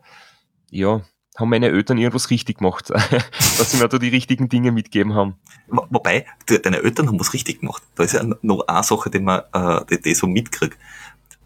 [0.72, 1.02] ja,
[1.38, 5.36] haben meine Eltern irgendwas richtig gemacht, dass sie mir da die richtigen Dinge mitgegeben haben.
[5.68, 7.84] Wobei, deine Eltern haben was richtig gemacht.
[7.96, 10.78] Da ist ja noch eine Sache, die man, äh, die, die so mitkriegt.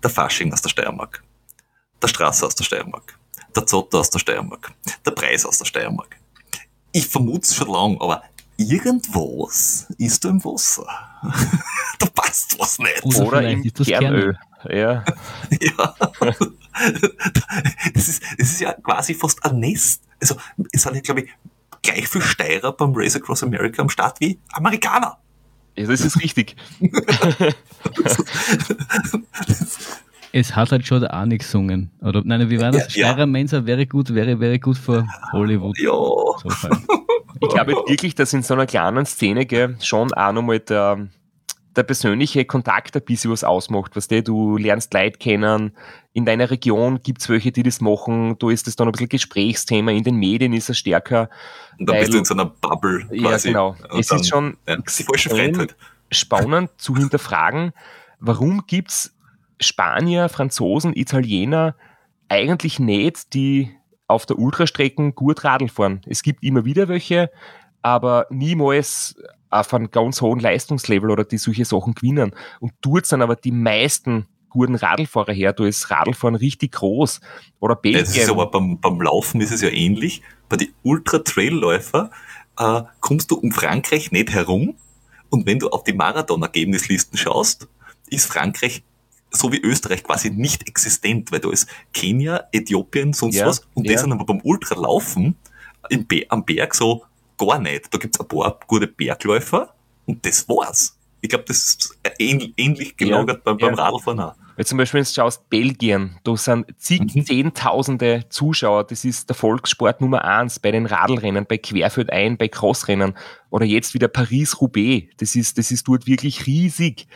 [0.02, 1.24] Der Fasching aus der Steiermark.
[2.02, 3.18] Der Straße aus der Steiermark.
[3.56, 4.72] Der Zotter aus der Steiermark.
[5.06, 6.18] Der Preis aus der Steiermark.
[6.94, 8.24] Ich vermute es schon lang, aber
[8.58, 11.11] irgendwas ist da im Wasser.
[12.00, 13.04] da passt was nicht.
[13.04, 14.38] Oder, Oder im Kernöl.
[14.70, 15.04] Ja.
[15.60, 15.96] ja.
[17.94, 20.04] Das ist, das ist ja quasi fast ein Nest.
[20.22, 20.36] Also,
[20.72, 21.30] es sind ja, glaube ich,
[21.82, 25.18] gleich viel Steirer beim Race Across America am Start wie Amerikaner.
[25.76, 26.56] Ja, das ist richtig.
[30.32, 31.92] es hat halt schon auch nicht gesungen.
[32.02, 32.84] Oder, nein, wie war das?
[32.84, 33.26] Ja, Steirer ja.
[33.26, 35.78] Mensa wäre gut, wäre, wäre gut für Hollywood.
[35.78, 35.92] Ja.
[35.92, 36.50] So
[37.40, 41.08] ich glaube wirklich, dass in so einer kleinen Szene gell, schon auch nochmal der,
[41.76, 43.96] der persönliche Kontakt ein bisschen was ausmacht.
[43.96, 45.76] Was du, du lernst Leute kennen,
[46.14, 49.92] in deiner Region gibt's welche, die das machen, da ist es dann ein bisschen Gesprächsthema,
[49.92, 51.30] in den Medien ist es stärker.
[51.80, 53.50] Und dann weil, bist du in so einer Bubble quasi.
[53.50, 53.76] Ja, genau.
[53.90, 54.78] Und es dann, ist schon ja,
[56.12, 57.72] spannend zu hinterfragen,
[58.20, 59.16] warum gibt's
[59.62, 61.76] Spanier, Franzosen, Italiener,
[62.28, 63.72] eigentlich nicht, die
[64.12, 66.02] auf der Ultrastrecken gut Radl fahren.
[66.06, 67.32] Es gibt immer wieder welche,
[67.82, 69.16] aber niemals
[69.50, 72.34] auf einem ganz hohen Leistungslevel oder die solche Sachen gewinnen.
[72.60, 75.54] Und dort sind aber die meisten guten Radlfahrer her.
[75.54, 77.22] Da ist Radlfahren richtig groß.
[77.60, 78.06] Oder Belgien.
[78.06, 80.22] Das ist aber beim, beim Laufen ist es ja ähnlich.
[80.48, 82.12] Bei den Ultra-Trail-Läufer
[82.60, 84.76] äh, kommst du um Frankreich nicht herum.
[85.30, 87.68] Und wenn du auf die Marathon-Ergebnislisten schaust,
[88.10, 88.84] ist Frankreich
[89.32, 93.62] so wie Österreich quasi nicht existent, weil da ist Kenia, Äthiopien, sonst ja, was.
[93.74, 93.94] Und ja.
[93.94, 95.36] das sind aber beim Ultralaufen
[95.90, 97.04] im Be am Berg so
[97.38, 97.94] gar nicht.
[97.94, 99.74] Da gibt's ein paar gute Bergläufer
[100.06, 100.98] und das war's.
[101.22, 104.36] Ich glaube, das ist ähnlich, ähnlich gelagert ja, beim, beim Radlfahren auch.
[104.56, 107.26] Weil zum Beispiel, wenn du schaust, Belgien, da sind zig, mhm.
[107.26, 113.16] zehntausende Zuschauer, das ist der Volkssport Nummer eins bei den Radlrennen, bei Querfeldein, bei Crossrennen
[113.50, 117.08] oder jetzt wieder Paris-Roubaix, das ist, das ist dort wirklich riesig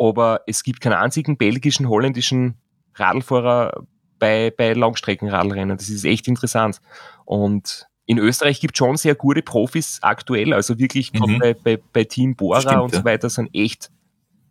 [0.00, 2.54] aber es gibt keinen einzigen belgischen, holländischen
[2.94, 3.84] Radlfahrer
[4.18, 5.76] bei, bei Langstreckenradlrennen.
[5.76, 6.80] Das ist echt interessant.
[7.26, 11.38] Und in Österreich gibt es schon sehr gute Profis aktuell, also wirklich mhm.
[11.38, 13.90] bei, bei, bei, Team Bora Stimmt, und so weiter sind echt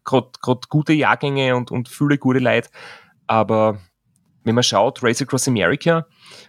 [0.03, 0.29] gerade
[0.69, 2.69] gute Jahrgänge und, und viele gute Leute.
[3.27, 3.79] Aber
[4.43, 6.07] wenn man schaut, Race Across America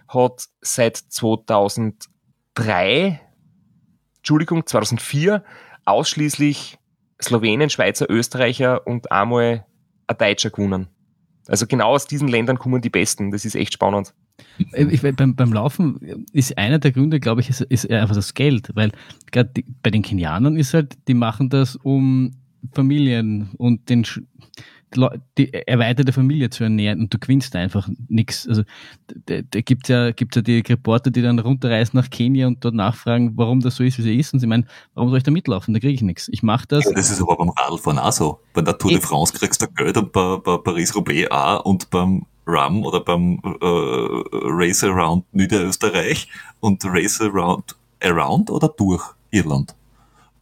[0.08, 3.20] hat seit 2003,
[4.18, 5.44] Entschuldigung, 2004
[5.84, 6.79] ausschließlich
[7.22, 9.64] Slowenen, Schweizer, Österreicher und einmal
[10.06, 10.88] ein Deutscher gewonnen.
[11.48, 13.30] Also genau aus diesen Ländern kommen die Besten.
[13.30, 14.14] Das ist echt spannend.
[14.72, 18.70] Ich, beim, beim Laufen ist einer der Gründe, glaube ich, ist, ist einfach das Geld,
[18.74, 18.92] weil
[19.32, 19.50] gerade
[19.82, 22.32] bei den Kenianern ist halt, die machen das um
[22.72, 24.04] Familien und den
[25.38, 28.48] die erweiterte Familie zu ernähren und du gewinnst einfach nichts.
[28.48, 28.62] Also
[29.26, 33.32] da, gibt ja, gibt's ja die Reporter, die dann runterreisen nach Kenia und dort nachfragen,
[33.36, 34.34] warum das so ist, wie es ist.
[34.34, 35.74] Und sie meinen, warum soll ich da mitlaufen?
[35.74, 36.28] Da kriege ich nichts.
[36.28, 36.84] Ich mache das.
[36.84, 38.40] Ja, das ist aber beim Radfahren auch so.
[38.52, 42.26] Bei der Tour de France kriegst du Geld und bei, bei Paris-Roubaix auch und beim
[42.46, 46.26] Rum oder beim äh, Race Around Niederösterreich
[46.60, 49.74] und Race Around Around oder durch Irland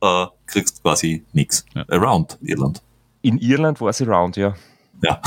[0.01, 1.65] äh, kriegst quasi nichts.
[1.75, 1.85] Ja.
[1.89, 2.83] Around Irland.
[3.23, 4.55] In Irland war sie round, ja.
[5.03, 5.20] Ja.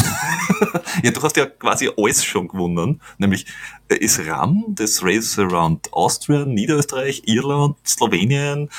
[1.03, 3.01] ja, du hast ja quasi alles schon gewonnen.
[3.18, 3.45] Nämlich
[3.89, 8.69] äh, ist RAM, das Race Around Austria, Niederösterreich, Irland, Slowenien.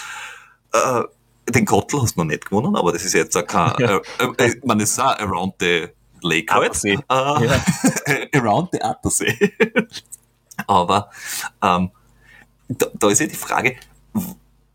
[0.72, 1.02] Äh,
[1.48, 4.00] den Kottel hast du noch nicht gewonnen, aber das ist jetzt auch kein, ja.
[4.18, 5.88] äh, äh, man ist auch around the
[6.22, 6.84] Lake halt.
[6.84, 7.60] Äh, ja.
[8.40, 9.52] around the Attersee.
[10.66, 11.10] aber
[11.62, 11.90] ähm,
[12.68, 13.76] da, da ist ja die Frage,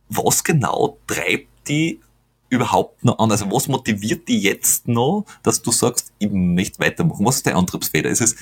[0.10, 2.02] was genau treibt die
[2.50, 3.32] überhaupt noch an?
[3.32, 7.26] Also was motiviert die jetzt noch, dass du sagst, ich möchte weitermachen?
[7.26, 8.10] Was ist der Antriebsfeder?
[8.10, 8.36] Ist es,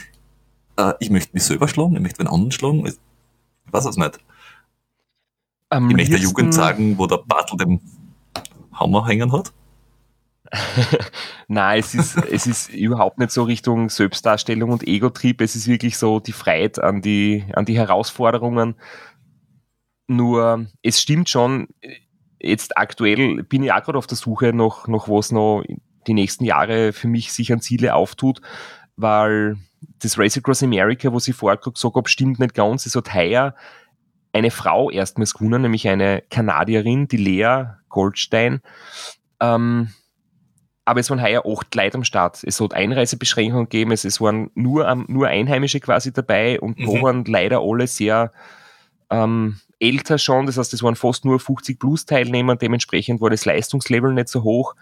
[0.78, 2.86] äh, ich möchte mich selber schlagen, ich möchte einen anderen schlagen?
[2.86, 2.96] Ich
[3.72, 4.20] weiß es nicht.
[5.70, 7.82] Am ich möchte der Jugend sagen, wo der Bartel den
[8.72, 9.52] Hammer hängen hat?
[11.48, 15.42] Nein, es ist, es ist überhaupt nicht so Richtung Selbstdarstellung und Ego-Trieb.
[15.42, 18.76] Es ist wirklich so die Freiheit an die, an die Herausforderungen.
[20.08, 21.68] Nur, es stimmt schon,
[22.40, 25.64] jetzt aktuell bin ich auch gerade auf der Suche nach, nach was noch
[26.08, 28.42] die nächsten Jahre für mich sich an Ziele auftut,
[28.96, 29.58] weil
[30.00, 32.86] das Race Across America, wo ich vorher gesagt habe, stimmt nicht ganz.
[32.86, 33.56] Es hat heuer
[34.34, 38.62] eine Frau erstmals gewonnen, nämlich eine Kanadierin, die Lea Goldstein.
[39.40, 39.94] Ähm,
[40.84, 42.44] aber es waren heuer acht Leute am Start.
[42.44, 46.86] Es hat Einreisebeschränkungen gegeben, es, es waren nur, nur Einheimische quasi dabei und mhm.
[46.86, 48.32] da waren leider alle sehr
[49.10, 53.46] ähm, älter schon, das heißt, es waren fast nur 50 plus Teilnehmer, dementsprechend war das
[53.46, 54.76] Leistungslevel nicht so hoch.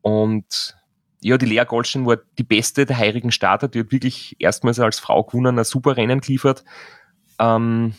[0.00, 0.76] Und
[1.20, 4.98] ja, die Lea Goldstein war die beste der heurigen Starter, die hat wirklich erstmals als
[4.98, 6.64] Frau gewonnen, ein super Rennen geliefert.
[7.38, 7.94] Ähm,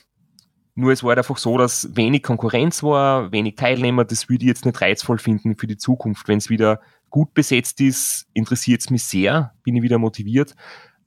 [0.75, 4.49] nur es war halt einfach so, dass wenig Konkurrenz war, wenig Teilnehmer, das würde ich
[4.49, 6.27] jetzt nicht reizvoll finden für die Zukunft.
[6.27, 10.55] Wenn es wieder gut besetzt ist, interessiert es mich sehr, bin ich wieder motiviert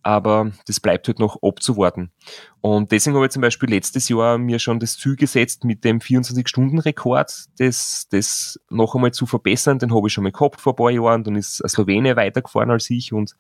[0.07, 2.13] aber das bleibt halt noch abzuwarten.
[2.61, 5.99] Und deswegen habe ich zum Beispiel letztes Jahr mir schon das Ziel gesetzt, mit dem
[5.99, 9.81] 24-Stunden-Rekord das, das noch einmal zu verbessern.
[9.81, 12.71] Den habe ich schon mal gehabt vor ein paar Jahren, dann ist ein Slowene weitergefahren
[12.71, 13.37] als ich und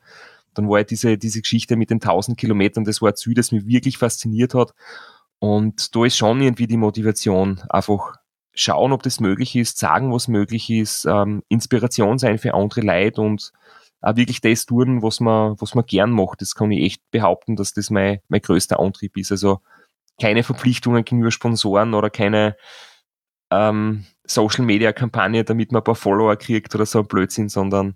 [0.55, 3.52] dann war ja diese, diese Geschichte mit den 1000 Kilometern, das war ein Ziel, das
[3.52, 4.74] mich wirklich fasziniert hat.
[5.38, 8.16] Und da ist schon irgendwie die Motivation, einfach
[8.55, 13.20] schauen, ob das möglich ist, sagen, was möglich ist, ähm, Inspiration sein für andere Leute
[13.20, 13.52] und
[14.01, 16.40] auch wirklich das tun, was man, was man gern macht.
[16.40, 19.32] Das kann ich echt behaupten, dass das mein, mein größter Antrieb ist.
[19.32, 19.60] Also
[20.20, 22.56] keine Verpflichtungen gegenüber Sponsoren oder keine
[23.51, 27.94] ähm, Social Media Kampagne, damit man ein paar Follower kriegt oder so ein Blödsinn, sondern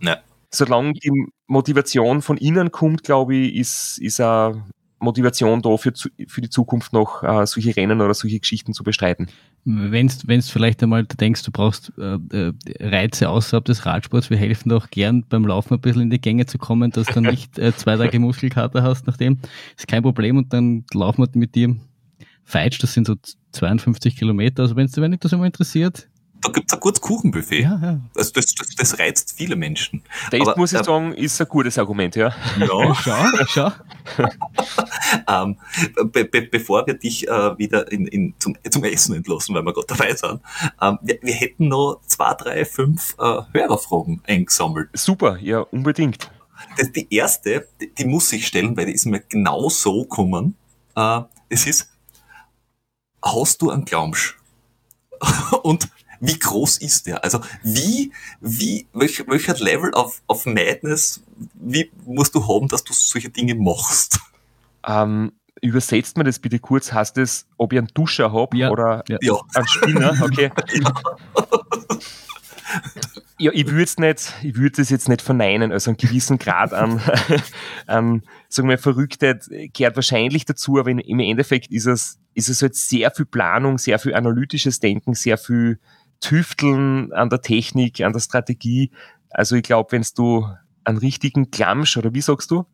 [0.00, 0.18] ja.
[0.50, 1.10] solange die
[1.46, 4.54] Motivation von innen kommt, glaube ich, ist, ist auch
[5.02, 5.92] Motivation da für,
[6.26, 9.28] für die Zukunft noch äh, solche Rennen oder solche Geschichten zu bestreiten.
[9.64, 14.68] Wenn du vielleicht einmal denkst, du brauchst äh, äh, Reize außerhalb des Radsports, wir helfen
[14.68, 17.74] doch gern beim Laufen ein bisschen in die Gänge zu kommen, dass du nicht äh,
[17.74, 19.38] zwei Tage Muskelkater hast nachdem.
[19.76, 21.76] Ist kein Problem und dann laufen wir mit dir
[22.44, 23.14] Feitsch, das sind so
[23.52, 24.62] 52 Kilometer.
[24.62, 26.08] Also wenn es wenn dich das immer interessiert,
[26.42, 27.62] da gibt's ein gutes Kuchenbuffet.
[27.62, 28.00] Ja, ja.
[28.16, 30.02] Also das, das, das reizt viele Menschen.
[30.30, 32.34] Das Aber, muss ich äh, sagen, ist ein gutes Argument, ja.
[32.58, 33.72] Ja, schau, schau.
[35.28, 35.56] ähm,
[36.12, 39.72] be, be, bevor wir dich äh, wieder in, in, zum, zum Essen entlassen, weil wir
[39.72, 40.40] gerade dabei sind,
[40.80, 44.90] ähm, wir, wir, hätten noch zwei, drei, fünf äh, Hörerfragen eingesammelt.
[44.94, 46.30] Super, ja, unbedingt.
[46.76, 50.56] Das, die erste, die, die, muss ich stellen, weil die ist mir genau so gekommen.
[50.96, 51.88] Äh, es ist,
[53.24, 54.38] hast du einen Glaubsch?
[55.62, 55.88] Und
[56.22, 57.24] wie groß ist der?
[57.24, 61.20] Also wie, wie, welch, welcher Level of, of Madness,
[61.54, 64.20] wie musst du haben, dass du solche Dinge machst?
[64.86, 68.70] Ähm, übersetzt mir das bitte kurz, heißt es, ob ich einen Duscher habe ja.
[68.70, 69.18] oder ja.
[69.54, 70.16] einen Spinner?
[70.22, 70.52] Okay.
[73.38, 75.72] ja, ich würde es nicht, ich würde es jetzt nicht verneinen.
[75.72, 77.00] Also einen gewissen Grad an,
[77.88, 82.76] an sagen wir, Verrücktheit gehört wahrscheinlich dazu, aber im Endeffekt ist es, ist es halt
[82.76, 85.80] sehr viel Planung, sehr viel analytisches Denken, sehr viel
[86.22, 88.90] Tüfteln an der Technik, an der Strategie.
[89.28, 90.48] Also ich glaube, wenn du
[90.84, 92.64] einen richtigen Klamsch, oder wie sagst du?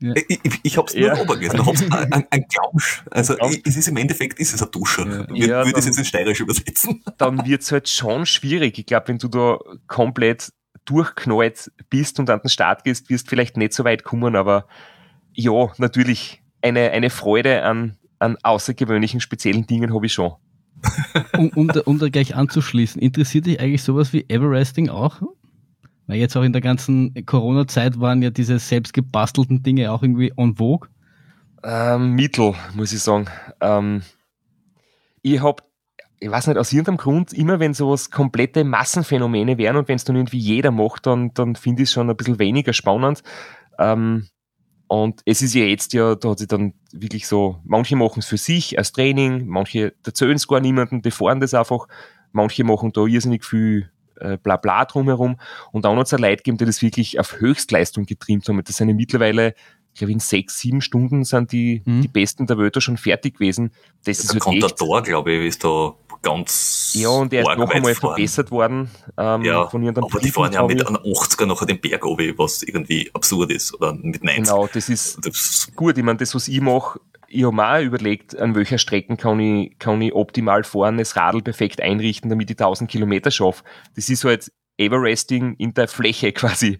[0.00, 0.12] Ja.
[0.14, 1.18] Ich, ich, ich hab's nur ja.
[1.18, 1.60] obergelesen.
[1.60, 3.04] Ich hab's ein, ein Klamsch.
[3.10, 3.50] Also ja.
[3.64, 5.06] es ist im Endeffekt ist es ein Duscher.
[5.06, 5.46] Ja.
[5.46, 7.02] Ja, würde es jetzt in Steirisch übersetzen.
[7.18, 8.78] Dann wird's halt schon schwierig.
[8.78, 10.52] Ich glaube, wenn du da komplett
[10.84, 14.66] durchknallt bist und an den Start gehst, wirst du vielleicht nicht so weit kommen, aber
[15.32, 20.34] ja, natürlich eine, eine Freude an, an außergewöhnlichen, speziellen Dingen habe ich schon
[21.36, 25.22] um, um, da, um da gleich anzuschließen, interessiert dich eigentlich sowas wie Everesting auch?
[26.06, 30.32] Weil jetzt auch in der ganzen Corona-Zeit waren ja diese selbst gebastelten Dinge auch irgendwie
[30.36, 30.88] en vogue.
[31.64, 33.26] Ähm, Mittel, muss ich sagen.
[33.60, 34.02] Ähm,
[35.22, 35.64] ich habe,
[36.20, 40.04] ich weiß nicht, aus irgendeinem Grund, immer wenn sowas komplette Massenphänomene wären und wenn es
[40.04, 43.24] dann irgendwie jeder macht, dann, dann finde ich es schon ein bisschen weniger spannend.
[43.78, 44.28] Ähm,
[44.88, 48.26] und es ist ja jetzt ja, da hat sich dann wirklich so, manche machen es
[48.26, 51.88] für sich als Training, manche erzählen es gar niemanden, die fahren das einfach,
[52.32, 53.90] manche machen da irrsinnig viel
[54.20, 55.38] äh, bla bla drumherum
[55.72, 58.62] und dann hat es Leute gegeben, die das wirklich auf Höchstleistung getrimmt haben.
[58.62, 59.54] Das sind ja mittlerweile,
[59.92, 62.02] ich glaube in sechs, sieben Stunden sind die, mhm.
[62.02, 63.72] die Besten der Welt schon fertig gewesen.
[64.04, 65.94] Das ist halt echt, da, glaube ich, ist da
[66.26, 66.92] ganz.
[66.94, 68.90] Ja, und er ist noch einmal verbessert worden.
[69.16, 72.34] Ähm, ja, von ihren aber die fahren ja mit einem 80er nachher den Berg oben,
[72.36, 73.74] was irgendwie absurd ist.
[73.74, 74.44] Oder mit 90.
[74.44, 75.96] Genau, das ist das gut.
[75.96, 79.40] Ich meine, das, was ich mache, ich habe mir auch überlegt, an welcher Strecke kann
[79.40, 83.62] ich, kann ich optimal fahren, das Radl perfekt einrichten, damit ich 1000 Kilometer schaffe.
[83.94, 86.78] Das ist halt Everesting in der Fläche quasi.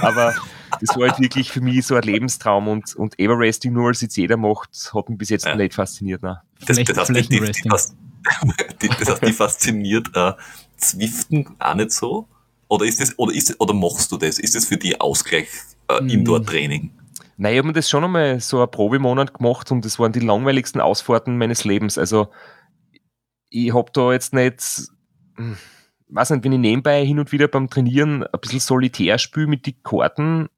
[0.00, 0.34] Aber
[0.80, 4.16] das war halt wirklich für mich so ein Lebenstraum und, und Everesting nur als jetzt
[4.16, 5.54] jeder macht, hat mich bis jetzt ja.
[5.54, 6.22] nicht fasziniert.
[6.22, 6.40] Ne?
[6.66, 7.70] Das, das, heißt, die, die, die,
[8.82, 10.32] die, das heißt, die fasziniert äh,
[10.76, 12.28] Zwiften auch nicht so?
[12.68, 14.38] Oder ist das, oder ist oder machst du das?
[14.38, 15.48] Ist das für die Ausgleich
[15.88, 16.08] äh, hm.
[16.08, 16.90] Indoor-Training?
[17.36, 20.20] Nein, ich habe mir das schon einmal so ein Probemonat gemacht und das waren die
[20.20, 21.98] langweiligsten Ausfahrten meines Lebens.
[21.98, 22.28] Also
[23.50, 24.88] ich habe da jetzt nicht,
[25.36, 25.56] hm,
[26.08, 29.66] weiß nicht, wenn ich nebenbei hin und wieder beim Trainieren ein bisschen solitär spiele mit
[29.66, 30.48] die Karten,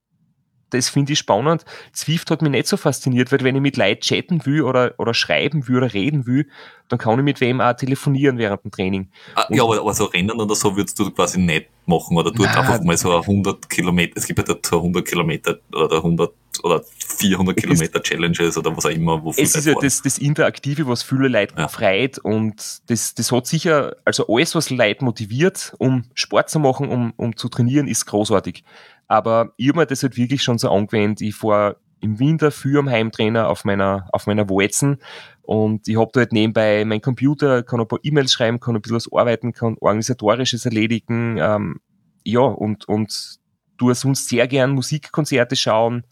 [0.70, 1.64] das finde ich spannend.
[1.92, 5.14] Zwift hat mich nicht so fasziniert, weil wenn ich mit Leuten chatten will oder, oder
[5.14, 6.48] schreiben will oder reden will,
[6.88, 9.08] dann kann ich mit wem auch telefonieren während dem Training.
[9.34, 12.44] Ah, ja, aber, aber so Rennen oder so würdest du quasi nicht machen oder du
[12.44, 16.32] einfach mal so 100 Kilometer, es gibt ja da so 100 Kilometer oder 100
[16.62, 19.22] oder 400 Kilometer Challenges oder was auch immer.
[19.22, 21.68] Wo es ist ja das, das Interaktive, was viele Leute ja.
[21.68, 26.88] freut und das, das hat sicher, also alles, was Leute motiviert, um Sport zu machen,
[26.88, 28.64] um, um zu trainieren, ist großartig.
[29.08, 31.20] Aber ich habe mir das halt wirklich schon so angewendet.
[31.20, 34.98] Ich fahre im Winter für am Heimtrainer auf meiner, auf meiner Walzen.
[35.42, 38.82] Und ich habe da halt nebenbei meinen Computer, kann ein paar E-Mails schreiben, kann ein
[38.82, 41.80] bisschen was arbeiten, kann organisatorisches erledigen, ähm,
[42.24, 43.38] ja, und, und
[43.78, 46.04] tue sonst sehr gern Musikkonzerte schauen,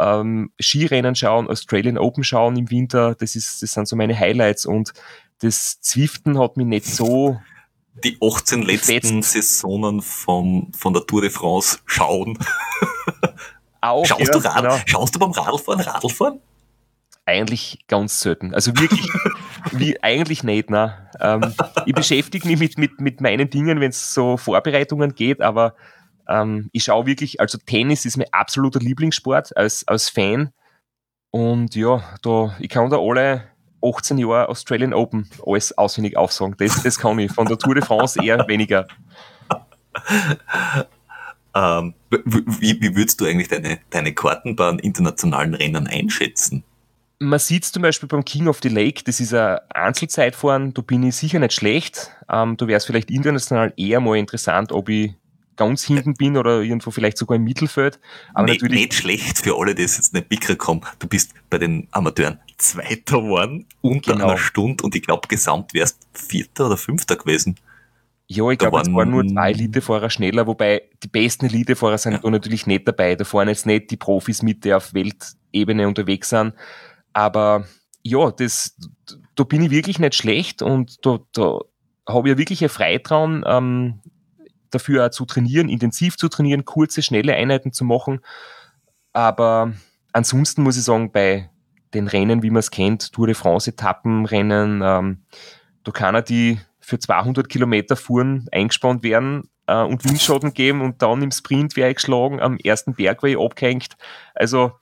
[0.00, 4.66] ähm, Skirennen schauen, Australian Open schauen im Winter, das ist, das sind so meine Highlights.
[4.66, 4.92] Und
[5.40, 7.40] das Zwiften hat mich nicht so
[7.94, 9.32] die 18 letzten Fetzt.
[9.32, 12.38] Saisonen von, von der Tour de France schauen.
[13.80, 14.78] Auch, Schaust, ja, du Rad, genau.
[14.86, 16.40] Schaust du beim Radlfahren Radlfahren?
[17.24, 18.54] Eigentlich ganz selten.
[18.54, 19.08] Also wirklich,
[19.72, 21.10] wie, eigentlich nicht, ne?
[21.20, 21.52] Ähm,
[21.86, 25.74] ich beschäftige mich mit, mit, mit meinen Dingen, wenn es so Vorbereitungen geht, aber
[26.28, 30.52] ähm, ich schaue wirklich, also Tennis ist mein absoluter Lieblingssport als, als Fan.
[31.30, 33.51] Und ja, da, ich kann da alle
[33.82, 36.54] 18 Jahre Australian Open alles auswendig aufsagen.
[36.58, 37.32] Das, das kann ich.
[37.32, 38.86] Von der Tour de France eher weniger.
[41.54, 46.64] Ähm, wie, wie würdest du eigentlich deine, deine Karten bei internationalen Rennen einschätzen?
[47.22, 51.02] man sieht zum Beispiel beim King of the Lake, das ist ein Einzelzeitfahren, da bin
[51.04, 52.10] ich sicher nicht schlecht.
[52.28, 55.14] Ähm, da wäre es vielleicht international eher mal interessant, ob ich
[55.56, 58.00] ganz hinten bin oder irgendwo vielleicht sogar im Mittelfeld.
[58.34, 61.86] Aber nicht, natürlich nicht schlecht für alle, die jetzt nicht mitgekommen Du bist bei den
[61.92, 64.28] Amateuren Zweiter geworden, unter genau.
[64.28, 67.56] einer Stunde und ich glaube, gesamt wärst Vierter oder Fünfter gewesen.
[68.28, 72.18] Ja, ich glaube, es waren nur zwei Elitefahrer schneller, wobei die besten Elitefahrer sind ja.
[72.18, 73.14] da natürlich nicht dabei.
[73.14, 76.54] Da fahren jetzt nicht die Profis mit, die auf Weltebene unterwegs sind.
[77.12, 77.66] Aber
[78.02, 78.74] ja, das,
[79.34, 81.60] da bin ich wirklich nicht schlecht und da, da
[82.08, 84.00] habe ich ja wirklich ein Freitrauen, ähm,
[84.70, 88.20] dafür zu trainieren, intensiv zu trainieren, kurze, schnelle Einheiten zu machen.
[89.12, 89.74] Aber
[90.12, 91.50] ansonsten muss ich sagen, bei
[91.94, 95.22] den Rennen, wie man es kennt, Tour de France Etappenrennen, ähm,
[95.84, 101.02] da kann er die für 200 Kilometer Fuhren eingespannt werden äh, und Windschatten geben und
[101.02, 103.96] dann im Sprint wäre ich geschlagen, am ersten Berg ich abgehängt.
[104.34, 104.72] Also,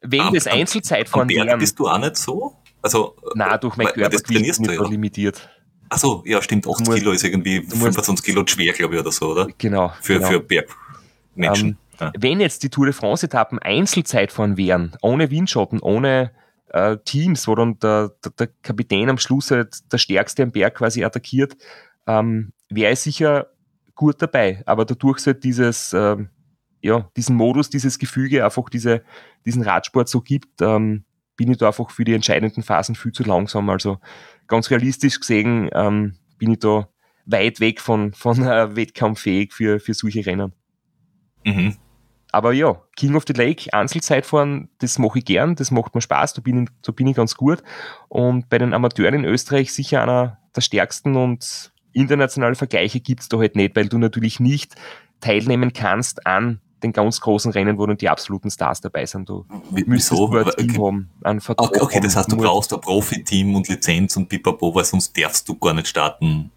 [0.00, 1.56] wenn am, das Einzelzeitfahren wäre.
[1.58, 2.56] bist du auch nicht so?
[2.80, 4.88] Also, Nein, durch mein Körpergewicht nicht ja.
[4.88, 5.48] limitiert.
[5.88, 6.66] Ach so, ja, stimmt.
[6.66, 9.46] 8 musst, Kilo ist irgendwie 25 Kilo schwer, glaube ich, oder so, oder?
[9.58, 9.92] Genau.
[10.00, 10.28] Für, genau.
[10.28, 11.68] für Bergmenschen.
[11.68, 12.12] Ähm, ja.
[12.18, 16.32] Wenn jetzt die Tour de France-Etappen Einzelzeitfahren wären, ohne Windschatten, ohne
[16.68, 20.76] äh, Teams, wo dann der, der, der, Kapitän am Schluss halt der Stärkste am Berg
[20.76, 21.56] quasi attackiert,
[22.06, 23.48] ähm, wäre ich sicher
[23.94, 24.62] gut dabei.
[24.66, 26.30] Aber dadurch es halt dieses, ähm,
[26.80, 29.02] ja, diesen Modus, dieses Gefüge, einfach diese,
[29.44, 31.04] diesen Radsport so gibt, ähm,
[31.36, 33.68] bin ich da einfach für die entscheidenden Phasen viel zu langsam.
[33.70, 33.98] Also
[34.46, 36.88] ganz realistisch gesehen ähm, bin ich da
[37.26, 40.52] weit weg von, von äh, wettkampffähig für, für solche Rennen.
[41.44, 41.76] Mhm.
[42.32, 46.32] Aber ja, King of the Lake, Einzelzeitfahren, das mache ich gern, das macht mir Spaß,
[46.32, 47.62] da bin, ich, da bin ich ganz gut.
[48.08, 53.36] Und bei den Amateuren in Österreich sicher einer der stärksten und internationale Vergleiche gibt's da
[53.36, 54.76] halt nicht, weil du natürlich nicht
[55.20, 59.28] teilnehmen kannst an den ganz großen Rennen, wo dann die absoluten Stars dabei sind.
[59.28, 60.26] Du Wieso?
[60.28, 61.06] Du ein Team okay.
[61.22, 64.84] haben, Vertrag okay, okay, das heißt, du brauchst ein Profi-Team und Lizenz und pipapo, weil
[64.84, 66.50] sonst darfst du gar nicht starten.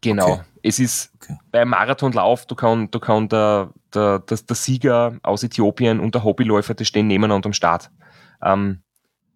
[0.00, 0.32] Genau.
[0.32, 0.42] Okay.
[0.62, 1.36] Es ist okay.
[1.50, 6.24] beim Marathonlauf, du kann, du kann der, der, der, der Sieger aus Äthiopien und der
[6.24, 7.90] Hobbyläufer, die stehen nebeneinander am Start.
[8.42, 8.82] Ähm,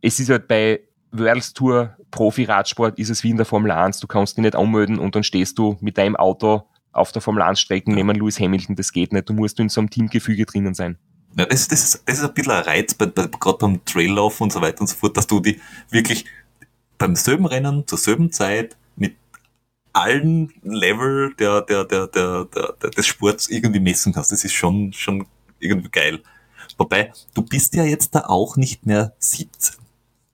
[0.00, 0.80] es ist halt bei
[1.12, 4.00] World Tour Profi-Radsport ist es wie in der Formel 1.
[4.00, 6.62] Du kannst dich nicht anmelden und dann stehst du mit deinem Auto
[6.92, 8.04] auf der Formel 1 Strecken ja.
[8.04, 8.76] neben Lewis Hamilton.
[8.76, 9.28] Das geht nicht.
[9.28, 10.98] Du musst in so einem Teamgefüge drinnen sein.
[11.36, 14.40] Ja, das, das, ist, das ist ein bisschen ein Reiz, bei, bei, gerade beim Traillauf
[14.42, 15.60] und so weiter und so fort, dass du die
[15.90, 16.26] wirklich
[16.98, 18.76] beim selben Rennen zur selben Zeit
[19.92, 24.32] allen Level der, der, der, der, der, der, des Sports irgendwie messen kannst.
[24.32, 25.26] Das ist schon, schon
[25.58, 26.22] irgendwie geil.
[26.78, 29.76] Wobei, du bist ja jetzt da auch nicht mehr 17.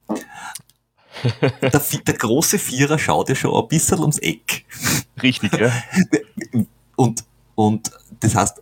[1.62, 4.64] der, der, große Vierer schaut ja schon ein bisschen ums Eck.
[5.20, 5.72] Richtig, ja.
[6.96, 7.24] Und,
[7.54, 8.60] und das heißt,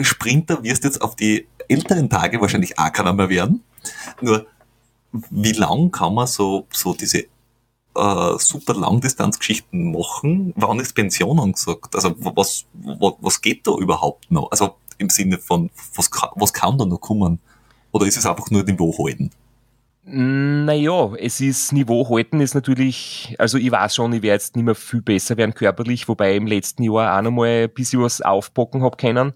[0.00, 3.64] Sprinter wirst jetzt auf die älteren Tage wahrscheinlich auch keiner mehr werden.
[4.20, 4.46] Nur,
[5.30, 7.24] wie lang kann man so, so diese
[7.94, 10.52] äh, super Langdistanzgeschichten machen?
[10.56, 11.94] Wann ist Pension angesagt?
[11.94, 14.50] Also was, was, was geht da überhaupt noch?
[14.50, 17.38] Also im Sinne von, was, was kann da noch kommen?
[17.92, 19.30] Oder ist es einfach nur Niveau halten?
[20.04, 24.64] Naja, es ist Niveau halten ist natürlich, also ich weiß schon, ich werde jetzt nicht
[24.64, 28.02] mehr viel besser werden körperlich, wobei ich im letzten Jahr auch noch mal ein bisschen
[28.02, 29.32] was aufbocken habe können.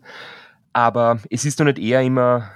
[0.72, 2.50] Aber es ist doch nicht eher immer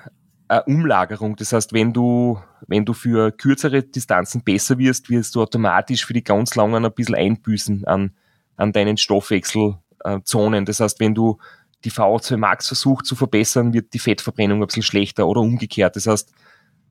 [0.49, 1.37] eine Umlagerung.
[1.37, 6.13] Das heißt, wenn du, wenn du für kürzere Distanzen besser wirst, wirst du automatisch für
[6.13, 8.13] die ganz langen ein bisschen einbüßen an,
[8.57, 10.65] an deinen Stoffwechselzonen.
[10.65, 11.39] Das heißt, wenn du
[11.85, 15.97] die VO2 Max versuchst zu verbessern, wird die Fettverbrennung ein bisschen schlechter oder umgekehrt.
[15.97, 16.33] Das heißt,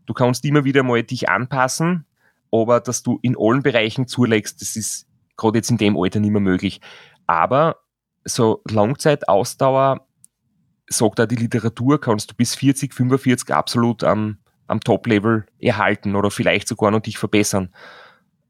[0.10, 2.04] Du kannst immer wieder mal dich anpassen,
[2.52, 5.06] aber dass du in allen Bereichen zulegst, das ist
[5.38, 6.82] gerade jetzt in dem Alter nicht mehr möglich.
[7.28, 7.76] Aber
[8.26, 10.08] so Langzeitausdauer,
[10.88, 14.40] sagt da die Literatur, kannst du bis 40, 45 absolut am,
[14.70, 17.70] am Top-Level erhalten oder vielleicht sogar noch dich verbessern.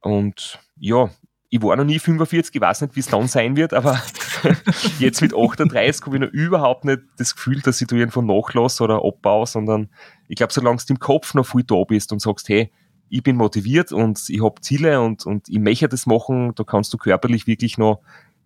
[0.01, 1.09] Und ja,
[1.49, 4.01] ich war noch nie 45, ich weiß nicht, wie es dann sein wird, aber
[4.99, 8.83] jetzt mit 38 habe ich noch überhaupt nicht das Gefühl, dass ich da irgendwo nachlasse
[8.83, 9.89] oder abbaue, sondern
[10.27, 12.71] ich glaube, solange du im Kopf noch viel da bist und sagst, hey,
[13.09, 16.93] ich bin motiviert und ich habe Ziele und, und ich möchte das machen, da kannst
[16.93, 18.01] du körperlich wirklich noch,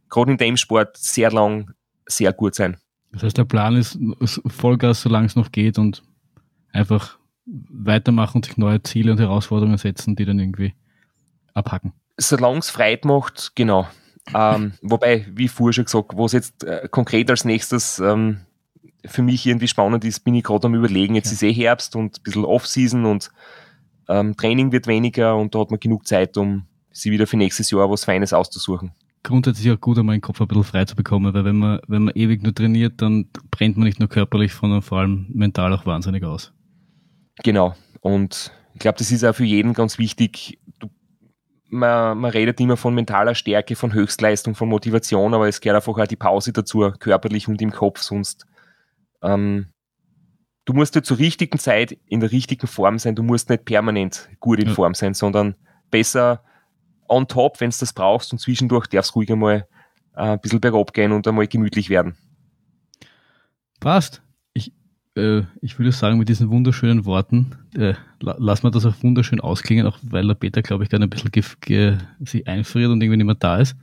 [0.09, 1.71] gerade in dem Sport, sehr lang
[2.05, 2.77] sehr gut sein.
[3.11, 3.99] Das heißt, der Plan ist
[4.47, 6.03] Vollgas, solange es noch geht und
[6.71, 10.73] einfach weitermachen und sich neue Ziele und Herausforderungen setzen, die dann irgendwie
[11.53, 13.87] abhacken solange es Freude macht, genau.
[14.33, 18.41] Ähm, wobei, wie vorher schon gesagt, was jetzt äh, konkret als nächstes ähm,
[19.05, 21.33] für mich irgendwie spannend ist, bin ich gerade am überlegen, jetzt ja.
[21.33, 23.31] ist eh Herbst und ein bisschen Off-Season und
[24.07, 27.71] ähm, Training wird weniger und da hat man genug Zeit, um sich wieder für nächstes
[27.71, 28.91] Jahr was Feines auszusuchen.
[29.23, 32.03] Grundsätzlich auch gut, einmal den Kopf ein bisschen frei zu bekommen, weil wenn man, wenn
[32.03, 35.85] man ewig nur trainiert, dann brennt man nicht nur körperlich, sondern vor allem mental auch
[35.85, 36.51] wahnsinnig aus.
[37.41, 37.75] Genau.
[38.01, 40.59] Und ich glaube, das ist auch für jeden ganz wichtig.
[40.79, 40.89] Du,
[41.69, 45.97] man, man redet immer von mentaler Stärke, von Höchstleistung, von Motivation, aber es gehört einfach
[45.97, 48.45] auch die Pause dazu, körperlich und im Kopf, sonst
[49.23, 49.67] ähm,
[50.65, 53.15] du musst ja zur richtigen Zeit in der richtigen Form sein.
[53.15, 54.69] Du musst nicht permanent gut in.
[54.69, 55.55] Form sein, sondern
[55.89, 56.43] besser
[57.07, 59.67] on top, wenn du das brauchst und zwischendurch darfst du ruhig einmal
[60.15, 62.15] äh, ein bisschen bergab gehen und einmal gemütlich werden.
[63.79, 64.21] Passt.
[65.15, 69.39] Ich, äh, ich würde sagen, mit diesen wunderschönen Worten äh, lassen wir das auch wunderschön
[69.39, 71.31] ausklingen, auch weil der Peter, glaube ich, gerade ein bisschen
[72.19, 73.75] sich einfriert und irgendwie nicht mehr da ist.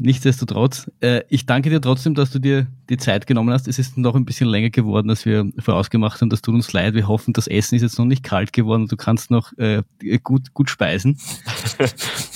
[0.00, 3.68] Nichtsdestotrotz, äh, ich danke dir trotzdem, dass du dir die Zeit genommen hast.
[3.68, 6.30] Es ist noch ein bisschen länger geworden, als wir vorausgemacht haben.
[6.30, 6.94] Das tut uns leid.
[6.94, 9.82] Wir hoffen, das Essen ist jetzt noch nicht kalt geworden und du kannst noch äh,
[10.22, 11.18] gut, gut speisen.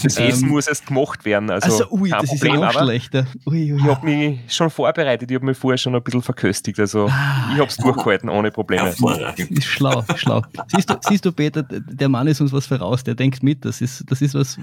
[0.00, 1.50] Das ähm, Essen muss erst gemacht werden.
[1.50, 3.26] Also, also ui, das Problem, ist ja noch schlechter.
[3.46, 3.78] Ui, ui.
[3.78, 5.28] Ich habe mich schon vorbereitet.
[5.28, 6.78] Ich habe mich vorher schon ein bisschen verköstigt.
[6.78, 8.90] Also ah, ich habe es durchgehalten ohne Probleme.
[8.90, 10.42] Ist schlau, schlau.
[10.68, 13.02] Siehst du, siehst du, Peter, der Mann ist uns was voraus.
[13.02, 13.64] Der denkt mit.
[13.64, 14.56] Das ist, das ist was.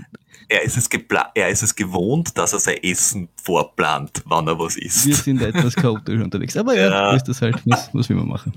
[0.48, 0.90] Er ist es,
[1.34, 5.06] er ist es gewohnt, dass er sein Essen vorplant, wann er was isst.
[5.06, 6.56] Wir sind etwas chaotisch unterwegs.
[6.58, 7.16] Aber ja, ja.
[7.16, 8.54] ist das halt, muss, muss wie man machen.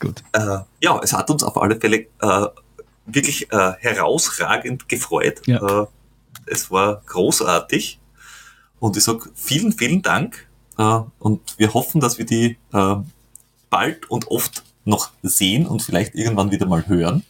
[0.00, 0.22] Gut.
[0.32, 2.46] Äh, ja, es hat uns auf alle Fälle äh,
[3.06, 5.42] wirklich äh, herausragend gefreut.
[5.46, 5.82] Ja.
[5.82, 5.86] Äh,
[6.46, 8.00] es war großartig.
[8.78, 10.48] Und ich sage vielen, vielen Dank.
[10.78, 12.96] Äh, und wir hoffen, dass wir die äh,
[13.70, 17.24] bald und oft noch sehen und vielleicht irgendwann wieder mal hören.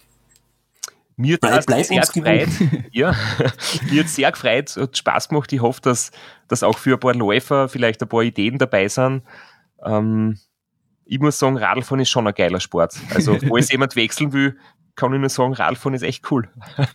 [1.23, 2.49] Mir bleib, bleib sehr gefreut.
[2.90, 3.15] ja,
[3.90, 5.53] mir hat sehr gefreut, hat Spaß gemacht.
[5.53, 6.11] Ich hoffe, dass,
[6.49, 9.23] dass auch für ein paar Läufer vielleicht ein paar Ideen dabei sind.
[9.85, 10.40] Ähm,
[11.05, 12.94] ich muss sagen, Radlfahren ist schon ein geiler Sport.
[13.15, 14.57] Also, falls jemand wechseln will,
[14.97, 16.49] kann ich nur sagen, Radfahren ist echt cool.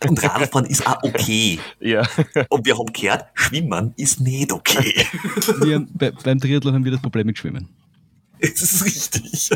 [0.06, 1.58] Und Radfahren ist auch okay.
[1.80, 2.06] Ja.
[2.50, 5.06] Und wir haben gehört, Schwimmen ist nicht okay.
[5.60, 7.70] Wir, bei, beim Triathlon haben wir das Problem mit Schwimmen.
[8.40, 9.50] Das ist richtig.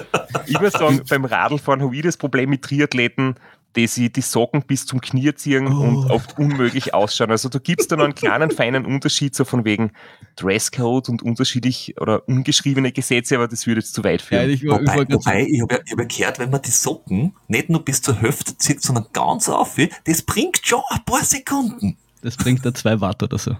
[0.46, 3.36] Ich würde sagen, beim Radlfahren habe ich das Problem mit Triathleten,
[3.76, 5.80] die sie die Socken bis zum Knie ziehen oh.
[5.82, 7.30] und oft unmöglich ausschauen.
[7.30, 9.92] Also da gibt es dann einen kleinen, feinen Unterschied, so von wegen
[10.36, 14.48] Dresscode und unterschiedlich oder ungeschriebene Gesetze, aber das würde jetzt zu weit führen.
[14.48, 17.68] Ja, ich, wobei, ich, wobei, ich habe ja, hab gehört, wenn man die Socken nicht
[17.68, 21.96] nur bis zur Hüfte zieht, sondern ganz auf, das bringt schon ein paar Sekunden.
[22.22, 23.56] Das bringt da zwei Watt oder so.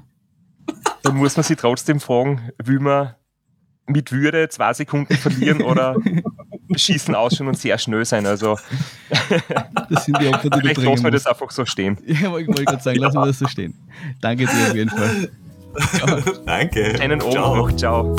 [1.03, 3.15] Da muss man sich trotzdem fragen, will man
[3.87, 5.97] mit Würde zwei Sekunden verlieren oder
[6.79, 8.27] schießen ausschauen und sehr schnell sein.
[8.27, 8.59] Also
[9.91, 11.99] das sind die Opfer, die Vielleicht lassen wir das einfach so stehen.
[12.07, 13.75] Ja, ich wollte gerade sagen, lassen wir das so stehen.
[14.21, 15.31] Danke dir auf jeden Fall.
[15.95, 16.21] Ciao.
[16.45, 17.01] Danke.
[17.01, 17.73] Einen Oben noch.
[17.77, 18.17] Ciao.